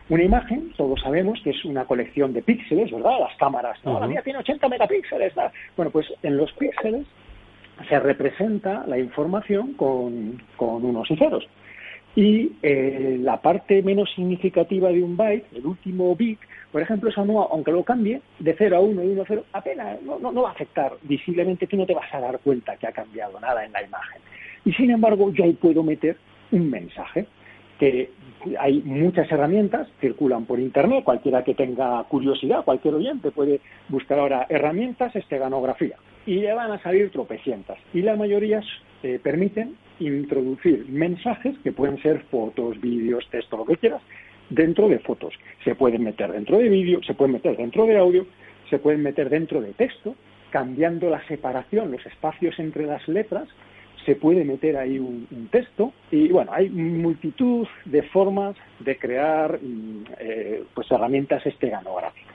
Una 0.08 0.22
imagen, 0.22 0.72
todos 0.74 1.00
sabemos 1.02 1.38
que 1.44 1.50
es 1.50 1.64
una 1.66 1.84
colección 1.84 2.32
de 2.32 2.40
píxeles, 2.40 2.90
¿verdad? 2.90 3.20
Las 3.20 3.36
cámaras, 3.36 3.78
¿no? 3.84 4.00
La 4.00 4.06
mía 4.06 4.22
tiene 4.22 4.38
80 4.38 4.68
megapíxeles. 4.68 5.34
Bueno, 5.76 5.90
pues 5.90 6.06
en 6.22 6.38
los 6.38 6.50
píxeles 6.52 7.06
se 7.88 8.00
representa 8.00 8.86
la 8.86 8.98
información 8.98 9.74
con, 9.74 10.40
unos 10.58 11.10
y 11.10 11.16
ceros. 11.16 11.46
Y 12.16 12.52
eh, 12.62 13.18
la 13.20 13.42
parte 13.42 13.82
menos 13.82 14.10
significativa 14.14 14.88
de 14.88 15.02
un 15.02 15.16
byte, 15.16 15.46
el 15.54 15.66
último 15.66 16.16
bit, 16.16 16.38
por 16.72 16.82
ejemplo, 16.82 17.08
eso 17.08 17.24
no, 17.24 17.42
aunque 17.42 17.72
lo 17.72 17.82
cambie 17.82 18.20
de 18.38 18.54
0 18.56 18.76
a 18.76 18.80
1 18.80 19.02
y 19.02 19.06
1 19.08 19.22
a 19.22 19.26
0, 19.26 19.44
apenas 19.52 20.02
no, 20.02 20.42
va 20.42 20.50
a 20.50 20.52
afectar 20.52 20.92
visiblemente, 21.02 21.66
tú 21.66 21.76
no 21.76 21.86
te 21.86 21.94
vas 21.94 22.12
a 22.12 22.20
dar 22.20 22.38
cuenta 22.40 22.76
que 22.76 22.86
ha 22.86 22.92
cambiado 22.92 23.40
nada 23.40 23.64
en 23.64 23.72
la 23.72 23.82
imagen. 23.82 24.20
Y 24.64 24.72
sin 24.72 24.90
embargo, 24.90 25.32
yo 25.32 25.44
ahí 25.44 25.54
puedo 25.54 25.82
meter 25.82 26.16
un 26.52 26.68
mensaje 26.70 27.26
que 27.78 28.10
hay 28.58 28.82
muchas 28.82 29.30
herramientas, 29.30 29.88
circulan 30.00 30.44
por 30.44 30.60
Internet, 30.60 31.04
cualquiera 31.04 31.42
que 31.42 31.54
tenga 31.54 32.02
curiosidad, 32.04 32.64
cualquier 32.64 32.94
oyente 32.94 33.30
puede 33.30 33.60
buscar 33.88 34.18
ahora 34.18 34.46
herramientas 34.48 35.14
esteganografía 35.16 35.96
y 36.26 36.36
le 36.36 36.52
van 36.52 36.72
a 36.72 36.82
salir 36.82 37.10
tropecientas 37.10 37.78
y 37.94 38.02
la 38.02 38.16
mayoría 38.16 38.60
eh, 39.02 39.18
permiten 39.22 39.76
introducir 40.00 40.86
mensajes 40.88 41.56
que 41.64 41.72
pueden 41.72 42.00
ser 42.02 42.20
fotos, 42.30 42.80
vídeos, 42.80 43.26
texto, 43.30 43.56
lo 43.56 43.64
que 43.64 43.76
quieras, 43.76 44.02
dentro 44.50 44.88
de 44.88 44.98
fotos. 44.98 45.34
Se 45.64 45.74
pueden 45.74 46.04
meter 46.04 46.32
dentro 46.32 46.58
de 46.58 46.68
vídeo, 46.68 47.02
se 47.02 47.14
pueden 47.14 47.32
meter 47.32 47.56
dentro 47.56 47.86
de 47.86 47.98
audio, 47.98 48.26
se 48.70 48.78
pueden 48.78 49.02
meter 49.02 49.30
dentro 49.30 49.60
de 49.60 49.72
texto, 49.72 50.14
cambiando 50.50 51.10
la 51.10 51.26
separación, 51.26 51.90
los 51.90 52.04
espacios 52.06 52.58
entre 52.58 52.86
las 52.86 53.06
letras, 53.08 53.48
se 54.04 54.14
puede 54.14 54.44
meter 54.44 54.76
ahí 54.76 54.98
un, 54.98 55.48
texto 55.50 55.92
y 56.10 56.28
bueno, 56.28 56.52
hay 56.54 56.70
multitud 56.70 57.66
de 57.84 58.02
formas 58.04 58.56
de 58.80 58.96
crear 58.96 59.58
mm, 59.60 60.04
eh, 60.18 60.62
pues 60.74 60.90
herramientas 60.90 61.44
esteganográficas. 61.44 62.34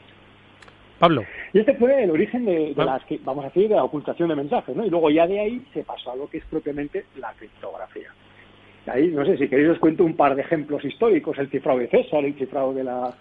Pablo. 1.00 1.24
Y 1.52 1.60
este 1.60 1.74
fue 1.76 2.04
el 2.04 2.12
origen 2.12 2.46
de, 2.46 2.74
las 2.78 3.04
que, 3.06 3.20
vamos 3.24 3.44
a 3.44 3.48
decir, 3.48 3.68
de 3.68 3.76
la 3.76 3.84
ocultación 3.84 4.30
de 4.30 4.36
mensajes, 4.36 4.76
¿no? 4.76 4.86
Y 4.86 4.90
luego 4.90 5.10
ya 5.10 5.28
de 5.28 5.40
ahí 5.40 5.66
se 5.74 5.84
pasó 5.84 6.12
a 6.12 6.16
lo 6.16 6.30
que 6.30 6.38
es 6.38 6.46
propiamente 6.46 7.06
la 7.18 7.34
criptografía. 7.34 8.10
Ahí, 8.88 9.08
no 9.08 9.26
sé, 9.26 9.38
si 9.38 9.48
queréis 9.48 9.70
os 9.70 9.80
cuento 9.80 10.04
un 10.04 10.16
par 10.16 10.36
de 10.36 10.42
ejemplos 10.42 10.84
históricos, 10.84 11.38
el 11.40 11.50
cifrado 11.50 11.80
de 11.80 11.88
César, 11.88 12.26
el 12.26 12.36
cifrado 12.36 12.74
de 12.74 12.84
la 12.84 13.14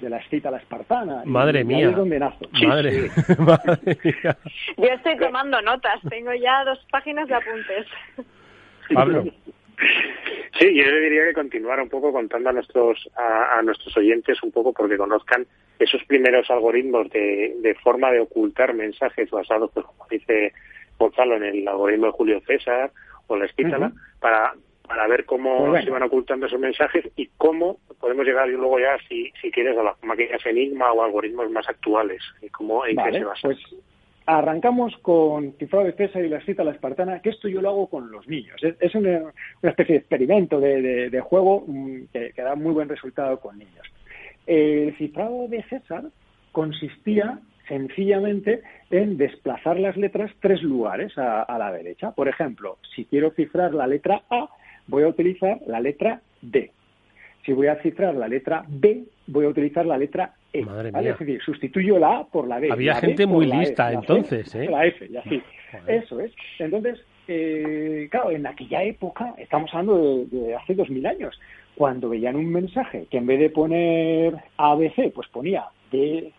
de 0.00 0.08
la 0.08 0.16
escita 0.16 0.50
la 0.50 0.56
espartana. 0.58 1.22
Madre 1.26 1.62
mía. 1.62 1.90
Madre, 3.38 3.98
mía. 4.02 4.36
Yo 4.76 4.84
estoy 4.84 5.16
tomando 5.18 5.60
notas, 5.60 6.00
tengo 6.08 6.32
ya 6.32 6.64
dos 6.64 6.78
páginas 6.90 7.28
de 7.28 7.34
apuntes. 7.34 7.86
Pablo. 8.94 9.24
Sí, 10.58 10.74
yo 10.74 10.84
le 10.84 11.00
diría 11.00 11.24
que 11.24 11.32
continuar 11.32 11.80
un 11.80 11.88
poco 11.88 12.12
contando 12.12 12.50
a 12.50 12.52
nuestros 12.52 13.08
a, 13.16 13.62
nuestros 13.62 13.96
oyentes 13.96 14.42
un 14.42 14.52
poco 14.52 14.72
porque 14.72 14.98
conozcan 14.98 15.46
esos 15.78 16.02
primeros 16.04 16.50
algoritmos 16.50 17.08
de, 17.10 17.56
de 17.60 17.74
forma 17.76 18.10
de 18.10 18.20
ocultar 18.20 18.74
mensajes 18.74 19.30
basados, 19.30 19.70
pues 19.72 19.86
como 19.86 20.06
dice 20.10 20.52
Gonzalo, 20.98 21.36
en 21.36 21.44
el 21.44 21.68
algoritmo 21.68 22.06
de 22.06 22.12
Julio 22.12 22.40
César 22.46 22.90
o 23.26 23.36
la 23.36 23.46
escítala, 23.46 23.92
para 24.18 24.54
para 24.90 25.06
ver 25.06 25.24
cómo 25.24 25.66
pues 25.66 25.84
se 25.84 25.90
van 25.90 26.02
ocultando 26.02 26.46
esos 26.46 26.58
mensajes 26.58 27.08
y 27.14 27.28
cómo 27.36 27.78
podemos 28.00 28.26
llegar 28.26 28.48
y 28.48 28.54
luego 28.54 28.80
ya, 28.80 28.98
si, 29.08 29.32
si 29.40 29.48
quieres, 29.52 29.78
a 29.78 29.84
las 29.84 30.02
máquinas 30.02 30.44
Enigma 30.44 30.92
o 30.92 31.04
algoritmos 31.04 31.48
más 31.48 31.68
actuales 31.68 32.20
y 32.42 32.48
cómo 32.48 32.84
en 32.84 32.96
qué 32.96 33.12
se 33.12 33.24
basa. 33.24 33.40
Pues 33.42 33.58
arrancamos 34.26 34.96
con 34.96 35.52
cifrado 35.52 35.84
de 35.84 35.92
César 35.92 36.24
y 36.24 36.28
la 36.28 36.40
cita 36.40 36.62
a 36.62 36.64
la 36.64 36.72
espartana, 36.72 37.22
que 37.22 37.30
esto 37.30 37.46
yo 37.46 37.62
lo 37.62 37.68
hago 37.68 37.86
con 37.88 38.10
los 38.10 38.26
niños. 38.26 38.60
Es, 38.80 38.92
una, 38.96 39.32
especie 39.62 39.92
de 39.92 39.98
experimento 40.00 40.58
de, 40.58 41.20
juego 41.22 41.62
mm, 41.68 42.06
que, 42.12 42.32
da 42.42 42.56
muy 42.56 42.72
buen 42.72 42.88
resultado 42.88 43.38
con 43.38 43.60
niños. 43.60 43.86
El 44.44 44.96
cifrado 44.96 45.46
de 45.46 45.62
César 45.68 46.02
consistía 46.50 47.38
sencillamente 47.68 48.62
en 48.90 49.16
desplazar 49.18 49.78
las 49.78 49.96
letras 49.96 50.32
tres 50.40 50.60
lugares 50.64 51.16
a, 51.16 51.56
la 51.56 51.70
derecha. 51.70 52.10
Por 52.10 52.26
ejemplo, 52.26 52.78
si 52.96 53.04
quiero 53.04 53.30
cifrar 53.30 53.72
la 53.72 53.86
letra 53.86 54.24
A, 54.30 54.48
voy 54.90 55.04
a 55.04 55.08
utilizar 55.08 55.58
la 55.66 55.80
letra 55.80 56.20
D. 56.42 56.70
Si 57.44 57.52
voy 57.52 57.68
a 57.68 57.76
cifrar 57.76 58.14
la 58.14 58.28
letra 58.28 58.64
B, 58.68 59.04
voy 59.26 59.46
a 59.46 59.48
utilizar 59.48 59.86
la 59.86 59.96
letra 59.96 60.34
E. 60.52 60.62
Madre 60.62 60.92
mía. 60.92 61.12
Es 61.12 61.18
decir, 61.18 61.40
sustituyo 61.42 61.98
la 61.98 62.18
A 62.18 62.24
por 62.26 62.46
la 62.46 62.58
B. 62.58 62.70
Había 62.70 62.96
gente 62.96 63.26
muy 63.26 63.50
e, 63.50 63.56
lista 63.56 63.92
entonces, 63.92 64.54
¿eh? 64.54 64.68
La 64.68 64.84
F, 64.84 65.06
y 65.10 65.16
así. 65.16 65.42
Eso 65.86 66.20
es. 66.20 66.32
Entonces, 66.58 67.00
eh, 67.28 68.08
claro, 68.10 68.30
en 68.32 68.46
aquella 68.46 68.82
época, 68.82 69.34
estamos 69.38 69.70
hablando 69.72 70.26
de, 70.26 70.26
de 70.26 70.54
hace 70.54 70.74
dos 70.74 70.90
mil 70.90 71.06
años, 71.06 71.38
cuando 71.76 72.10
veían 72.10 72.36
un 72.36 72.52
mensaje 72.52 73.06
que 73.10 73.18
en 73.18 73.26
vez 73.26 73.38
de 73.38 73.50
poner 73.50 74.34
ABC, 74.58 75.12
pues 75.14 75.28
ponía 75.28 75.64
D, 75.90 76.32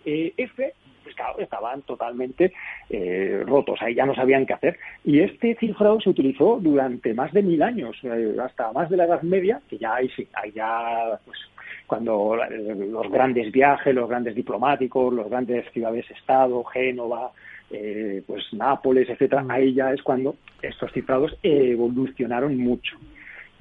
Estaban 1.38 1.82
totalmente 1.84 2.53
eh, 2.89 3.43
rotos, 3.45 3.82
ahí 3.82 3.95
ya 3.95 4.05
no 4.05 4.16
sabían 4.16 4.45
qué 4.45 4.53
hacer. 4.53 4.80
Y 5.03 5.20
este 5.20 5.55
cifrado 5.55 5.99
se 6.01 6.09
utilizó 6.09 6.59
durante 6.62 7.14
más 7.14 7.32
de 7.34 7.43
mil 7.43 7.62
años, 7.62 7.97
eh, 8.03 8.36
hasta 8.43 8.72
más 8.72 8.89
de 8.89 8.97
la 8.97 9.05
Edad 9.05 9.22
Media, 9.22 9.62
que 9.70 9.78
ya 9.78 9.95
ahí 9.95 10.09
sí, 10.16 10.28
ahí 10.34 10.51
ya 10.51 11.20
pues, 11.26 11.39
cuando 11.88 12.38
los 12.38 13.12
grandes 13.12 13.51
viajes, 13.51 13.93
los 13.93 14.09
grandes 14.09 14.36
diplomáticos, 14.36 15.14
los 15.14 15.30
grandes 15.30 15.70
ciudades-estado, 15.72 16.64
Génova, 16.66 17.32
eh, 17.70 18.24
pues 18.26 18.43
Nápoles, 18.53 19.09
etcétera, 19.09 19.45
ahí 19.49 19.74
ya 19.74 19.91
es 19.91 20.01
cuando 20.01 20.36
estos 20.62 20.91
cifrados 20.91 21.36
evolucionaron 21.43 22.57
mucho. 22.57 22.97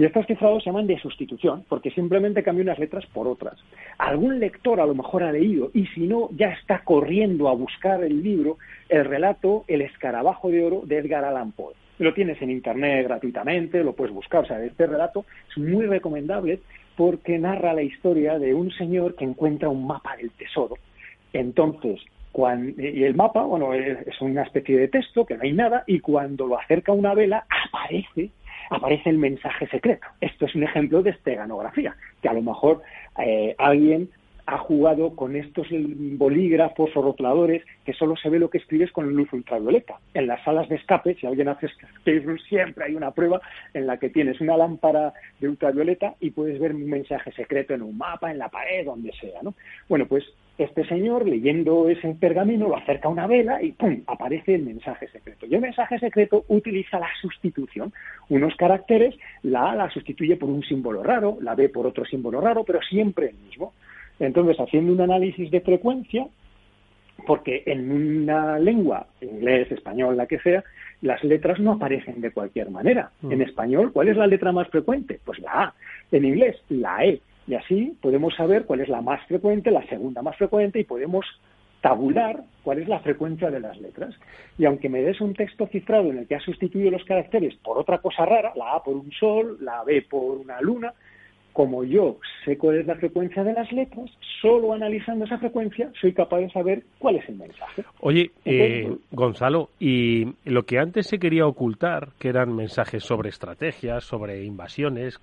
Y 0.01 0.07
estos 0.07 0.25
cifrados 0.25 0.65
se 0.65 0.71
llaman 0.71 0.87
de 0.87 0.99
sustitución, 0.99 1.63
porque 1.69 1.91
simplemente 1.91 2.43
cambia 2.43 2.63
unas 2.63 2.79
letras 2.79 3.05
por 3.13 3.29
otras. 3.29 3.59
Algún 3.99 4.41
lector 4.41 4.81
a 4.81 4.87
lo 4.87 4.95
mejor 4.95 5.23
ha 5.23 5.31
leído, 5.31 5.71
y 5.75 5.85
si 5.89 6.07
no, 6.07 6.31
ya 6.33 6.53
está 6.53 6.83
corriendo 6.85 7.51
a 7.51 7.55
buscar 7.55 8.03
el 8.03 8.23
libro, 8.23 8.57
el 8.89 9.05
relato 9.05 9.67
El 9.69 9.83
escarabajo 9.83 10.49
de 10.49 10.65
oro 10.65 10.81
de 10.87 10.97
Edgar 10.97 11.27
Allan 11.27 11.53
Poe. 11.53 11.75
Lo 11.99 12.15
tienes 12.15 12.41
en 12.41 12.51
internet 12.51 13.09
gratuitamente, 13.09 13.85
lo 13.85 13.93
puedes 13.93 14.15
buscar. 14.15 14.45
O 14.45 14.47
sea, 14.47 14.65
este 14.65 14.87
relato 14.87 15.27
es 15.51 15.59
muy 15.59 15.85
recomendable 15.85 16.61
porque 16.97 17.39
narra 17.39 17.75
la 17.75 17.83
historia 17.83 18.39
de 18.39 18.55
un 18.55 18.71
señor 18.71 19.17
que 19.17 19.27
encuentra 19.27 19.69
un 19.69 19.87
mapa 19.87 20.17
del 20.17 20.31
tesoro. 20.31 20.77
Entonces, 21.35 22.01
y 22.79 23.03
el 23.03 23.15
mapa, 23.17 23.43
bueno, 23.43 23.75
es 23.75 24.19
una 24.23 24.45
especie 24.45 24.79
de 24.79 24.89
texto 24.89 25.27
que 25.27 25.37
no 25.37 25.43
hay 25.43 25.53
nada 25.53 25.85
y 25.87 26.01
cuando 26.01 26.47
lo 26.47 26.59
acerca 26.59 26.93
una 26.93 27.13
vela 27.13 27.45
aparece 27.67 28.31
aparece 28.71 29.11
el 29.11 29.19
mensaje 29.19 29.67
secreto. 29.69 30.07
Esto 30.21 30.47
es 30.47 30.55
un 30.55 30.63
ejemplo 30.63 31.03
de 31.03 31.11
esteganografía, 31.11 31.95
que 32.23 32.29
a 32.29 32.33
lo 32.33 32.43
mejor 32.43 32.83
eh, 33.19 33.55
alguien 33.59 34.09
ha 34.47 34.59
jugado 34.59 35.15
con 35.15 35.37
estos 35.37 35.69
bolígrafos 35.71 36.91
o 36.97 37.03
rotuladores 37.03 37.63
que 37.85 37.93
solo 37.93 38.17
se 38.17 38.29
ve 38.29 38.41
lo 38.41 38.51
que 38.51 38.59
escribes 38.59 38.91
con 38.91 39.09
luz 39.15 39.33
ultravioleta. 39.33 40.01
En 40.13 40.27
las 40.27 40.43
salas 40.43 40.69
de 40.69 40.77
escape, 40.77 41.15
si 41.15 41.27
alguien 41.27 41.49
hace 41.49 41.67
escape 41.67 42.21
room, 42.21 42.39
siempre 42.49 42.85
hay 42.85 42.97
una 42.97 43.13
prueba 43.13 43.41
en 43.75 43.87
la 43.87 43.99
que 43.99 44.11
tienes 44.11 44.41
una 44.41 44.57
lámpara 44.57 45.13
de 45.39 45.49
ultravioleta 45.49 46.15
y 46.19 46.31
puedes 46.31 46.59
ver 46.59 46.75
un 46.75 46.89
mensaje 46.89 47.31
secreto 47.33 47.75
en 47.75 47.83
un 47.83 47.97
mapa, 47.97 48.33
en 48.33 48.39
la 48.39 48.49
pared, 48.49 48.85
donde 48.85 49.13
sea. 49.13 49.41
¿no? 49.43 49.55
Bueno, 49.89 50.07
pues 50.07 50.25
este 50.65 50.85
señor, 50.87 51.27
leyendo 51.27 51.89
ese 51.89 52.15
pergamino, 52.15 52.69
lo 52.69 52.77
acerca 52.77 53.09
a 53.09 53.11
una 53.11 53.27
vela 53.27 53.63
y 53.63 53.73
¡pum! 53.73 54.03
aparece 54.07 54.55
el 54.55 54.63
mensaje 54.63 55.09
secreto. 55.09 55.47
Y 55.47 55.55
el 55.55 55.61
mensaje 55.61 55.99
secreto 55.99 56.45
utiliza 56.49 56.99
la 56.99 57.09
sustitución. 57.21 57.93
Unos 58.29 58.55
caracteres, 58.57 59.15
la 59.43 59.71
A 59.71 59.77
la 59.77 59.91
sustituye 59.91 60.37
por 60.37 60.49
un 60.49 60.63
símbolo 60.63 61.03
raro, 61.03 61.39
la 61.41 61.55
B 61.55 61.69
por 61.69 61.87
otro 61.87 62.05
símbolo 62.05 62.41
raro, 62.41 62.65
pero 62.65 62.81
siempre 62.83 63.31
el 63.31 63.37
mismo. 63.37 63.73
Entonces, 64.19 64.61
haciendo 64.61 64.93
un 64.93 65.01
análisis 65.01 65.51
de 65.51 65.61
frecuencia, 65.63 66.27
porque 67.27 67.63
en 67.67 67.91
una 67.91 68.59
lengua, 68.59 69.07
inglés, 69.21 69.71
español, 69.73 70.17
la 70.17 70.27
que 70.27 70.39
sea, 70.41 70.63
las 71.03 71.23
letras 71.25 71.59
no 71.59 71.73
aparecen 71.73 72.21
de 72.21 72.31
cualquier 72.31 72.71
manera. 72.71 73.11
Mm. 73.23 73.33
En 73.33 73.43
español, 73.43 73.93
¿cuál 73.93 74.09
es 74.09 74.17
la 74.17 74.27
letra 74.27 74.53
más 74.53 74.69
frecuente? 74.69 75.21
Pues 75.25 75.39
la 75.39 75.51
A. 75.53 75.75
En 76.13 76.25
inglés, 76.25 76.57
la 76.69 77.05
E. 77.05 77.21
Y 77.51 77.57
así 77.57 77.99
podemos 78.01 78.33
saber 78.37 78.65
cuál 78.65 78.81
es 78.81 78.89
la 78.89 79.01
más 79.01 79.27
frecuente, 79.27 79.73
la 79.73 79.85
segunda 79.89 80.23
más 80.23 80.37
frecuente, 80.37 80.79
y 80.79 80.85
podemos 80.85 81.27
tabular 81.81 82.45
cuál 82.63 82.79
es 82.79 82.87
la 82.87 83.01
frecuencia 83.01 83.51
de 83.51 83.59
las 83.59 83.77
letras. 83.81 84.15
Y 84.57 84.67
aunque 84.67 84.89
me 84.89 85.03
des 85.03 85.21
un 85.21 85.35
texto 85.35 85.67
cifrado 85.67 86.11
en 86.11 86.19
el 86.19 86.29
que 86.29 86.37
has 86.37 86.45
sustituido 86.45 86.93
los 86.93 87.03
caracteres 87.03 87.57
por 87.57 87.77
otra 87.77 87.99
cosa 87.99 88.25
rara, 88.25 88.53
la 88.55 88.75
A 88.75 88.85
por 88.85 88.95
un 88.95 89.11
sol, 89.11 89.59
la 89.63 89.83
B 89.83 90.07
por 90.09 90.39
una 90.39 90.61
luna, 90.61 90.95
como 91.53 91.85
yo 91.85 92.19
sé 92.45 92.57
cuál 92.57 92.79
es 92.79 92.87
la 92.87 92.97
frecuencia 92.97 93.45
de 93.45 93.53
las 93.53 93.71
letras, 93.73 94.11
solo 94.41 94.73
analizando 94.73 95.25
esa 95.25 95.39
frecuencia 95.39 95.91
soy 96.01 96.13
capaz 96.13 96.39
de 96.39 96.51
saber 96.51 96.83
cuál 96.99 97.17
es 97.17 97.29
el 97.29 97.37
mensaje. 97.37 97.85
Oye, 98.01 98.31
eh, 98.45 98.91
Gonzalo, 99.11 99.71
y 99.79 100.35
lo 100.45 100.65
que 100.65 100.79
antes 100.79 101.07
se 101.07 101.19
quería 101.19 101.47
ocultar, 101.47 102.09
que 102.19 102.29
eran 102.29 102.55
mensajes 102.55 103.05
sobre 103.05 103.29
estrategias, 103.29 104.05
sobre 104.05 104.45
invasiones, 104.45 105.19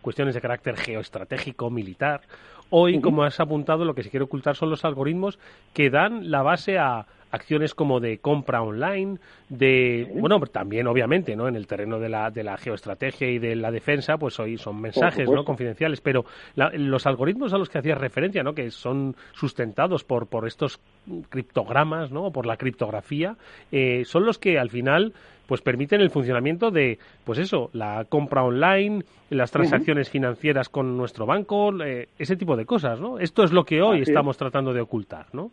cuestiones 0.00 0.34
de 0.34 0.40
carácter 0.40 0.76
geoestratégico, 0.76 1.70
militar, 1.70 2.22
hoy, 2.70 3.00
como 3.00 3.24
has 3.24 3.40
apuntado, 3.40 3.84
lo 3.84 3.94
que 3.94 4.02
se 4.02 4.10
quiere 4.10 4.24
ocultar 4.24 4.56
son 4.56 4.70
los 4.70 4.84
algoritmos 4.84 5.38
que 5.74 5.90
dan 5.90 6.30
la 6.30 6.42
base 6.42 6.78
a 6.78 7.06
acciones 7.30 7.74
como 7.74 8.00
de 8.00 8.18
compra 8.18 8.62
online, 8.62 9.18
de, 9.48 10.10
bueno, 10.14 10.40
también 10.40 10.86
obviamente, 10.86 11.36
¿no? 11.36 11.48
En 11.48 11.56
el 11.56 11.66
terreno 11.66 11.98
de 11.98 12.08
la, 12.08 12.30
de 12.30 12.44
la 12.44 12.56
geoestrategia 12.56 13.30
y 13.30 13.38
de 13.38 13.56
la 13.56 13.70
defensa, 13.70 14.16
pues 14.16 14.38
hoy 14.40 14.58
son 14.58 14.80
mensajes, 14.80 15.28
¿no? 15.28 15.44
Confidenciales, 15.44 16.00
pero 16.00 16.24
los 16.54 17.06
algoritmos 17.06 17.52
a 17.52 17.58
los 17.58 17.68
que 17.68 17.78
hacías 17.78 17.98
referencia, 17.98 18.42
¿no? 18.42 18.54
Que 18.54 18.70
son 18.70 19.16
sustentados 19.32 20.04
por, 20.04 20.26
por 20.26 20.46
estos 20.46 20.80
criptogramas, 21.28 22.10
¿no? 22.10 22.30
Por 22.30 22.46
la 22.46 22.56
criptografía, 22.56 23.36
eh, 23.72 24.04
son 24.04 24.24
los 24.24 24.38
que 24.38 24.58
al 24.58 24.70
final 24.70 25.12
pues 25.50 25.62
permiten 25.62 26.00
el 26.00 26.10
funcionamiento 26.10 26.70
de, 26.70 27.00
pues 27.24 27.40
eso, 27.40 27.70
la 27.72 28.04
compra 28.08 28.44
online, 28.44 29.02
las 29.30 29.50
transacciones 29.50 30.08
financieras 30.08 30.68
con 30.68 30.96
nuestro 30.96 31.26
banco, 31.26 31.72
eh, 31.82 32.08
ese 32.20 32.36
tipo 32.36 32.54
de 32.54 32.64
cosas, 32.64 33.00
¿no? 33.00 33.18
Esto 33.18 33.42
es 33.42 33.50
lo 33.50 33.64
que 33.64 33.82
hoy 33.82 34.02
estamos 34.02 34.36
tratando 34.36 34.72
de 34.72 34.80
ocultar, 34.80 35.26
¿no? 35.32 35.50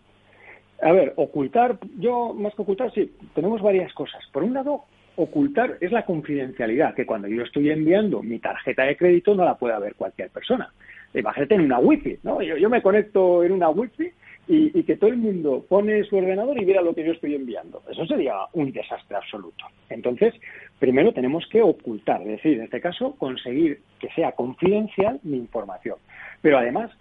A 0.82 0.92
ver, 0.92 1.14
ocultar, 1.16 1.80
yo 1.98 2.34
más 2.34 2.54
que 2.54 2.62
ocultar, 2.62 2.92
sí, 2.94 3.12
tenemos 3.34 3.62
varias 3.62 3.92
cosas. 3.94 4.24
Por 4.32 4.44
un 4.44 4.54
lado, 4.54 4.84
ocultar 5.16 5.78
es 5.82 5.92
la 5.92 6.06
confidencialidad, 6.06 6.94
que 6.94 7.06
cuando 7.06 7.28
yo 7.28 7.44
estoy 7.44 7.72
enviando 7.72 8.22
mi 8.22 8.40
tarjeta 8.40 8.84
de 8.84 8.96
crédito 8.96 9.34
no 9.34 9.44
la 9.44 9.56
puede 9.56 9.80
ver 9.80 9.96
cualquier 9.96 10.30
persona. 10.30 10.72
Imagínate 11.14 11.56
en 11.56 11.62
una 11.62 11.80
wifi, 11.80 12.20
¿no? 12.24 12.42
Yo, 12.42 12.70
me 12.70 12.82
conecto 12.82 13.44
en 13.44 13.54
una 13.54 13.70
wifi 13.70 14.12
y, 14.48 14.80
y, 14.80 14.84
que 14.84 14.98
todo 14.98 15.10
el 15.10 15.18
mundo 15.18 15.66
pone 15.68 16.04
su 16.04 16.16
ordenador 16.16 16.62
y 16.62 16.66
vea 16.66 16.82
lo 16.82 16.94
que 16.94 17.04
yo 17.04 17.14
estoy 17.14 17.34
enviando. 17.34 17.82
Eso 17.90 18.06
sería 18.06 18.36
un 18.54 18.72
desastre 18.72 19.18
absoluto. 19.18 19.66
Entonces, 19.90 20.36
primero 20.80 21.12
tenemos 21.12 21.48
que 21.48 21.62
ocultar, 21.62 22.22
es 22.22 22.28
decir, 22.28 22.60
en 22.60 22.66
este 22.66 22.80
caso, 22.80 23.16
conseguir 23.18 23.82
que 24.00 24.10
sea 24.10 24.34
confidencial 24.34 25.20
mi 25.24 25.38
información. 25.38 25.98
Pero 26.42 26.60
además, 26.60 26.92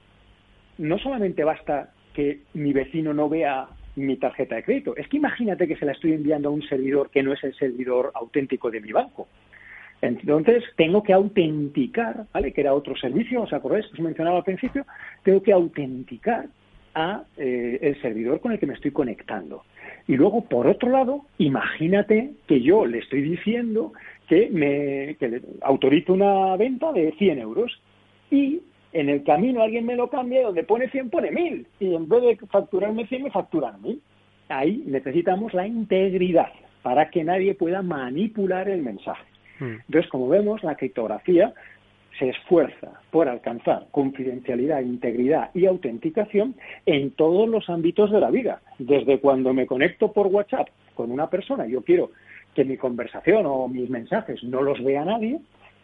no 0.78 0.98
solamente 0.98 1.44
basta 1.44 1.90
que 2.16 2.40
mi 2.54 2.72
vecino 2.72 3.12
no 3.12 3.28
vea 3.28 3.68
mi 3.94 4.16
tarjeta 4.16 4.56
de 4.56 4.62
crédito. 4.62 4.96
Es 4.96 5.06
que 5.06 5.18
imagínate 5.18 5.68
que 5.68 5.76
se 5.76 5.84
la 5.84 5.92
estoy 5.92 6.14
enviando 6.14 6.48
a 6.48 6.52
un 6.52 6.62
servidor 6.62 7.10
que 7.10 7.22
no 7.22 7.34
es 7.34 7.44
el 7.44 7.54
servidor 7.54 8.10
auténtico 8.14 8.70
de 8.70 8.80
mi 8.80 8.90
banco. 8.90 9.28
Entonces, 10.00 10.64
tengo 10.76 11.02
que 11.02 11.12
autenticar, 11.12 12.24
¿vale? 12.32 12.52
Que 12.52 12.62
era 12.62 12.72
otro 12.72 12.96
servicio, 12.96 13.42
¿os 13.42 13.52
acordáis 13.52 13.86
que 13.86 13.92
os 13.92 14.00
mencionaba 14.00 14.38
al 14.38 14.44
principio? 14.44 14.86
Tengo 15.22 15.42
que 15.42 15.52
autenticar 15.52 16.46
a 16.94 17.22
eh, 17.36 17.78
el 17.82 18.00
servidor 18.00 18.40
con 18.40 18.52
el 18.52 18.58
que 18.58 18.66
me 18.66 18.74
estoy 18.74 18.92
conectando. 18.92 19.64
Y 20.08 20.16
luego, 20.16 20.42
por 20.42 20.66
otro 20.66 20.88
lado, 20.88 21.26
imagínate 21.36 22.32
que 22.46 22.62
yo 22.62 22.86
le 22.86 22.98
estoy 22.98 23.20
diciendo 23.20 23.92
que 24.26 24.48
me 24.50 25.16
autorizo 25.60 26.14
una 26.14 26.56
venta 26.56 26.92
de 26.92 27.12
100 27.12 27.38
euros 27.40 27.78
y 28.30 28.60
en 29.00 29.10
el 29.10 29.22
camino 29.24 29.62
alguien 29.62 29.84
me 29.84 29.94
lo 29.94 30.08
cambia 30.08 30.40
y 30.40 30.44
donde 30.44 30.64
pone 30.64 30.88
100 30.88 31.10
pone 31.10 31.30
1000 31.30 31.66
y 31.80 31.94
en 31.94 32.08
vez 32.08 32.22
de 32.22 32.46
facturarme 32.46 33.06
100 33.06 33.24
me 33.24 33.30
facturan 33.30 33.82
1000. 33.82 34.00
Ahí 34.48 34.82
necesitamos 34.86 35.52
la 35.52 35.66
integridad 35.66 36.48
para 36.82 37.10
que 37.10 37.22
nadie 37.22 37.54
pueda 37.54 37.82
manipular 37.82 38.68
el 38.68 38.82
mensaje. 38.82 39.24
Hmm. 39.58 39.76
Entonces, 39.86 40.10
como 40.10 40.28
vemos, 40.28 40.62
la 40.62 40.76
criptografía 40.76 41.52
se 42.18 42.30
esfuerza 42.30 43.00
por 43.10 43.28
alcanzar 43.28 43.86
confidencialidad, 43.90 44.80
integridad 44.80 45.50
y 45.52 45.66
autenticación 45.66 46.54
en 46.86 47.10
todos 47.10 47.48
los 47.48 47.68
ámbitos 47.68 48.10
de 48.10 48.20
la 48.20 48.30
vida. 48.30 48.62
Desde 48.78 49.18
cuando 49.18 49.52
me 49.52 49.66
conecto 49.66 50.12
por 50.12 50.28
WhatsApp 50.28 50.68
con 50.94 51.10
una 51.10 51.28
persona, 51.28 51.66
yo 51.66 51.82
quiero 51.82 52.12
que 52.54 52.64
mi 52.64 52.78
conversación 52.78 53.44
o 53.44 53.68
mis 53.68 53.90
mensajes 53.90 54.42
no 54.42 54.62
los 54.62 54.82
vea 54.82 55.04
nadie, 55.04 55.40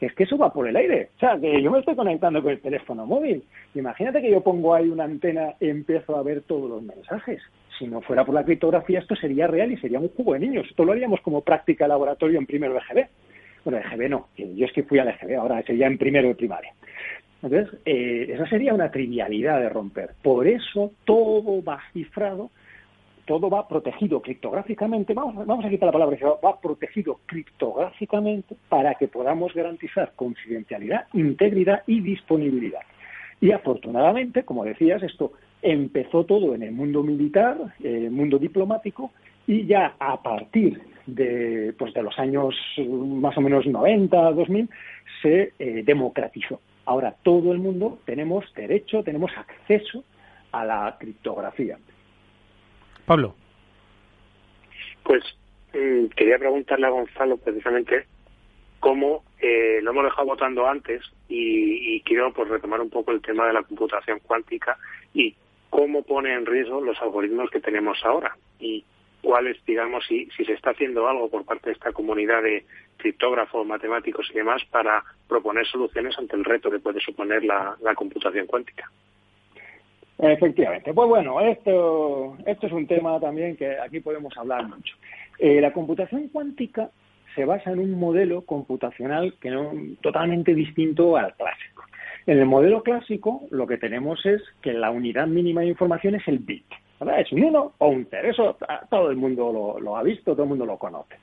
es 0.07 0.15
que 0.15 0.25
eso 0.25 0.37
va 0.37 0.53
por 0.53 0.67
el 0.67 0.77
aire. 0.77 1.11
O 1.17 1.19
sea, 1.21 1.39
que 1.39 1.63
yo 1.63 1.71
me 1.71 1.79
estoy 1.79 1.95
conectando 1.95 2.43
con 2.43 2.53
el 2.53 2.61
teléfono 2.61 3.07
móvil. 3.07 3.43
Imagínate 3.75 4.21
que 4.21 4.31
yo 4.31 4.41
pongo 4.41 4.75
ahí 4.75 4.89
una 4.89 5.05
antena 5.05 5.55
y 5.61 5.69
empiezo 5.69 6.17
a 6.17 6.23
ver 6.23 6.43
todos 6.43 6.69
los 6.69 6.83
mensajes. 6.83 7.41
Si 7.79 7.87
no 7.87 8.01
fuera 8.01 8.25
por 8.25 8.35
la 8.35 8.45
criptografía, 8.45 8.99
esto 8.99 9.15
sería 9.17 9.47
real 9.47 9.73
y 9.73 9.77
sería 9.77 10.01
un 10.01 10.09
juego 10.09 10.35
de 10.35 10.41
niños. 10.41 10.67
Esto 10.69 10.85
lo 10.85 10.93
haríamos 10.93 11.21
como 11.21 11.43
práctica 11.43 11.87
laboratorio 11.87 12.39
en 12.39 12.47
primero 12.47 12.75
de 12.75 12.81
GB. 12.81 13.09
Bueno, 13.65 13.79
de 13.79 13.85
GB 13.85 14.11
no, 14.11 14.29
yo 14.37 14.67
es 14.67 14.73
que 14.73 14.83
fui 14.83 14.99
al 14.99 15.09
EGB, 15.09 15.37
ahora 15.39 15.63
sería 15.63 15.87
en 15.87 15.99
primero 15.99 16.29
de 16.29 16.35
primaria. 16.35 16.75
Entonces, 17.43 17.79
eh, 17.85 18.31
esa 18.35 18.47
sería 18.47 18.75
una 18.75 18.91
trivialidad 18.91 19.61
de 19.61 19.69
romper. 19.69 20.11
Por 20.23 20.47
eso 20.47 20.93
todo 21.05 21.63
va 21.63 21.81
cifrado 21.93 22.51
todo 23.27 23.49
va 23.49 23.69
protegido 23.69 24.21
criptográficamente, 24.21 25.15
vamos, 25.15 25.47
vamos 25.47 25.65
a 25.65 25.69
quitar 25.69 25.87
la 25.87 25.93
palabra, 25.93 26.19
va 26.45 26.61
protegido 26.61 27.21
criptográficamente 27.27 28.57
para 28.69 28.95
que 28.95 29.09
podamos 29.09 29.55
garantizar 29.55 30.13
confidencialidad, 30.17 31.07
integridad 31.13 31.83
y 31.87 32.01
disponibilidad. 32.01 32.81
Y 33.41 33.53
afortunadamente, 33.53 34.45
como 34.45 34.65
decías, 34.65 35.03
esto 35.03 35.33
empezó 35.63 36.25
todo 36.25 36.55
en 36.55 36.63
el 36.63 36.73
mundo 36.73 37.03
militar, 37.03 37.57
el 37.83 38.11
mundo 38.11 38.39
diplomático, 38.39 39.11
y 39.47 39.67
ya 39.67 39.97
a 39.99 40.23
partir 40.23 40.81
de, 41.07 41.75
pues 41.79 41.93
de 41.95 42.03
los 42.03 42.17
años 42.19 42.55
más 42.89 43.37
o 43.37 43.41
menos 43.41 43.67
90, 43.67 44.33
2000, 44.33 44.69
se 45.23 45.53
eh, 45.59 45.83
democratizó. 45.85 46.61
Ahora 46.85 47.15
todo 47.23 47.53
el 47.53 47.59
mundo 47.59 47.99
tenemos 48.05 48.45
derecho, 48.55 49.03
tenemos 49.03 49.31
acceso 49.37 50.05
a 50.53 50.65
la 50.65 50.97
criptografía. 50.99 51.79
Pablo. 53.07 53.35
Pues 55.03 55.23
mm, 55.75 56.07
quería 56.17 56.39
preguntarle 56.39 56.87
a 56.87 56.91
Gonzalo 56.91 57.37
precisamente 57.37 58.07
cómo 58.81 59.25
eh, 59.41 59.81
lo 59.83 59.91
hemos 59.93 60.05
dejado 60.05 60.27
votando 60.27 60.67
antes 60.67 61.03
y, 61.29 62.01
quiero 62.03 62.33
pues 62.33 62.49
retomar 62.49 62.81
un 62.81 62.91
poco 62.91 63.13
el 63.13 63.23
tema 63.23 63.47
de 63.47 63.53
la 63.53 63.63
computación 63.63 64.19
cuántica 64.21 64.77
y 65.15 65.35
cómo 65.71 66.03
pone 66.03 66.35
en 66.35 66.45
riesgo 66.45 66.81
los 66.81 67.01
algoritmos 67.01 67.49
que 67.51 67.61
tenemos 67.61 68.05
ahora 68.05 68.37
y 68.59 68.85
cuáles, 69.21 69.65
digamos, 69.65 70.05
si, 70.07 70.27
si 70.37 70.45
se 70.45 70.55
está 70.55 70.71
haciendo 70.71 71.09
algo 71.09 71.31
por 71.31 71.45
parte 71.45 71.71
de 71.71 71.75
esta 71.75 71.93
comunidad 71.93 72.43
de 72.43 72.67
criptógrafos, 72.97 73.65
matemáticos 73.65 74.29
y 74.31 74.35
demás 74.35 74.63
para 74.71 75.05
proponer 75.29 75.65
soluciones 75.67 76.19
ante 76.19 76.35
el 76.35 76.45
reto 76.45 76.71
que 76.71 76.81
puede 76.81 77.01
suponer 77.01 77.45
la 77.45 77.95
computación 77.95 78.47
cuántica. 78.47 78.91
Efectivamente. 80.23 80.95
Pues 80.95 81.09
bueno, 81.09 81.41
esto, 81.41 82.37
esto 82.47 82.67
es 82.69 82.73
un 82.73 82.87
tema 82.87 83.19
también 83.19 83.57
que 83.57 83.77
aquí 83.77 83.99
podemos 83.99 84.33
hablar 84.37 84.69
mucho. 84.69 84.95
Eh, 85.39 85.61
la 85.61 85.73
computación 85.73 86.29
cuántica 86.29 86.91
se 87.35 87.45
basa 87.45 87.73
en 87.73 87.81
un 87.81 87.99
modelo 87.99 88.43
computacional 88.43 89.35
que 89.41 89.51
no, 89.51 89.73
totalmente 90.01 90.55
distinto 90.55 91.17
al 91.17 91.35
clásico. 91.35 91.83
En 92.27 92.39
el 92.39 92.47
modelo 92.47 92.85
clásico 92.85 93.43
lo 93.51 93.67
que 93.67 93.79
tenemos 93.79 94.25
es 94.25 94.41
que 94.61 94.73
la 94.73 94.93
unidad 94.93 95.27
mínima 95.27 95.63
de 95.63 95.69
información 95.69 96.15
es 96.15 96.29
el 96.29 96.39
bit. 96.39 96.67
¿verdad? 97.01 97.21
Es 97.21 97.33
un 97.33 97.43
1 97.43 97.73
o 97.79 97.89
un 97.89 98.07
0. 98.09 98.29
Eso 98.31 98.57
todo 98.91 99.11
el 99.11 99.17
mundo 99.17 99.81
lo, 99.83 99.97
ha 99.97 100.05
visto, 100.05 100.35
todo 100.35 100.45
el 100.45 100.51
mundo 100.51 100.67
lo 100.67 100.79
conoce. 100.79 101.17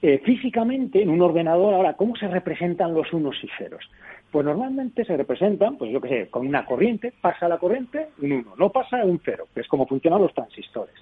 Eh, 0.00 0.20
físicamente, 0.24 1.02
en 1.02 1.10
un 1.10 1.20
ordenador, 1.20 1.74
ahora, 1.74 1.94
¿cómo 1.94 2.14
se 2.14 2.28
representan 2.28 2.94
los 2.94 3.12
unos 3.12 3.36
y 3.42 3.48
ceros? 3.58 3.82
Pues 4.30 4.44
normalmente 4.44 5.04
se 5.04 5.16
representan, 5.16 5.78
pues 5.78 5.90
yo 5.90 6.00
qué 6.00 6.08
sé, 6.08 6.26
con 6.28 6.46
una 6.46 6.66
corriente, 6.66 7.12
pasa 7.20 7.48
la 7.48 7.58
corriente, 7.58 8.08
un 8.20 8.32
1, 8.32 8.54
no 8.58 8.70
pasa 8.70 9.04
un 9.04 9.20
0, 9.24 9.48
que 9.54 9.60
es 9.60 9.68
como 9.68 9.86
funcionan 9.86 10.20
los 10.20 10.34
transistores. 10.34 10.94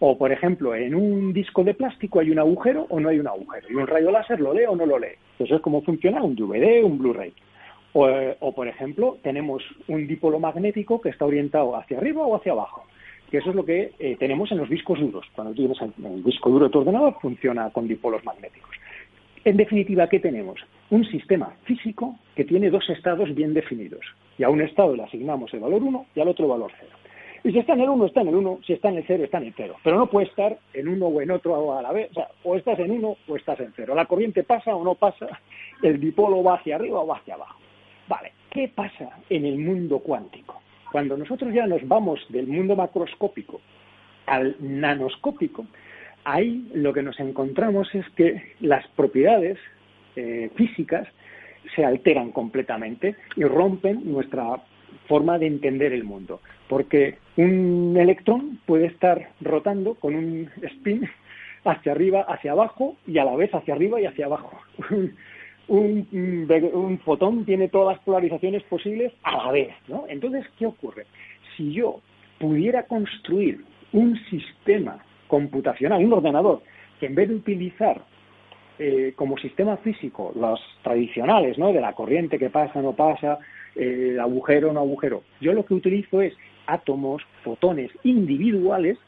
O, 0.00 0.18
por 0.18 0.32
ejemplo, 0.32 0.74
en 0.74 0.94
un 0.94 1.32
disco 1.32 1.64
de 1.64 1.72
plástico 1.72 2.20
hay 2.20 2.30
un 2.30 2.38
agujero 2.38 2.86
o 2.90 3.00
no 3.00 3.08
hay 3.08 3.18
un 3.18 3.28
agujero. 3.28 3.66
Y 3.70 3.74
un 3.74 3.86
rayo 3.86 4.10
láser 4.10 4.40
lo 4.40 4.52
lee 4.52 4.64
o 4.68 4.76
no 4.76 4.84
lo 4.84 4.98
lee. 4.98 5.16
Eso 5.38 5.56
es 5.56 5.62
como 5.62 5.82
funciona 5.82 6.22
un 6.22 6.34
DVD, 6.34 6.84
un 6.84 6.98
Blu-ray. 6.98 7.32
O, 7.96 8.52
por 8.52 8.66
ejemplo, 8.66 9.18
tenemos 9.22 9.62
un 9.86 10.08
dipolo 10.08 10.40
magnético 10.40 11.00
que 11.00 11.10
está 11.10 11.24
orientado 11.24 11.76
hacia 11.76 11.96
arriba 11.96 12.26
o 12.26 12.34
hacia 12.34 12.50
abajo, 12.50 12.84
que 13.30 13.38
eso 13.38 13.50
es 13.50 13.56
lo 13.56 13.64
que 13.64 13.92
eh, 14.00 14.16
tenemos 14.18 14.50
en 14.50 14.58
los 14.58 14.68
discos 14.68 14.98
duros. 14.98 15.24
Cuando 15.32 15.54
tienes 15.54 15.78
el 15.80 16.24
disco 16.24 16.50
duro 16.50 16.64
de 16.64 16.72
tu 16.72 16.80
ordenador, 16.80 17.14
funciona 17.20 17.70
con 17.70 17.86
dipolos 17.86 18.24
magnéticos. 18.24 18.70
En 19.44 19.56
definitiva, 19.56 20.08
¿qué 20.08 20.18
tenemos? 20.18 20.58
Un 20.94 21.04
sistema 21.06 21.52
físico 21.64 22.20
que 22.36 22.44
tiene 22.44 22.70
dos 22.70 22.88
estados 22.88 23.34
bien 23.34 23.52
definidos. 23.52 24.06
Y 24.38 24.44
a 24.44 24.48
un 24.48 24.60
estado 24.60 24.94
le 24.94 25.02
asignamos 25.02 25.52
el 25.52 25.58
valor 25.58 25.82
1 25.82 26.06
y 26.14 26.20
al 26.20 26.28
otro 26.28 26.46
valor 26.46 26.70
0. 26.78 26.92
Y 27.42 27.50
si 27.50 27.58
está 27.58 27.72
en 27.72 27.80
el 27.80 27.88
1, 27.88 28.06
está 28.06 28.20
en 28.20 28.28
el 28.28 28.36
1, 28.36 28.60
si 28.64 28.74
está 28.74 28.90
en 28.90 28.98
el 28.98 29.04
0, 29.04 29.24
está 29.24 29.38
en 29.38 29.46
el 29.46 29.54
0. 29.56 29.74
Pero 29.82 29.98
no 29.98 30.06
puede 30.06 30.28
estar 30.28 30.56
en 30.72 30.86
uno 30.86 31.06
o 31.06 31.20
en 31.20 31.32
otro 31.32 31.76
a 31.76 31.82
la 31.82 31.90
vez. 31.90 32.12
O, 32.12 32.14
sea, 32.14 32.28
o 32.44 32.54
estás 32.54 32.78
en 32.78 32.92
1 32.92 33.16
o 33.26 33.36
estás 33.36 33.58
en 33.58 33.72
0. 33.74 33.92
La 33.92 34.06
corriente 34.06 34.44
pasa 34.44 34.76
o 34.76 34.84
no 34.84 34.94
pasa, 34.94 35.26
el 35.82 35.98
dipolo 35.98 36.44
va 36.44 36.58
hacia 36.58 36.76
arriba 36.76 37.00
o 37.00 37.06
va 37.08 37.16
hacia 37.16 37.34
abajo. 37.34 37.58
Vale, 38.06 38.30
¿qué 38.50 38.68
pasa 38.68 39.18
en 39.28 39.46
el 39.46 39.58
mundo 39.58 39.98
cuántico? 39.98 40.62
Cuando 40.92 41.16
nosotros 41.16 41.52
ya 41.52 41.66
nos 41.66 41.84
vamos 41.88 42.24
del 42.28 42.46
mundo 42.46 42.76
macroscópico 42.76 43.60
al 44.26 44.54
nanoscópico, 44.60 45.66
ahí 46.22 46.70
lo 46.72 46.92
que 46.92 47.02
nos 47.02 47.18
encontramos 47.18 47.92
es 47.96 48.08
que 48.10 48.54
las 48.60 48.86
propiedades 48.90 49.58
eh, 50.16 50.50
físicas 50.54 51.08
se 51.74 51.84
alteran 51.84 52.30
completamente 52.30 53.16
y 53.36 53.44
rompen 53.44 54.00
nuestra 54.04 54.60
forma 55.08 55.38
de 55.38 55.46
entender 55.46 55.92
el 55.92 56.04
mundo. 56.04 56.40
Porque 56.68 57.18
un 57.36 57.96
electrón 57.98 58.60
puede 58.66 58.86
estar 58.86 59.30
rotando 59.40 59.94
con 59.94 60.14
un 60.14 60.50
spin 60.62 61.08
hacia 61.64 61.92
arriba, 61.92 62.22
hacia 62.28 62.52
abajo 62.52 62.96
y 63.06 63.18
a 63.18 63.24
la 63.24 63.36
vez 63.36 63.54
hacia 63.54 63.74
arriba 63.74 64.00
y 64.00 64.06
hacia 64.06 64.26
abajo. 64.26 64.60
un, 65.68 67.00
fotón 67.04 67.44
tiene 67.44 67.68
todas 67.68 67.96
las 67.96 68.04
polarizaciones 68.04 68.62
posibles 68.64 69.12
a 69.22 69.36
la 69.36 69.52
vez, 69.52 69.70
¿no? 69.88 70.04
Entonces, 70.08 70.44
¿qué 70.58 70.66
ocurre? 70.66 71.06
Si 71.56 71.72
yo 71.72 72.00
pudiera 72.38 72.84
construir 72.84 73.64
un 73.92 74.18
sistema 74.28 74.98
computacional, 75.28 76.04
un 76.04 76.12
ordenador, 76.12 76.62
que 77.00 77.06
en 77.06 77.14
vez 77.14 77.28
de 77.28 77.36
utilizar 77.36 78.02
eh, 78.78 79.12
como 79.16 79.38
sistema 79.38 79.76
físico 79.78 80.32
los 80.34 80.60
tradicionales, 80.82 81.58
¿no? 81.58 81.72
De 81.72 81.80
la 81.80 81.92
corriente 81.92 82.38
que 82.38 82.50
pasa, 82.50 82.82
no 82.82 82.92
pasa, 82.92 83.38
eh, 83.76 84.16
agujero, 84.20 84.72
no 84.72 84.80
agujero, 84.80 85.22
yo 85.40 85.52
lo 85.52 85.64
que 85.64 85.74
utilizo 85.74 86.20
es 86.20 86.34
átomos, 86.66 87.22
fotones 87.42 87.90
individuales, 88.02 88.98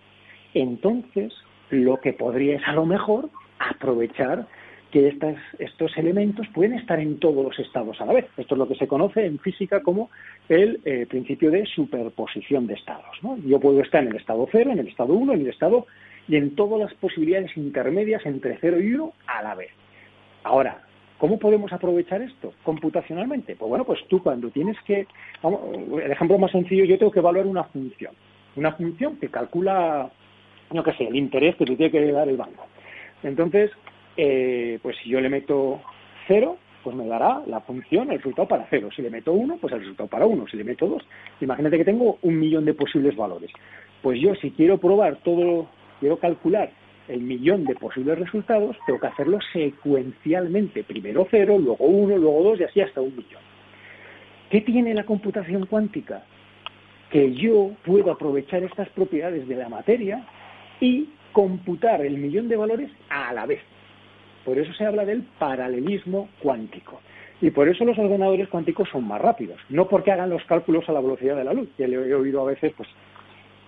entonces 0.55 1.33
lo 1.71 2.01
que 2.01 2.13
podría 2.13 2.57
es 2.57 2.63
a 2.67 2.73
lo 2.73 2.87
mejor 2.87 3.29
aprovechar 3.59 4.47
que 4.91 5.09
estas, 5.09 5.37
estos 5.59 5.97
elementos 5.97 6.47
pueden 6.55 6.75
estar 6.75 7.01
en 7.01 7.19
todos 7.19 7.45
los 7.45 7.59
estados 7.59 8.01
a 8.01 8.07
la 8.07 8.13
vez. 8.13 8.27
Esto 8.37 8.55
es 8.55 8.59
lo 8.59 8.69
que 8.69 8.77
se 8.77 8.87
conoce 8.87 9.27
en 9.27 9.39
física 9.39 9.83
como 9.83 10.11
el 10.49 10.81
eh, 10.85 11.07
principio 11.07 11.51
de 11.51 11.67
superposición 11.67 12.67
de 12.67 12.75
estados. 12.75 13.19
Yo 13.45 13.61
puedo 13.61 13.81
estar 13.81 14.03
en 14.03 14.11
el 14.11 14.17
estado 14.17 14.49
0, 14.51 14.71
en 14.71 14.79
el 14.79 14.89
estado 14.89 15.15
1, 15.15 15.33
en 15.33 15.41
el 15.41 15.49
estado 15.49 15.87
y 16.29 16.37
en 16.37 16.55
todas 16.55 16.81
las 16.81 16.95
posibilidades 16.95 17.57
intermedias 17.57 18.25
entre 18.27 18.59
0 18.61 18.81
y 18.81 18.95
1 18.95 19.13
a 19.27 19.43
la 19.43 19.55
vez. 19.55 19.71
Ahora, 20.43 20.83
¿cómo 21.19 21.39
podemos 21.39 21.73
aprovechar 21.73 22.23
esto 22.23 22.53
computacionalmente? 22.63 23.57
Pues 23.57 23.69
bueno, 23.69 23.85
pues 23.85 24.01
tú 24.09 24.23
cuando 24.23 24.51
tienes 24.51 24.77
que, 24.87 25.07
el 25.43 26.11
ejemplo 26.11 26.39
más 26.39 26.51
sencillo, 26.51 26.85
yo 26.85 26.99
tengo 26.99 27.13
que 27.13 27.21
evaluar 27.21 27.47
una 27.47 27.65
función. 27.65 28.15
Una 28.57 28.73
función 28.73 29.17
que 29.17 29.29
calcula, 29.29 30.11
no 30.73 30.83
qué 30.83 30.93
sé, 30.95 31.05
el 31.05 31.17
interés 31.17 31.57
que 31.57 31.67
te 31.67 31.77
tiene 31.77 31.93
que 31.93 32.13
dar 32.13 32.29
el 32.29 32.37
banco. 32.37 32.67
Entonces, 33.23 33.71
eh, 34.17 34.79
pues 34.83 34.97
si 35.03 35.11
yo 35.11 35.21
le 35.21 35.29
meto 35.29 35.81
cero, 36.27 36.57
pues 36.83 36.95
me 36.95 37.07
dará 37.07 37.43
la 37.47 37.61
función, 37.61 38.13
el 38.13 38.19
resultado 38.19 38.47
para 38.47 38.67
cero. 38.71 38.91
Si 38.95 39.03
le 39.03 39.11
meto 39.11 39.33
uno, 39.33 39.59
pues 39.61 39.73
el 39.73 39.81
resultado 39.81 40.09
para 40.09 40.25
uno. 40.25 40.47
Si 40.47 40.57
le 40.57 40.63
meto 40.63 40.87
dos, 40.87 41.03
imagínate 41.41 41.79
que 41.79 41.85
tengo 41.85 42.19
un 42.23 42.39
millón 42.39 42.65
de 42.65 42.75
posibles 42.75 43.17
valores. 43.17 43.51
Pues 44.03 44.21
yo 44.21 44.37
si 44.37 44.53
quiero 44.53 44.79
probar 44.79 45.17
todo, 45.17 45.69
quiero 46.01 46.19
calcular 46.19 46.71
el 47.09 47.21
millón 47.21 47.65
de 47.65 47.75
posibles 47.75 48.19
resultados, 48.19 48.77
tengo 48.87 49.01
que 49.01 49.07
hacerlo 49.07 49.39
secuencialmente. 49.53 50.85
Primero 50.85 51.27
cero, 51.31 51.57
luego 51.59 51.85
uno, 51.85 52.17
luego 52.17 52.43
dos 52.43 52.61
y 52.61 52.65
así 52.65 52.81
hasta 52.81 53.01
un 53.01 53.15
millón. 53.17 53.43
¿Qué 54.51 54.61
tiene 54.61 54.95
la 54.95 55.05
computación 55.05 55.67
cuántica? 55.67 56.25
Que 57.11 57.33
yo 57.35 57.73
puedo 57.85 58.11
aprovechar 58.11 58.63
estas 58.63 58.89
propiedades 58.91 59.47
de 59.47 59.57
la 59.57 59.69
materia 59.69 60.25
y 60.81 61.09
computar 61.33 62.05
el 62.05 62.19
millón 62.19 62.49
de 62.49 62.57
valores 62.57 62.91
a 63.09 63.33
la 63.33 63.47
vez. 63.47 63.61
Por 64.45 64.59
eso 64.59 64.73
se 64.75 64.87
habla 64.87 65.05
del 65.05 65.23
paralelismo 65.39 66.29
cuántico. 66.41 67.01
Y 67.41 67.51
por 67.51 67.69
eso 67.69 67.85
los 67.85 67.99
ordenadores 67.99 68.49
cuánticos 68.49 68.89
son 68.89 69.07
más 69.07 69.21
rápidos. 69.21 69.61
No 69.69 69.89
porque 69.89 70.13
hagan 70.13 70.31
los 70.31 70.43
cálculos 70.45 70.89
a 70.89 70.93
la 70.93 71.01
velocidad 71.01 71.37
de 71.37 71.45
la 71.45 71.53
luz. 71.53 71.69
Ya 71.77 71.87
le 71.87 71.97
he 71.97 72.15
oído 72.15 72.41
a 72.41 72.47
veces 72.47 72.73
pues 72.77 72.89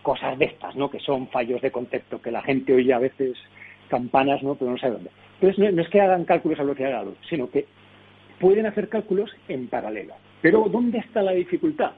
cosas 0.02 0.38
de 0.38 0.46
estas, 0.46 0.76
¿no? 0.76 0.90
Que 0.90 1.00
son 1.00 1.28
fallos 1.28 1.60
de 1.60 1.70
concepto, 1.70 2.20
que 2.20 2.30
la 2.30 2.42
gente 2.42 2.74
oye 2.74 2.92
a 2.92 2.98
veces 2.98 3.36
campanas, 3.88 4.42
¿no? 4.42 4.54
Pero 4.54 4.70
no 4.70 4.78
sabe 4.78 4.94
dónde. 4.94 5.10
Entonces 5.40 5.74
no 5.74 5.82
es 5.82 5.88
que 5.88 6.00
hagan 6.00 6.24
cálculos 6.24 6.58
a 6.58 6.62
velocidad 6.62 6.98
de 7.00 7.06
luz, 7.06 7.18
sino 7.28 7.50
que 7.50 7.66
pueden 8.40 8.66
hacer 8.66 8.88
cálculos 8.88 9.30
en 9.48 9.68
paralelo. 9.68 10.14
Pero 10.40 10.68
¿dónde 10.70 10.98
está 10.98 11.22
la 11.22 11.32
dificultad? 11.32 11.92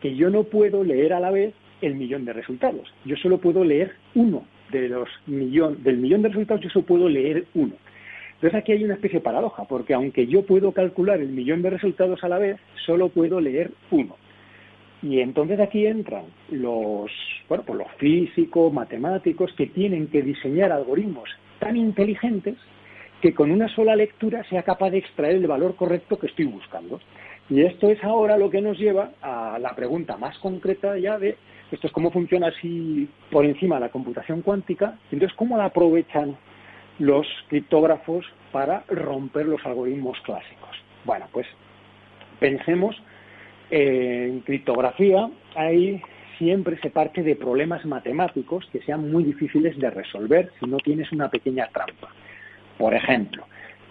Que 0.00 0.14
yo 0.14 0.30
no 0.30 0.44
puedo 0.44 0.84
leer 0.84 1.12
a 1.12 1.20
la 1.20 1.30
vez 1.30 1.54
el 1.82 1.94
millón 1.94 2.24
de 2.24 2.32
resultados. 2.32 2.92
Yo 3.04 3.16
solo 3.16 3.38
puedo 3.38 3.64
leer 3.64 3.94
uno 4.14 4.44
de 4.70 4.88
los 4.88 5.08
millón, 5.26 5.82
del 5.82 5.98
millón 5.98 6.22
de 6.22 6.28
resultados, 6.28 6.62
yo 6.62 6.70
solo 6.70 6.86
puedo 6.86 7.08
leer 7.08 7.46
uno. 7.54 7.74
Entonces 8.34 8.58
aquí 8.58 8.72
hay 8.72 8.84
una 8.84 8.94
especie 8.94 9.18
de 9.18 9.24
paradoja, 9.24 9.64
porque 9.64 9.94
aunque 9.94 10.26
yo 10.26 10.46
puedo 10.46 10.72
calcular 10.72 11.20
el 11.20 11.28
millón 11.28 11.62
de 11.62 11.70
resultados 11.70 12.24
a 12.24 12.28
la 12.28 12.38
vez, 12.38 12.56
solo 12.86 13.08
puedo 13.08 13.40
leer 13.40 13.70
uno. 13.90 14.16
Y 15.02 15.20
entonces 15.20 15.58
aquí 15.60 15.86
entran 15.86 16.24
los, 16.50 17.10
bueno, 17.48 17.64
pues 17.66 17.78
los 17.78 17.92
físicos, 17.96 18.72
matemáticos, 18.72 19.52
que 19.54 19.66
tienen 19.66 20.08
que 20.08 20.22
diseñar 20.22 20.72
algoritmos 20.72 21.28
tan 21.58 21.76
inteligentes 21.76 22.56
que 23.22 23.34
con 23.34 23.50
una 23.50 23.68
sola 23.68 23.96
lectura 23.96 24.44
sea 24.44 24.62
capaz 24.62 24.90
de 24.90 24.98
extraer 24.98 25.36
el 25.36 25.46
valor 25.46 25.76
correcto 25.76 26.18
que 26.18 26.26
estoy 26.26 26.46
buscando. 26.46 27.00
Y 27.48 27.62
esto 27.62 27.88
es 27.90 28.02
ahora 28.04 28.38
lo 28.38 28.50
que 28.50 28.60
nos 28.60 28.78
lleva 28.78 29.12
a 29.22 29.58
la 29.58 29.74
pregunta 29.74 30.16
más 30.16 30.38
concreta 30.38 30.96
ya 30.98 31.18
de 31.18 31.36
esto 31.70 31.86
es 31.86 31.92
cómo 31.92 32.10
funciona 32.10 32.48
así 32.48 33.08
por 33.30 33.44
encima 33.44 33.78
la 33.78 33.90
computación 33.90 34.42
cuántica, 34.42 34.98
entonces 35.12 35.36
cómo 35.36 35.56
la 35.56 35.66
aprovechan 35.66 36.36
los 36.98 37.26
criptógrafos 37.48 38.26
para 38.50 38.82
romper 38.88 39.46
los 39.46 39.64
algoritmos 39.64 40.18
clásicos. 40.22 40.76
Bueno, 41.04 41.26
pues 41.32 41.46
pensemos 42.40 43.00
en 43.70 44.40
criptografía, 44.40 45.28
ahí 45.54 46.02
siempre 46.38 46.78
se 46.80 46.90
parte 46.90 47.22
de 47.22 47.36
problemas 47.36 47.84
matemáticos 47.84 48.66
que 48.72 48.80
sean 48.80 49.10
muy 49.10 49.24
difíciles 49.24 49.78
de 49.78 49.90
resolver 49.90 50.50
si 50.58 50.66
no 50.66 50.78
tienes 50.78 51.12
una 51.12 51.28
pequeña 51.28 51.68
trampa. 51.68 52.08
Por 52.78 52.94
ejemplo, 52.94 53.44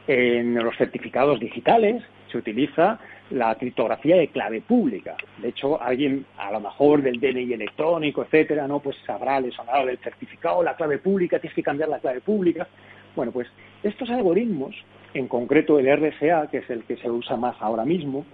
en 0.08 0.56
los 0.56 0.76
certificados 0.76 1.40
digitales 1.40 2.04
se 2.32 2.40
utiliza 2.40 3.00
la 3.30 3.54
criptografía 3.56 4.18
de 4.18 4.30
clave 4.30 4.62
pública. 4.62 5.16
De 5.38 5.50
hecho, 5.50 5.80
alguien, 5.80 6.26
a 6.38 6.52
lo 6.52 6.60
mejor 6.60 7.04
del 7.04 7.20
DNI 7.20 7.54
electrónico, 7.54 8.24
etcétera, 8.24 8.68
¿no? 8.68 8.80
Pues 8.80 8.96
sabrá, 9.06 9.40
le 9.40 9.52
sonará 9.52 9.86
del 9.86 10.00
certificado, 10.00 10.64
la 10.64 10.76
clave 10.76 10.98
pública, 10.98 11.40
tienes 11.40 11.56
que 11.56 11.62
cambiar 11.62 11.90
la 11.90 12.00
clave 12.00 12.22
pública. 12.22 12.68
Bueno, 13.16 13.32
pues 13.32 13.48
estos 13.84 14.10
algoritmos, 14.10 14.76
en 15.14 15.28
concreto 15.28 15.78
el 15.78 15.86
RSA, 15.86 16.48
que 16.50 16.58
es 16.60 16.70
el 16.72 16.84
que 16.84 16.98
se 16.98 17.10
usa 17.10 17.38
más 17.38 17.56
ahora 17.60 17.86
mismo, 17.86 18.26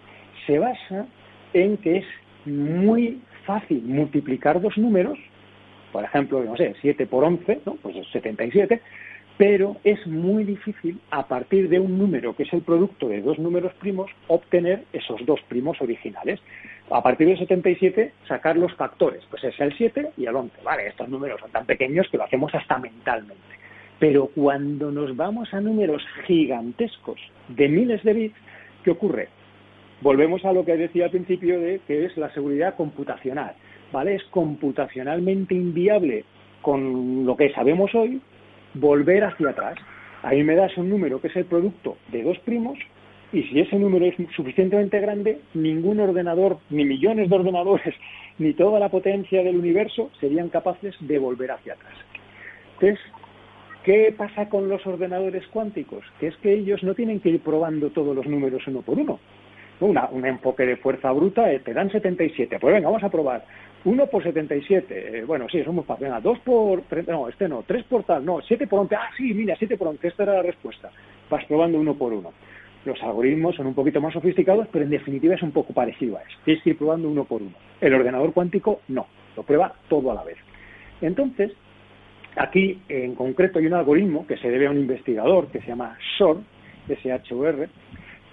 se 0.47 0.59
basa 0.59 1.05
en 1.55 1.77
que 1.77 1.97
es 1.97 2.05
muy 2.45 3.21
fácil 3.45 3.81
multiplicar 3.83 4.61
dos 4.61 4.77
números, 4.77 5.17
por 5.93 6.03
ejemplo, 6.03 6.43
no 6.43 6.57
sé, 6.57 6.75
7 6.81 7.07
por 7.07 7.23
11, 7.23 7.61
¿no? 7.65 7.75
pues 7.75 7.95
es 7.95 8.07
77, 8.11 8.81
pero 9.37 9.77
es 9.85 10.05
muy 10.05 10.43
difícil 10.43 10.99
a 11.11 11.27
partir 11.27 11.69
de 11.69 11.79
un 11.79 11.97
número 11.97 12.35
que 12.35 12.43
es 12.43 12.53
el 12.53 12.61
producto 12.61 13.07
de 13.07 13.21
dos 13.21 13.39
números 13.39 13.73
primos 13.79 14.11
obtener 14.27 14.83
esos 14.91 15.25
dos 15.25 15.39
primos 15.47 15.81
originales. 15.81 16.41
A 16.89 17.01
partir 17.01 17.27
del 17.27 17.39
77 17.39 18.11
sacar 18.27 18.57
los 18.57 18.73
factores, 18.75 19.23
pues 19.29 19.43
es 19.45 19.57
el 19.59 19.75
7 19.75 20.11
y 20.17 20.25
el 20.25 20.35
11. 20.35 20.61
Vale, 20.63 20.87
estos 20.87 21.07
números 21.07 21.39
son 21.39 21.51
tan 21.51 21.65
pequeños 21.65 22.07
que 22.11 22.17
lo 22.17 22.25
hacemos 22.25 22.53
hasta 22.53 22.77
mentalmente. 22.77 23.41
Pero 23.97 24.27
cuando 24.35 24.91
nos 24.91 25.15
vamos 25.15 25.53
a 25.53 25.61
números 25.61 26.05
gigantescos 26.27 27.19
de 27.47 27.69
miles 27.69 28.03
de 28.03 28.13
bits, 28.13 28.35
¿qué 28.83 28.91
ocurre? 28.91 29.29
Volvemos 30.05 30.45
a 30.45 30.53
lo 30.53 30.63
que 30.63 30.77
decía 30.77 31.05
al 31.05 31.09
principio 31.09 31.59
de 31.59 31.79
que 31.87 32.05
es 32.05 32.15
la 32.15 32.31
seguridad 32.31 32.75
computacional. 32.75 33.55
¿vale? 33.91 34.13
Es 34.13 34.23
computacionalmente 34.25 35.55
inviable 35.55 36.25
con 36.61 37.25
lo 37.25 37.35
que 37.35 37.51
sabemos 37.53 37.89
hoy 37.95 38.21
volver 38.75 39.23
hacia 39.23 39.49
atrás. 39.49 39.79
Ahí 40.21 40.43
me 40.43 40.53
das 40.53 40.77
un 40.77 40.91
número 40.91 41.19
que 41.19 41.29
es 41.29 41.35
el 41.35 41.45
producto 41.45 41.97
de 42.11 42.21
dos 42.21 42.37
primos 42.45 42.77
y 43.33 43.41
si 43.45 43.59
ese 43.59 43.79
número 43.79 44.05
es 44.05 44.13
suficientemente 44.35 44.99
grande, 44.99 45.39
ningún 45.55 45.99
ordenador, 45.99 46.59
ni 46.69 46.85
millones 46.85 47.27
de 47.27 47.35
ordenadores, 47.37 47.95
ni 48.37 48.53
toda 48.53 48.79
la 48.79 48.89
potencia 48.89 49.41
del 49.41 49.57
universo 49.57 50.11
serían 50.19 50.49
capaces 50.49 50.95
de 50.99 51.17
volver 51.17 51.49
hacia 51.49 51.73
atrás. 51.73 51.95
Entonces, 52.75 52.99
¿qué 53.83 54.13
pasa 54.15 54.49
con 54.49 54.69
los 54.69 54.85
ordenadores 54.85 55.47
cuánticos? 55.47 56.05
Que 56.19 56.27
es 56.27 56.37
que 56.37 56.53
ellos 56.53 56.83
no 56.83 56.93
tienen 56.93 57.21
que 57.21 57.29
ir 57.29 57.39
probando 57.39 57.89
todos 57.89 58.15
los 58.15 58.27
números 58.27 58.67
uno 58.67 58.83
por 58.83 58.99
uno. 58.99 59.19
Una, 59.79 60.07
un 60.09 60.25
enfoque 60.25 60.65
de 60.65 60.77
fuerza 60.77 61.11
bruta, 61.11 61.51
eh, 61.51 61.59
te 61.59 61.73
dan 61.73 61.91
77, 61.91 62.59
pues 62.59 62.73
venga, 62.73 62.87
vamos 62.87 63.03
a 63.03 63.09
probar. 63.09 63.43
1 63.83 64.07
por 64.07 64.23
77, 64.23 65.19
eh, 65.19 65.23
bueno, 65.25 65.47
sí, 65.51 65.63
somos 65.63 65.85
para 65.85 65.99
Venga, 65.99 66.19
2 66.19 66.39
por, 66.39 66.83
no, 67.07 67.29
este 67.29 67.47
no, 67.47 67.63
3 67.67 67.83
por 67.83 68.03
tal, 68.03 68.25
no, 68.25 68.41
7 68.41 68.65
por 68.67 68.79
11, 68.79 68.95
ah, 68.95 69.09
sí, 69.15 69.33
mira, 69.33 69.55
7 69.57 69.77
por 69.77 69.89
11, 69.89 70.07
esta 70.07 70.23
era 70.23 70.33
la 70.33 70.41
respuesta. 70.41 70.89
Vas 71.29 71.45
probando 71.45 71.79
uno 71.79 71.93
por 71.93 72.11
uno. 72.11 72.31
Los 72.85 73.01
algoritmos 73.03 73.55
son 73.55 73.67
un 73.67 73.73
poquito 73.73 74.01
más 74.01 74.13
sofisticados, 74.13 74.67
pero 74.71 74.85
en 74.85 74.91
definitiva 74.91 75.35
es 75.35 75.43
un 75.43 75.51
poco 75.51 75.73
parecido 75.73 76.17
a 76.17 76.21
eso. 76.21 76.37
Tienes 76.45 76.63
que 76.63 76.71
ir 76.71 76.77
probando 76.77 77.09
uno 77.09 77.25
por 77.25 77.41
uno. 77.41 77.53
El 77.81 77.93
ordenador 77.93 78.33
cuántico 78.33 78.81
no, 78.87 79.07
lo 79.35 79.43
prueba 79.43 79.73
todo 79.87 80.11
a 80.11 80.15
la 80.15 80.23
vez. 80.23 80.37
Entonces, 81.01 81.51
aquí 82.35 82.79
en 82.89 83.13
concreto 83.15 83.59
hay 83.59 83.67
un 83.67 83.73
algoritmo 83.73 84.25
que 84.25 84.37
se 84.37 84.49
debe 84.49 84.67
a 84.67 84.71
un 84.71 84.77
investigador 84.77 85.47
que 85.47 85.61
se 85.61 85.67
llama 85.67 85.97
SHOR, 86.17 86.37
S-H-O-R, 86.87 87.69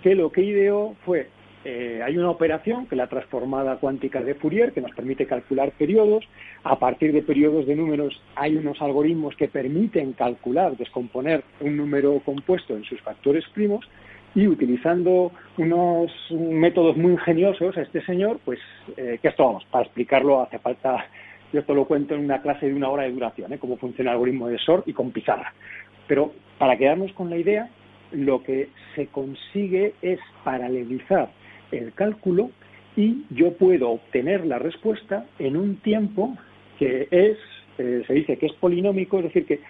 que 0.03 0.15
lo 0.15 0.31
que 0.31 0.43
ideó 0.43 0.95
fue 1.05 1.29
eh, 1.65 2.01
hay 2.05 2.19
una 2.19 2.31
operación 2.31 2.87
que 2.87 2.97
la 2.97 3.07
transformada 3.07 3.77
cuántica 3.77 4.21
de 4.21 4.35
Fourier 4.35 4.73
que 4.73 4.81
nos 4.81 4.91
permite 4.93 5.27
calcular 5.27 5.71
periodos. 5.73 6.25
A 6.65 6.79
partir 6.79 7.13
de 7.13 7.23
periodos 7.23 7.67
de 7.67 7.77
números 7.77 8.21
hay 8.35 8.57
unos 8.57 8.83
algoritmos 8.83 9.37
que 9.37 9.49
permiten 9.49 10.13
calcular, 10.13 10.77
descomponer 10.77 11.45
un 11.61 11.77
número 11.77 12.21
compuesto 12.25 12.77
en 12.77 12.85
sus 12.85 13.01
factores 13.01 13.45
primos 13.55 13.89
y 14.35 14.49
utilizando 14.49 15.31
unos 15.59 16.11
métodos 16.31 16.97
muy 16.97 17.13
ingeniosos, 17.13 17.77
este 17.77 18.03
señor, 18.05 18.41
pues, 18.45 18.59
eh, 18.97 19.19
que 19.21 19.29
esto 19.29 19.45
vamos, 19.45 19.65
para 19.67 19.85
explicarlo 19.85 20.41
hace 20.41 20.59
falta, 20.59 21.07
yo 21.53 21.61
esto 21.61 21.75
lo 21.75 21.85
cuento 21.85 22.15
en 22.15 22.25
una 22.25 22.41
clase 22.41 22.67
de 22.67 22.75
una 22.75 22.89
hora 22.89 23.03
de 23.03 23.13
duración, 23.13 23.53
¿eh? 23.53 23.59
cómo 23.59 23.77
funciona 23.77 24.11
el 24.11 24.15
algoritmo 24.15 24.49
de 24.49 24.59
SOR 24.59 24.85
y 24.87 24.95
con 24.95 25.11
pizarra. 25.11 25.53
Pero 26.09 26.33
para 26.59 26.79
quedarnos 26.79 27.13
con 27.13 27.29
la 27.29 27.37
idea, 27.37 27.69
lo 28.13 28.43
que 28.43 28.69
se 28.95 29.07
consigue 29.09 29.95
es 30.03 30.21
paralelizar 30.45 31.31
el 31.71 31.93
cálculo 31.95 32.51
y 32.97 33.25
yo 33.31 33.53
puedo 33.55 33.91
obtener 33.91 34.47
la 34.47 34.59
respuesta 34.59 35.27
en 35.39 35.57
un 35.57 35.77
tiempo 35.77 36.37
que 36.79 37.09
es, 37.11 37.39
eh, 37.79 38.03
se 38.07 38.13
dice 38.13 38.37
que 38.37 38.47
es 38.47 38.53
polinómico, 38.55 39.19
es 39.19 39.25
decir, 39.25 39.47
que, 39.47 39.61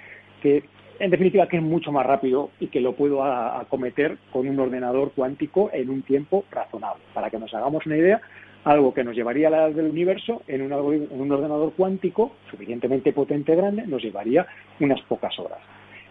que 0.43 0.65
en 0.99 1.11
definitiva 1.11 1.49
que 1.49 1.57
es 1.57 1.63
mucho 1.63 1.93
más 1.93 2.07
rápido 2.07 2.51
y 2.61 2.69
que 2.69 2.81
lo 2.81 2.95
puedo 2.95 3.25
acometer 3.25 4.19
con 4.33 4.49
un 4.49 4.59
ordenador 4.59 5.13
cuántico 5.15 5.71
en 5.73 5.91
un 5.91 6.03
tiempo 6.03 6.45
razonable. 6.51 7.03
Para 7.15 7.31
que 7.31 7.39
nos 7.39 7.53
hagamos 7.55 7.87
una 7.87 7.97
idea, 7.97 8.21
algo 8.65 8.95
que 8.95 9.05
nos 9.05 9.15
llevaría 9.15 9.49
a 9.49 9.51
la 9.51 9.71
del 9.71 9.87
universo 9.87 10.43
en 10.47 10.63
un, 10.63 10.73
en 10.73 11.21
un 11.21 11.33
ordenador 11.33 11.73
cuántico 11.77 12.37
suficientemente 12.51 13.13
potente 13.13 13.55
grande 13.55 13.87
nos 13.87 14.03
llevaría 14.03 14.47
unas 14.81 15.01
pocas 15.03 15.37
horas. 15.39 15.59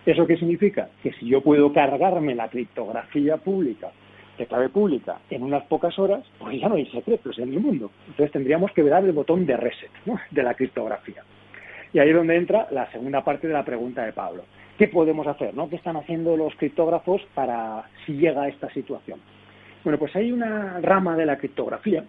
¿Eso 0.05 0.25
qué 0.25 0.37
significa? 0.37 0.89
Que 1.03 1.11
si 1.13 1.27
yo 1.27 1.41
puedo 1.41 1.71
cargarme 1.71 2.33
la 2.33 2.49
criptografía 2.49 3.37
pública 3.37 3.91
de 4.37 4.47
clave 4.47 4.69
pública 4.69 5.19
en 5.29 5.43
unas 5.43 5.63
pocas 5.65 5.97
horas, 5.99 6.23
pues 6.39 6.59
ya 6.59 6.67
no 6.67 6.75
hay 6.75 6.87
secretos 6.87 7.37
en 7.37 7.53
el 7.53 7.59
mundo. 7.59 7.91
Entonces 8.07 8.31
tendríamos 8.31 8.71
que 8.71 8.81
dar 8.83 9.03
el 9.03 9.11
botón 9.11 9.45
de 9.45 9.57
reset 9.57 9.91
de 10.31 10.43
la 10.43 10.55
criptografía. 10.55 11.23
Y 11.93 11.99
ahí 11.99 12.09
es 12.09 12.15
donde 12.15 12.35
entra 12.35 12.67
la 12.71 12.89
segunda 12.91 13.23
parte 13.23 13.47
de 13.47 13.53
la 13.53 13.65
pregunta 13.65 14.03
de 14.03 14.13
Pablo. 14.13 14.43
¿Qué 14.77 14.87
podemos 14.87 15.27
hacer? 15.27 15.53
¿no? 15.53 15.69
¿Qué 15.69 15.75
están 15.75 15.97
haciendo 15.97 16.35
los 16.35 16.55
criptógrafos 16.55 17.21
para 17.35 17.83
si 18.05 18.13
llega 18.13 18.43
a 18.43 18.47
esta 18.47 18.71
situación? 18.73 19.19
Bueno, 19.83 19.99
pues 19.99 20.15
hay 20.15 20.31
una 20.31 20.79
rama 20.81 21.15
de 21.15 21.25
la 21.25 21.37
criptografía 21.37 22.03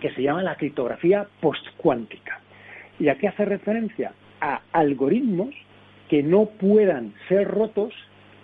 que 0.00 0.10
se 0.10 0.22
llama 0.22 0.42
la 0.42 0.54
criptografía 0.54 1.26
postcuántica. 1.40 2.40
¿Y 3.00 3.08
a 3.08 3.16
qué 3.16 3.28
hace 3.28 3.44
referencia? 3.44 4.12
A 4.40 4.60
algoritmos 4.72 5.54
que 6.08 6.22
no 6.22 6.46
puedan 6.46 7.14
ser 7.28 7.48
rotos 7.48 7.92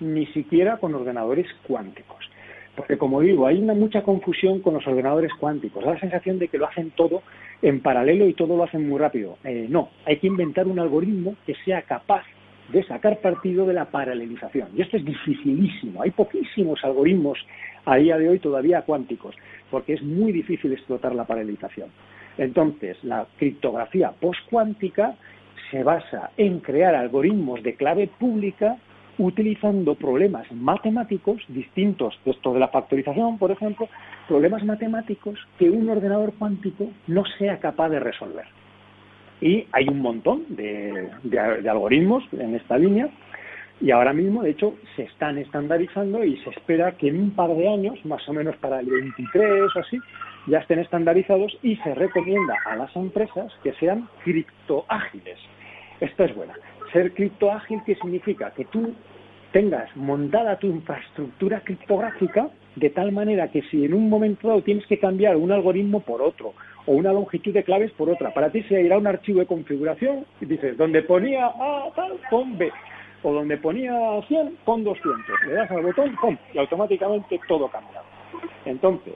ni 0.00 0.26
siquiera 0.26 0.78
con 0.78 0.94
ordenadores 0.94 1.46
cuánticos. 1.66 2.30
Porque, 2.76 2.98
como 2.98 3.20
digo, 3.20 3.46
hay 3.46 3.62
una 3.62 3.74
mucha 3.74 4.02
confusión 4.02 4.60
con 4.60 4.74
los 4.74 4.86
ordenadores 4.86 5.32
cuánticos. 5.38 5.84
Da 5.84 5.94
la 5.94 6.00
sensación 6.00 6.38
de 6.38 6.48
que 6.48 6.58
lo 6.58 6.66
hacen 6.66 6.90
todo 6.90 7.22
en 7.62 7.80
paralelo 7.80 8.26
y 8.26 8.34
todo 8.34 8.56
lo 8.56 8.64
hacen 8.64 8.88
muy 8.88 8.98
rápido. 8.98 9.38
Eh, 9.44 9.66
no, 9.68 9.90
hay 10.04 10.16
que 10.16 10.26
inventar 10.26 10.66
un 10.66 10.80
algoritmo 10.80 11.36
que 11.46 11.54
sea 11.64 11.82
capaz 11.82 12.24
de 12.72 12.82
sacar 12.84 13.20
partido 13.20 13.66
de 13.66 13.74
la 13.74 13.86
paralelización. 13.86 14.68
Y 14.76 14.82
esto 14.82 14.96
es 14.96 15.04
dificilísimo. 15.04 16.02
Hay 16.02 16.10
poquísimos 16.10 16.82
algoritmos 16.82 17.38
a 17.84 17.96
día 17.96 18.16
de 18.18 18.28
hoy 18.28 18.38
todavía 18.38 18.82
cuánticos, 18.82 19.36
porque 19.70 19.92
es 19.92 20.02
muy 20.02 20.32
difícil 20.32 20.72
explotar 20.72 21.14
la 21.14 21.24
paralelización. 21.24 21.90
Entonces, 22.38 22.96
la 23.04 23.26
criptografía 23.38 24.10
postcuántica 24.18 25.14
se 25.74 25.82
basa 25.82 26.30
en 26.36 26.60
crear 26.60 26.94
algoritmos 26.94 27.60
de 27.64 27.74
clave 27.74 28.06
pública 28.06 28.76
utilizando 29.18 29.96
problemas 29.96 30.46
matemáticos 30.52 31.42
distintos 31.48 32.16
de 32.24 32.30
esto 32.30 32.54
de 32.54 32.60
la 32.60 32.68
factorización, 32.68 33.38
por 33.38 33.50
ejemplo, 33.50 33.88
problemas 34.28 34.62
matemáticos 34.64 35.36
que 35.58 35.68
un 35.68 35.88
ordenador 35.88 36.32
cuántico 36.38 36.90
no 37.08 37.24
sea 37.38 37.58
capaz 37.58 37.88
de 37.88 37.98
resolver. 37.98 38.44
Y 39.40 39.66
hay 39.72 39.88
un 39.88 40.00
montón 40.00 40.44
de, 40.48 41.10
algoritmos 41.68 42.22
en 42.34 42.54
esta 42.54 42.78
línea 42.78 43.08
y 43.80 43.90
ahora 43.90 44.12
mismo, 44.12 44.44
de 44.44 44.50
hecho, 44.50 44.76
se 44.94 45.02
están 45.02 45.38
estandarizando 45.38 46.22
y 46.22 46.36
se 46.44 46.50
espera 46.50 46.92
que 46.92 47.08
en 47.08 47.20
un 47.20 47.30
par 47.32 47.52
de 47.52 47.68
años, 47.68 47.98
más 48.04 48.28
o 48.28 48.32
menos 48.32 48.54
para 48.58 48.78
el 48.78 48.86
23 48.86 49.74
o 49.74 49.80
así, 49.80 49.98
ya 50.46 50.58
estén 50.58 50.78
estandarizados 50.78 51.58
y 51.64 51.74
se 51.78 51.96
recomienda 51.96 52.54
a 52.64 52.76
las 52.76 52.94
empresas 52.94 53.52
que 53.64 53.72
sean 53.72 54.08
criptoágiles. 54.22 55.40
Esto 56.00 56.24
es 56.24 56.34
buena. 56.34 56.54
Ser 56.92 57.12
criptoágil, 57.12 57.80
¿qué 57.84 57.94
significa? 57.96 58.52
Que 58.52 58.64
tú 58.66 58.94
tengas 59.52 59.94
montada 59.96 60.58
tu 60.58 60.66
infraestructura 60.66 61.60
criptográfica 61.60 62.50
de 62.76 62.90
tal 62.90 63.12
manera 63.12 63.48
que 63.48 63.62
si 63.62 63.84
en 63.84 63.94
un 63.94 64.08
momento 64.08 64.48
dado 64.48 64.62
tienes 64.62 64.86
que 64.86 64.98
cambiar 64.98 65.36
un 65.36 65.52
algoritmo 65.52 66.00
por 66.00 66.20
otro 66.20 66.54
o 66.86 66.92
una 66.92 67.12
longitud 67.12 67.52
de 67.52 67.62
claves 67.62 67.92
por 67.92 68.10
otra, 68.10 68.34
para 68.34 68.50
ti 68.50 68.62
se 68.64 68.82
irá 68.82 68.98
un 68.98 69.06
archivo 69.06 69.38
de 69.40 69.46
configuración 69.46 70.26
y 70.40 70.46
dices, 70.46 70.76
donde 70.76 71.02
ponía 71.02 71.46
A 71.46 71.88
tal, 71.94 72.18
pon 72.30 72.58
B, 72.58 72.70
o 73.22 73.32
donde 73.32 73.56
ponía 73.56 73.94
100, 74.26 74.58
pon 74.64 74.84
200. 74.84 75.24
Le 75.46 75.54
das 75.54 75.70
al 75.70 75.82
botón, 75.82 76.14
pon, 76.20 76.38
y 76.52 76.58
automáticamente 76.58 77.40
todo 77.48 77.68
cambia. 77.68 78.02
Entonces, 78.66 79.14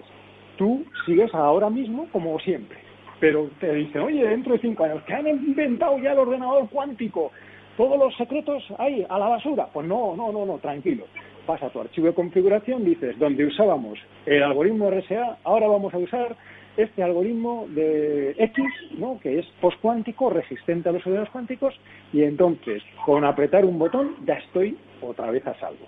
tú 0.57 0.85
sigues 1.05 1.35
ahora 1.35 1.69
mismo 1.69 2.09
como 2.11 2.39
siempre, 2.41 2.79
pero 3.21 3.49
te 3.61 3.73
dicen, 3.75 4.03
oye, 4.03 4.27
dentro 4.27 4.53
de 4.53 4.61
cinco 4.61 4.85
años, 4.85 5.03
que 5.05 5.15
han 5.15 5.27
inventado 5.27 5.99
ya 5.99 6.13
el 6.13 6.19
ordenador 6.19 6.69
cuántico, 6.71 7.33
todos 7.77 7.99
los 7.99 8.17
secretos 8.17 8.65
ahí, 8.79 9.07
a 9.09 9.19
la 9.19 9.29
basura. 9.29 9.69
Pues 9.73 9.87
no, 9.87 10.17
no, 10.17 10.33
no, 10.33 10.45
no, 10.45 10.59
tranquilo. 10.59 11.07
Pasa 11.47 11.67
a 11.67 11.71
tu 11.71 11.81
archivo 11.81 12.09
de 12.09 12.15
configuración, 12.15 12.85
dices, 12.85 13.19
donde 13.19 13.47
usábamos 13.47 13.99
el 14.27 14.43
algoritmo 14.43 14.91
RSA, 14.91 15.39
ahora 15.45 15.67
vamos 15.67 15.95
a 15.95 15.99
usar 15.99 16.37
este 16.77 17.03
algoritmo 17.03 17.67
de 17.71 18.37
X, 18.39 18.65
¿no? 18.99 19.19
que 19.21 19.41
es 19.41 19.47
postcuántico, 19.61 20.31
resistente 20.31 20.89
a 20.89 20.93
los 20.93 21.03
ordenadores 21.03 21.33
cuánticos, 21.33 21.75
y 22.13 22.23
entonces, 22.23 22.83
con 23.05 23.25
apretar 23.25 23.65
un 23.65 23.79
botón, 23.79 24.17
ya 24.25 24.35
estoy 24.35 24.77
otra 25.01 25.31
vez 25.31 25.47
a 25.47 25.55
salvo. 25.59 25.87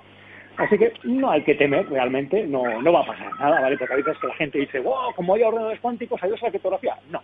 Así 0.60 0.76
que 0.76 0.92
no 1.04 1.30
hay 1.30 1.42
que 1.42 1.54
temer, 1.54 1.88
realmente, 1.88 2.46
no, 2.46 2.82
no 2.82 2.92
va 2.92 3.00
a 3.00 3.06
pasar 3.06 3.32
nada, 3.40 3.62
¿vale? 3.62 3.78
Porque 3.78 3.94
a 3.94 3.96
veces 3.96 4.18
que 4.18 4.26
la 4.26 4.34
gente 4.34 4.58
dice, 4.58 4.80
wow, 4.80 5.14
como 5.16 5.34
hay 5.34 5.42
ordenadores 5.42 5.80
cuánticos, 5.80 6.22
adiós 6.22 6.42
a 6.42 6.46
la 6.46 6.50
criptografía. 6.50 6.96
No, 7.10 7.22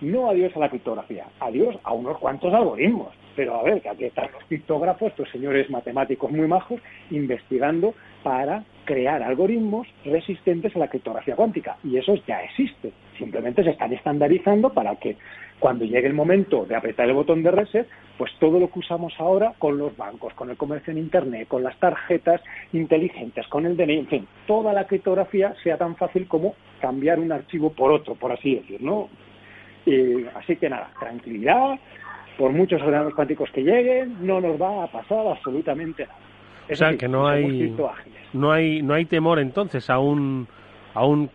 no 0.00 0.28
adiós 0.28 0.56
a 0.56 0.58
la 0.58 0.68
criptografía, 0.68 1.26
adiós 1.38 1.76
a 1.84 1.92
unos 1.92 2.18
cuantos 2.18 2.52
algoritmos. 2.52 3.14
Pero 3.36 3.54
a 3.54 3.62
ver, 3.62 3.80
que 3.80 3.88
aquí 3.88 4.04
están 4.06 4.28
los 4.32 4.42
criptógrafos, 4.46 5.10
estos 5.10 5.30
señores 5.30 5.70
matemáticos 5.70 6.32
muy 6.32 6.48
majos, 6.48 6.80
investigando 7.12 7.94
para 8.24 8.64
crear 8.84 9.22
algoritmos 9.22 9.86
resistentes 10.04 10.74
a 10.74 10.80
la 10.80 10.88
criptografía 10.88 11.36
cuántica. 11.36 11.76
Y 11.84 11.96
eso 11.96 12.16
ya 12.26 12.42
existe. 12.42 12.90
Simplemente 13.16 13.62
se 13.62 13.70
están 13.70 13.92
estandarizando 13.92 14.70
para 14.70 14.96
que 14.96 15.16
cuando 15.58 15.84
llegue 15.84 16.06
el 16.06 16.14
momento 16.14 16.64
de 16.66 16.76
apretar 16.76 17.08
el 17.08 17.14
botón 17.14 17.42
de 17.42 17.50
reset, 17.50 17.88
pues 18.16 18.32
todo 18.38 18.58
lo 18.58 18.70
que 18.70 18.78
usamos 18.78 19.12
ahora 19.18 19.54
con 19.58 19.78
los 19.78 19.96
bancos, 19.96 20.32
con 20.34 20.50
el 20.50 20.56
comercio 20.56 20.92
en 20.92 20.98
Internet, 20.98 21.48
con 21.48 21.62
las 21.62 21.76
tarjetas 21.78 22.40
inteligentes, 22.72 23.46
con 23.48 23.66
el 23.66 23.76
DNI, 23.76 23.98
en 23.98 24.06
fin, 24.06 24.28
toda 24.46 24.72
la 24.72 24.86
criptografía 24.86 25.54
sea 25.62 25.76
tan 25.76 25.96
fácil 25.96 26.26
como 26.26 26.54
cambiar 26.80 27.18
un 27.18 27.32
archivo 27.32 27.70
por 27.70 27.92
otro, 27.92 28.14
por 28.14 28.32
así 28.32 28.56
decirlo. 28.56 29.08
así 30.34 30.56
que 30.56 30.68
nada, 30.68 30.90
tranquilidad, 30.98 31.78
por 32.36 32.52
muchos 32.52 32.80
ordenadores 32.80 33.14
cuánticos 33.14 33.50
que 33.50 33.62
lleguen, 33.62 34.16
no 34.26 34.40
nos 34.40 34.60
va 34.60 34.84
a 34.84 34.86
pasar 34.86 35.26
absolutamente 35.26 36.06
nada. 36.06 36.18
o 36.70 36.74
sea, 36.76 36.96
que 36.96 37.08
no 37.08 37.26
hay, 37.26 37.74
no 38.32 38.52
hay, 38.52 38.82
no 38.82 38.94
hay 38.94 39.04
temor 39.06 39.40
entonces 39.40 39.90
a 39.90 39.98
un 39.98 40.46
aún 40.98 41.30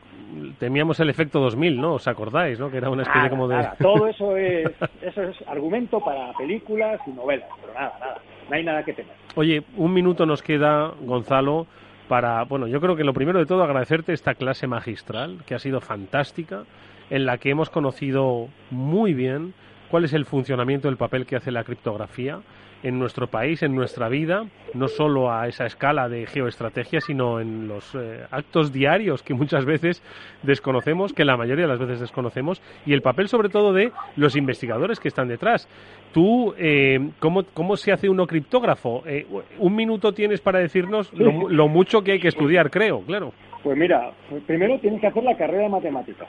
temíamos 0.59 0.99
el 0.99 1.09
efecto 1.09 1.39
2000, 1.39 1.79
¿no? 1.79 1.93
¿Os 1.93 2.07
acordáis, 2.07 2.59
no? 2.59 2.69
Que 2.69 2.77
era 2.77 2.89
una 2.89 3.03
especie 3.03 3.29
como 3.29 3.47
de... 3.47 3.67
Todo 3.79 4.07
eso 4.07 4.35
es, 4.37 4.69
eso 5.01 5.23
es 5.23 5.47
argumento 5.47 5.99
para 5.99 6.33
películas 6.33 6.99
y 7.07 7.11
novelas, 7.11 7.47
pero 7.61 7.73
nada, 7.73 7.93
nada. 7.99 8.21
No 8.49 8.55
hay 8.55 8.63
nada 8.63 8.83
que 8.83 8.93
temer. 8.93 9.13
Oye, 9.35 9.63
un 9.77 9.93
minuto 9.93 10.25
nos 10.25 10.41
queda, 10.41 10.93
Gonzalo, 11.01 11.67
para, 12.07 12.43
bueno, 12.43 12.67
yo 12.67 12.81
creo 12.81 12.95
que 12.95 13.03
lo 13.03 13.13
primero 13.13 13.39
de 13.39 13.45
todo 13.45 13.63
agradecerte 13.63 14.13
esta 14.13 14.35
clase 14.35 14.67
magistral, 14.67 15.43
que 15.45 15.55
ha 15.55 15.59
sido 15.59 15.79
fantástica, 15.81 16.63
en 17.09 17.25
la 17.25 17.37
que 17.37 17.49
hemos 17.49 17.69
conocido 17.69 18.47
muy 18.69 19.13
bien 19.13 19.53
cuál 19.89 20.05
es 20.05 20.13
el 20.13 20.25
funcionamiento 20.25 20.87
del 20.87 20.97
papel 20.97 21.25
que 21.25 21.35
hace 21.35 21.51
la 21.51 21.63
criptografía 21.63 22.39
en 22.83 22.99
nuestro 22.99 23.27
país, 23.27 23.63
en 23.63 23.73
nuestra 23.73 24.09
vida, 24.09 24.45
no 24.73 24.87
solo 24.87 25.31
a 25.31 25.47
esa 25.47 25.65
escala 25.65 26.09
de 26.09 26.25
geoestrategia, 26.25 26.99
sino 26.99 27.39
en 27.39 27.67
los 27.67 27.95
eh, 27.95 28.25
actos 28.29 28.73
diarios 28.73 29.23
que 29.23 29.33
muchas 29.33 29.65
veces 29.65 30.03
desconocemos, 30.43 31.13
que 31.13 31.23
la 31.23 31.37
mayoría 31.37 31.63
de 31.65 31.71
las 31.71 31.79
veces 31.79 32.01
desconocemos, 32.01 32.61
y 32.85 32.93
el 32.93 33.01
papel 33.01 33.29
sobre 33.29 33.49
todo 33.49 33.73
de 33.73 33.91
los 34.17 34.35
investigadores 34.35 34.99
que 34.99 35.07
están 35.07 35.29
detrás. 35.29 35.67
Tú, 36.13 36.53
eh, 36.57 36.99
¿cómo, 37.19 37.43
¿cómo, 37.53 37.75
se 37.77 37.91
hace 37.91 38.09
uno 38.09 38.27
criptógrafo? 38.27 39.03
Eh, 39.07 39.25
un 39.59 39.75
minuto 39.75 40.11
tienes 40.13 40.41
para 40.41 40.59
decirnos 40.59 41.11
lo, 41.13 41.67
mucho 41.67 42.03
que 42.03 42.13
hay 42.13 42.19
que 42.19 42.27
estudiar, 42.27 42.69
creo, 42.69 43.01
claro. 43.01 43.33
Pues 43.63 43.77
mira, 43.77 44.11
primero 44.45 44.77
tienes 44.79 44.99
que 44.99 45.07
hacer 45.07 45.23
la 45.23 45.37
carrera 45.37 45.63
de 45.63 45.69
matemáticas. 45.69 46.27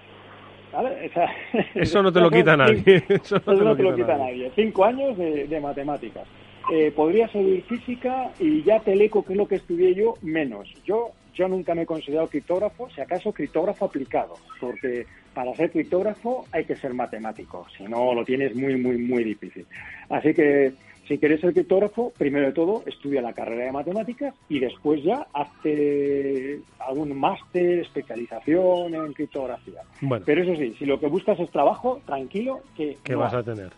eso 1.75 2.03
no 2.03 2.13
te 2.13 2.21
lo 2.21 2.31
quita 2.31 2.57
nadie. 2.57 3.03
Eso 3.09 3.37
no, 3.45 3.77
te, 3.77 3.83
lo 3.83 3.95
quita 3.95 4.17
nadie. 4.17 4.53
Cinco 4.55 4.85
años 4.85 5.19
de, 5.19 5.61
matemáticas. 5.61 6.27
Eh, 6.73 6.93
podría 6.93 7.29
seguir 7.29 7.63
física 7.65 8.31
y 8.39 8.63
ya 8.63 8.81
teleco, 8.81 9.25
que 9.25 9.35
es 9.35 9.37
lo 9.37 9.47
que 9.47 9.57
estudié 9.57 9.95
yo, 9.95 10.15
menos. 10.23 10.69
Yo, 10.85 11.11
yo 11.35 11.47
nunca 11.49 11.75
me 11.75 11.83
he 11.83 11.87
considerado 11.87 12.29
criptógrafo, 12.29 12.89
si 12.91 13.01
acaso 13.01 13.33
criptógrafo 13.33 13.85
aplicado, 13.85 14.35
porque 14.61 15.07
para 15.35 15.55
ser 15.55 15.71
criptógrafo 15.71 16.47
hay 16.53 16.65
que 16.65 16.77
ser 16.77 16.95
matemático, 16.95 17.67
si 17.77 17.85
no 17.85 18.15
lo 18.15 18.25
tienes 18.25 18.55
muy, 18.55 18.77
muy, 18.77 18.97
muy 18.97 19.25
difícil. 19.25 19.67
Así 20.09 20.33
que 20.33 20.73
si 21.07 21.19
quieres 21.19 21.43
ser 21.43 21.53
criptógrafo, 21.53 22.13
primero 22.17 22.47
de 22.47 22.53
todo 22.53 22.83
estudia 22.87 23.21
la 23.21 23.35
carrera 23.35 23.67
de 23.67 23.73
matemáticas 23.73 24.35
y 24.49 24.59
después 24.59 25.03
ya 25.03 25.27
hazte 25.35 26.61
algún 26.79 27.15
máster, 27.19 27.81
especialización 27.81 28.95
en 28.95 29.13
criptografía. 29.13 29.83
Pero 30.25 30.43
eso 30.43 30.57
sí, 30.57 30.75
si 30.79 30.87
lo 30.87 30.99
que 30.99 31.09
buscas 31.09 31.39
es 31.41 31.51
trabajo, 31.51 32.01
tranquilo 32.07 32.61
que... 32.75 32.97
¿Qué 33.05 33.15
vas 33.15 33.35
a 33.35 33.43
tener? 33.43 33.71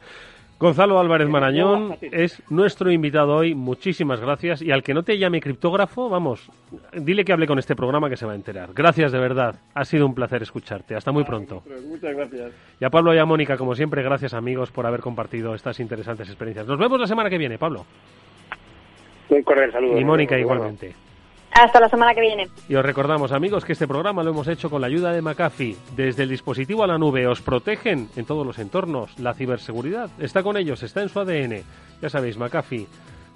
Gonzalo 0.58 0.98
Álvarez 0.98 1.28
Marañón 1.28 1.96
es 2.00 2.42
nuestro 2.48 2.90
invitado 2.90 3.36
hoy. 3.36 3.54
Muchísimas 3.54 4.20
gracias. 4.20 4.62
Y 4.62 4.70
al 4.70 4.82
que 4.82 4.94
no 4.94 5.02
te 5.02 5.18
llame 5.18 5.38
criptógrafo, 5.40 6.08
vamos, 6.08 6.50
dile 6.94 7.26
que 7.26 7.32
hable 7.34 7.46
con 7.46 7.58
este 7.58 7.76
programa 7.76 8.08
que 8.08 8.16
se 8.16 8.24
va 8.24 8.32
a 8.32 8.36
enterar. 8.36 8.70
Gracias 8.72 9.12
de 9.12 9.18
verdad. 9.18 9.56
Ha 9.74 9.84
sido 9.84 10.06
un 10.06 10.14
placer 10.14 10.42
escucharte. 10.42 10.94
Hasta 10.94 11.12
muy 11.12 11.24
pronto. 11.24 11.62
Muchas 11.86 12.16
gracias. 12.16 12.52
Y 12.80 12.84
a 12.86 12.90
Pablo 12.90 13.14
y 13.14 13.18
a 13.18 13.26
Mónica, 13.26 13.58
como 13.58 13.74
siempre, 13.74 14.02
gracias 14.02 14.32
amigos 14.32 14.70
por 14.70 14.86
haber 14.86 15.00
compartido 15.00 15.54
estas 15.54 15.78
interesantes 15.78 16.26
experiencias. 16.28 16.66
Nos 16.66 16.78
vemos 16.78 16.98
la 16.98 17.06
semana 17.06 17.28
que 17.28 17.36
viene, 17.36 17.58
Pablo. 17.58 17.84
Un 19.28 19.42
cordial 19.42 19.72
saludo. 19.72 20.00
Y 20.00 20.04
Mónica 20.06 20.38
igualmente. 20.38 20.94
Hasta 21.52 21.80
la 21.80 21.88
semana 21.88 22.14
que 22.14 22.20
viene. 22.20 22.48
Y 22.68 22.74
os 22.74 22.84
recordamos, 22.84 23.32
amigos, 23.32 23.64
que 23.64 23.72
este 23.72 23.88
programa 23.88 24.22
lo 24.22 24.30
hemos 24.30 24.48
hecho 24.48 24.68
con 24.68 24.80
la 24.80 24.88
ayuda 24.88 25.12
de 25.12 25.22
McAfee. 25.22 25.76
Desde 25.96 26.24
el 26.24 26.28
dispositivo 26.28 26.84
a 26.84 26.86
la 26.86 26.98
nube 26.98 27.26
os 27.26 27.40
protegen 27.40 28.08
en 28.16 28.24
todos 28.26 28.46
los 28.46 28.58
entornos. 28.58 29.18
La 29.18 29.34
ciberseguridad 29.34 30.10
está 30.18 30.42
con 30.42 30.56
ellos, 30.56 30.82
está 30.82 31.02
en 31.02 31.08
su 31.08 31.18
ADN. 31.20 31.62
Ya 32.02 32.10
sabéis, 32.10 32.36
McAfee 32.36 32.86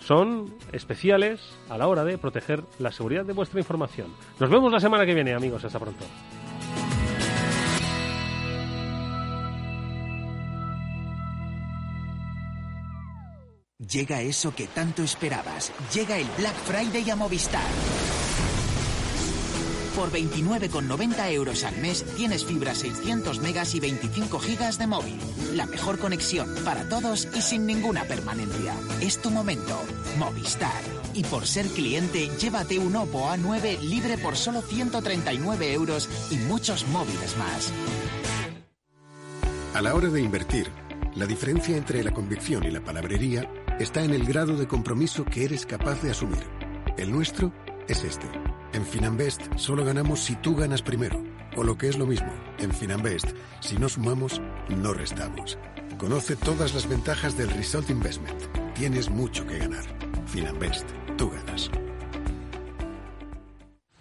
son 0.00 0.54
especiales 0.72 1.40
a 1.68 1.78
la 1.78 1.86
hora 1.86 2.04
de 2.04 2.18
proteger 2.18 2.62
la 2.78 2.90
seguridad 2.90 3.24
de 3.24 3.32
vuestra 3.32 3.60
información. 3.60 4.08
Nos 4.38 4.50
vemos 4.50 4.72
la 4.72 4.80
semana 4.80 5.06
que 5.06 5.14
viene, 5.14 5.34
amigos. 5.34 5.64
Hasta 5.64 5.78
pronto. 5.78 6.04
Llega 13.90 14.22
eso 14.22 14.54
que 14.54 14.68
tanto 14.68 15.02
esperabas. 15.02 15.72
Llega 15.92 16.16
el 16.16 16.28
Black 16.38 16.54
Friday 16.64 17.10
a 17.10 17.16
Movistar. 17.16 17.66
Por 19.96 20.12
29,90 20.12 21.32
euros 21.32 21.64
al 21.64 21.76
mes 21.78 22.04
tienes 22.16 22.44
fibra 22.44 22.72
600 22.72 23.40
megas 23.40 23.74
y 23.74 23.80
25 23.80 24.38
gigas 24.38 24.78
de 24.78 24.86
móvil. 24.86 25.18
La 25.54 25.66
mejor 25.66 25.98
conexión 25.98 26.48
para 26.64 26.88
todos 26.88 27.26
y 27.34 27.42
sin 27.42 27.66
ninguna 27.66 28.04
permanencia. 28.04 28.74
Es 29.00 29.20
tu 29.20 29.30
momento. 29.30 29.82
Movistar. 30.18 30.82
Y 31.12 31.24
por 31.24 31.48
ser 31.48 31.66
cliente, 31.66 32.30
llévate 32.38 32.78
un 32.78 32.94
Oppo 32.94 33.28
A9 33.28 33.80
libre 33.80 34.18
por 34.18 34.36
solo 34.36 34.62
139 34.62 35.72
euros 35.72 36.08
y 36.30 36.36
muchos 36.36 36.86
móviles 36.86 37.36
más. 37.36 37.72
A 39.74 39.82
la 39.82 39.96
hora 39.96 40.08
de 40.08 40.20
invertir, 40.20 40.70
la 41.16 41.26
diferencia 41.26 41.76
entre 41.76 42.04
la 42.04 42.12
convicción 42.12 42.62
y 42.62 42.70
la 42.70 42.80
palabrería 42.84 43.48
está 43.80 44.04
en 44.04 44.12
el 44.12 44.24
grado 44.26 44.56
de 44.56 44.68
compromiso 44.68 45.24
que 45.24 45.44
eres 45.44 45.64
capaz 45.64 46.02
de 46.02 46.10
asumir. 46.10 46.44
El 46.98 47.10
nuestro 47.10 47.52
es 47.88 48.04
este. 48.04 48.26
En 48.74 48.84
Finanbest 48.84 49.42
solo 49.56 49.84
ganamos 49.84 50.20
si 50.20 50.36
tú 50.36 50.54
ganas 50.54 50.82
primero. 50.82 51.22
O 51.56 51.64
lo 51.64 51.76
que 51.76 51.88
es 51.88 51.98
lo 51.98 52.06
mismo, 52.06 52.32
en 52.58 52.72
Finanbest, 52.72 53.28
si 53.60 53.76
no 53.76 53.88
sumamos, 53.88 54.40
no 54.68 54.92
restamos. 54.92 55.58
Conoce 55.98 56.36
todas 56.36 56.74
las 56.74 56.88
ventajas 56.88 57.36
del 57.36 57.50
Result 57.50 57.90
Investment. 57.90 58.40
Tienes 58.74 59.10
mucho 59.10 59.46
que 59.46 59.58
ganar. 59.58 59.84
Finanbest, 60.26 60.88
tú 61.16 61.30
ganas. 61.30 61.70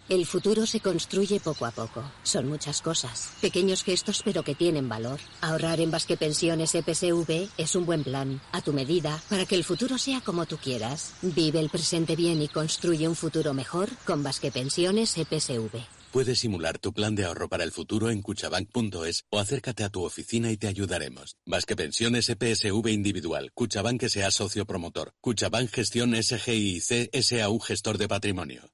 El 0.10 0.26
futuro 0.26 0.66
se 0.66 0.80
construye 0.80 1.40
poco 1.40 1.68
a 1.68 1.72
poco. 1.72 2.04
Son 2.24 2.48
muchas 2.48 2.82
cosas. 2.82 3.30
Pequeños 3.42 3.84
gestos 3.84 4.24
pero 4.26 4.44
que 4.44 4.56
tienen 4.56 4.90
valor. 4.90 5.20
Ahorrar 5.40 5.80
en 5.82 5.92
Basque 5.92 6.18
Pensiones 6.18 6.74
EPSV 6.74 7.48
es 7.60 7.76
un 7.76 7.86
buen 7.86 8.04
plan, 8.04 8.42
a 8.52 8.62
tu 8.62 8.74
medida, 8.74 9.22
para 9.30 9.46
que 9.46 9.54
el 9.54 9.64
futuro 9.64 10.00
sea 10.00 10.20
como 10.22 10.48
tú 10.48 10.58
quieras. 10.58 11.14
Vive 11.22 11.60
el 11.60 11.70
presente 11.70 12.16
bien 12.16 12.42
y 12.42 12.48
construye 12.48 13.08
un 13.08 13.16
futuro 13.16 13.54
mejor 13.54 13.90
con 14.04 14.24
Basque 14.24 14.52
Pensiones 14.52 15.16
EPSV. 15.16 15.78
Puedes 16.12 16.40
simular 16.40 16.80
tu 16.80 16.92
plan 16.92 17.14
de 17.14 17.26
ahorro 17.26 17.48
para 17.48 17.64
el 17.64 17.72
futuro 17.72 18.10
en 18.10 18.24
cuchabank.es 18.24 19.26
o 19.30 19.38
acércate 19.38 19.84
a 19.84 19.90
tu 19.90 20.04
oficina 20.04 20.52
y 20.52 20.58
te 20.58 20.66
ayudaremos. 20.66 21.36
Basque 21.46 21.76
Pensiones 21.76 22.30
EPSV 22.30 22.88
Individual. 22.88 23.52
Cuchabank 23.54 24.08
sea 24.08 24.32
socio 24.32 24.66
promotor. 24.66 25.14
Cuchabank 25.22 25.70
Gestión 25.70 26.16
SGIC 26.16 27.12
SAU 27.22 27.60
Gestor 27.60 28.00
de 28.00 28.08
Patrimonio. 28.08 28.72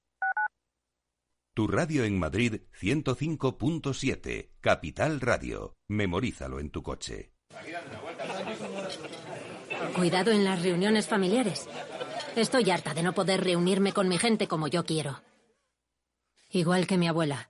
Tu 1.56 1.68
radio 1.68 2.04
en 2.04 2.20
Madrid 2.20 2.64
105.7, 2.82 4.50
Capital 4.60 5.22
Radio. 5.22 5.78
Memorízalo 5.88 6.60
en 6.60 6.70
tu 6.70 6.84
coche. 6.84 7.32
Cuidado 9.96 10.32
en 10.32 10.44
las 10.44 10.62
reuniones 10.62 11.08
familiares. 11.08 11.70
Estoy 12.36 12.70
harta 12.72 12.94
de 12.94 13.04
no 13.04 13.14
poder 13.14 13.42
reunirme 13.42 13.94
con 13.94 14.10
mi 14.10 14.18
gente 14.18 14.50
como 14.50 14.68
yo 14.68 14.84
quiero. 14.84 15.24
Igual 16.50 16.88
que 16.88 16.98
mi 16.98 17.08
abuela, 17.08 17.50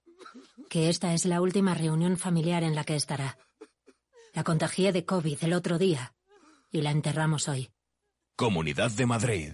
que 0.70 0.90
esta 0.90 1.16
es 1.16 1.26
la 1.26 1.42
última 1.42 1.74
reunión 1.74 2.18
familiar 2.18 2.62
en 2.62 2.76
la 2.76 2.84
que 2.84 2.96
estará. 2.96 3.40
La 4.34 4.44
contagié 4.44 4.92
de 4.92 5.04
COVID 5.04 5.44
el 5.46 5.54
otro 5.54 5.80
día 5.80 6.14
y 6.72 6.82
la 6.82 6.92
enterramos 6.92 7.50
hoy. 7.50 7.72
Comunidad 8.36 8.92
de 8.92 9.08
Madrid. 9.08 9.54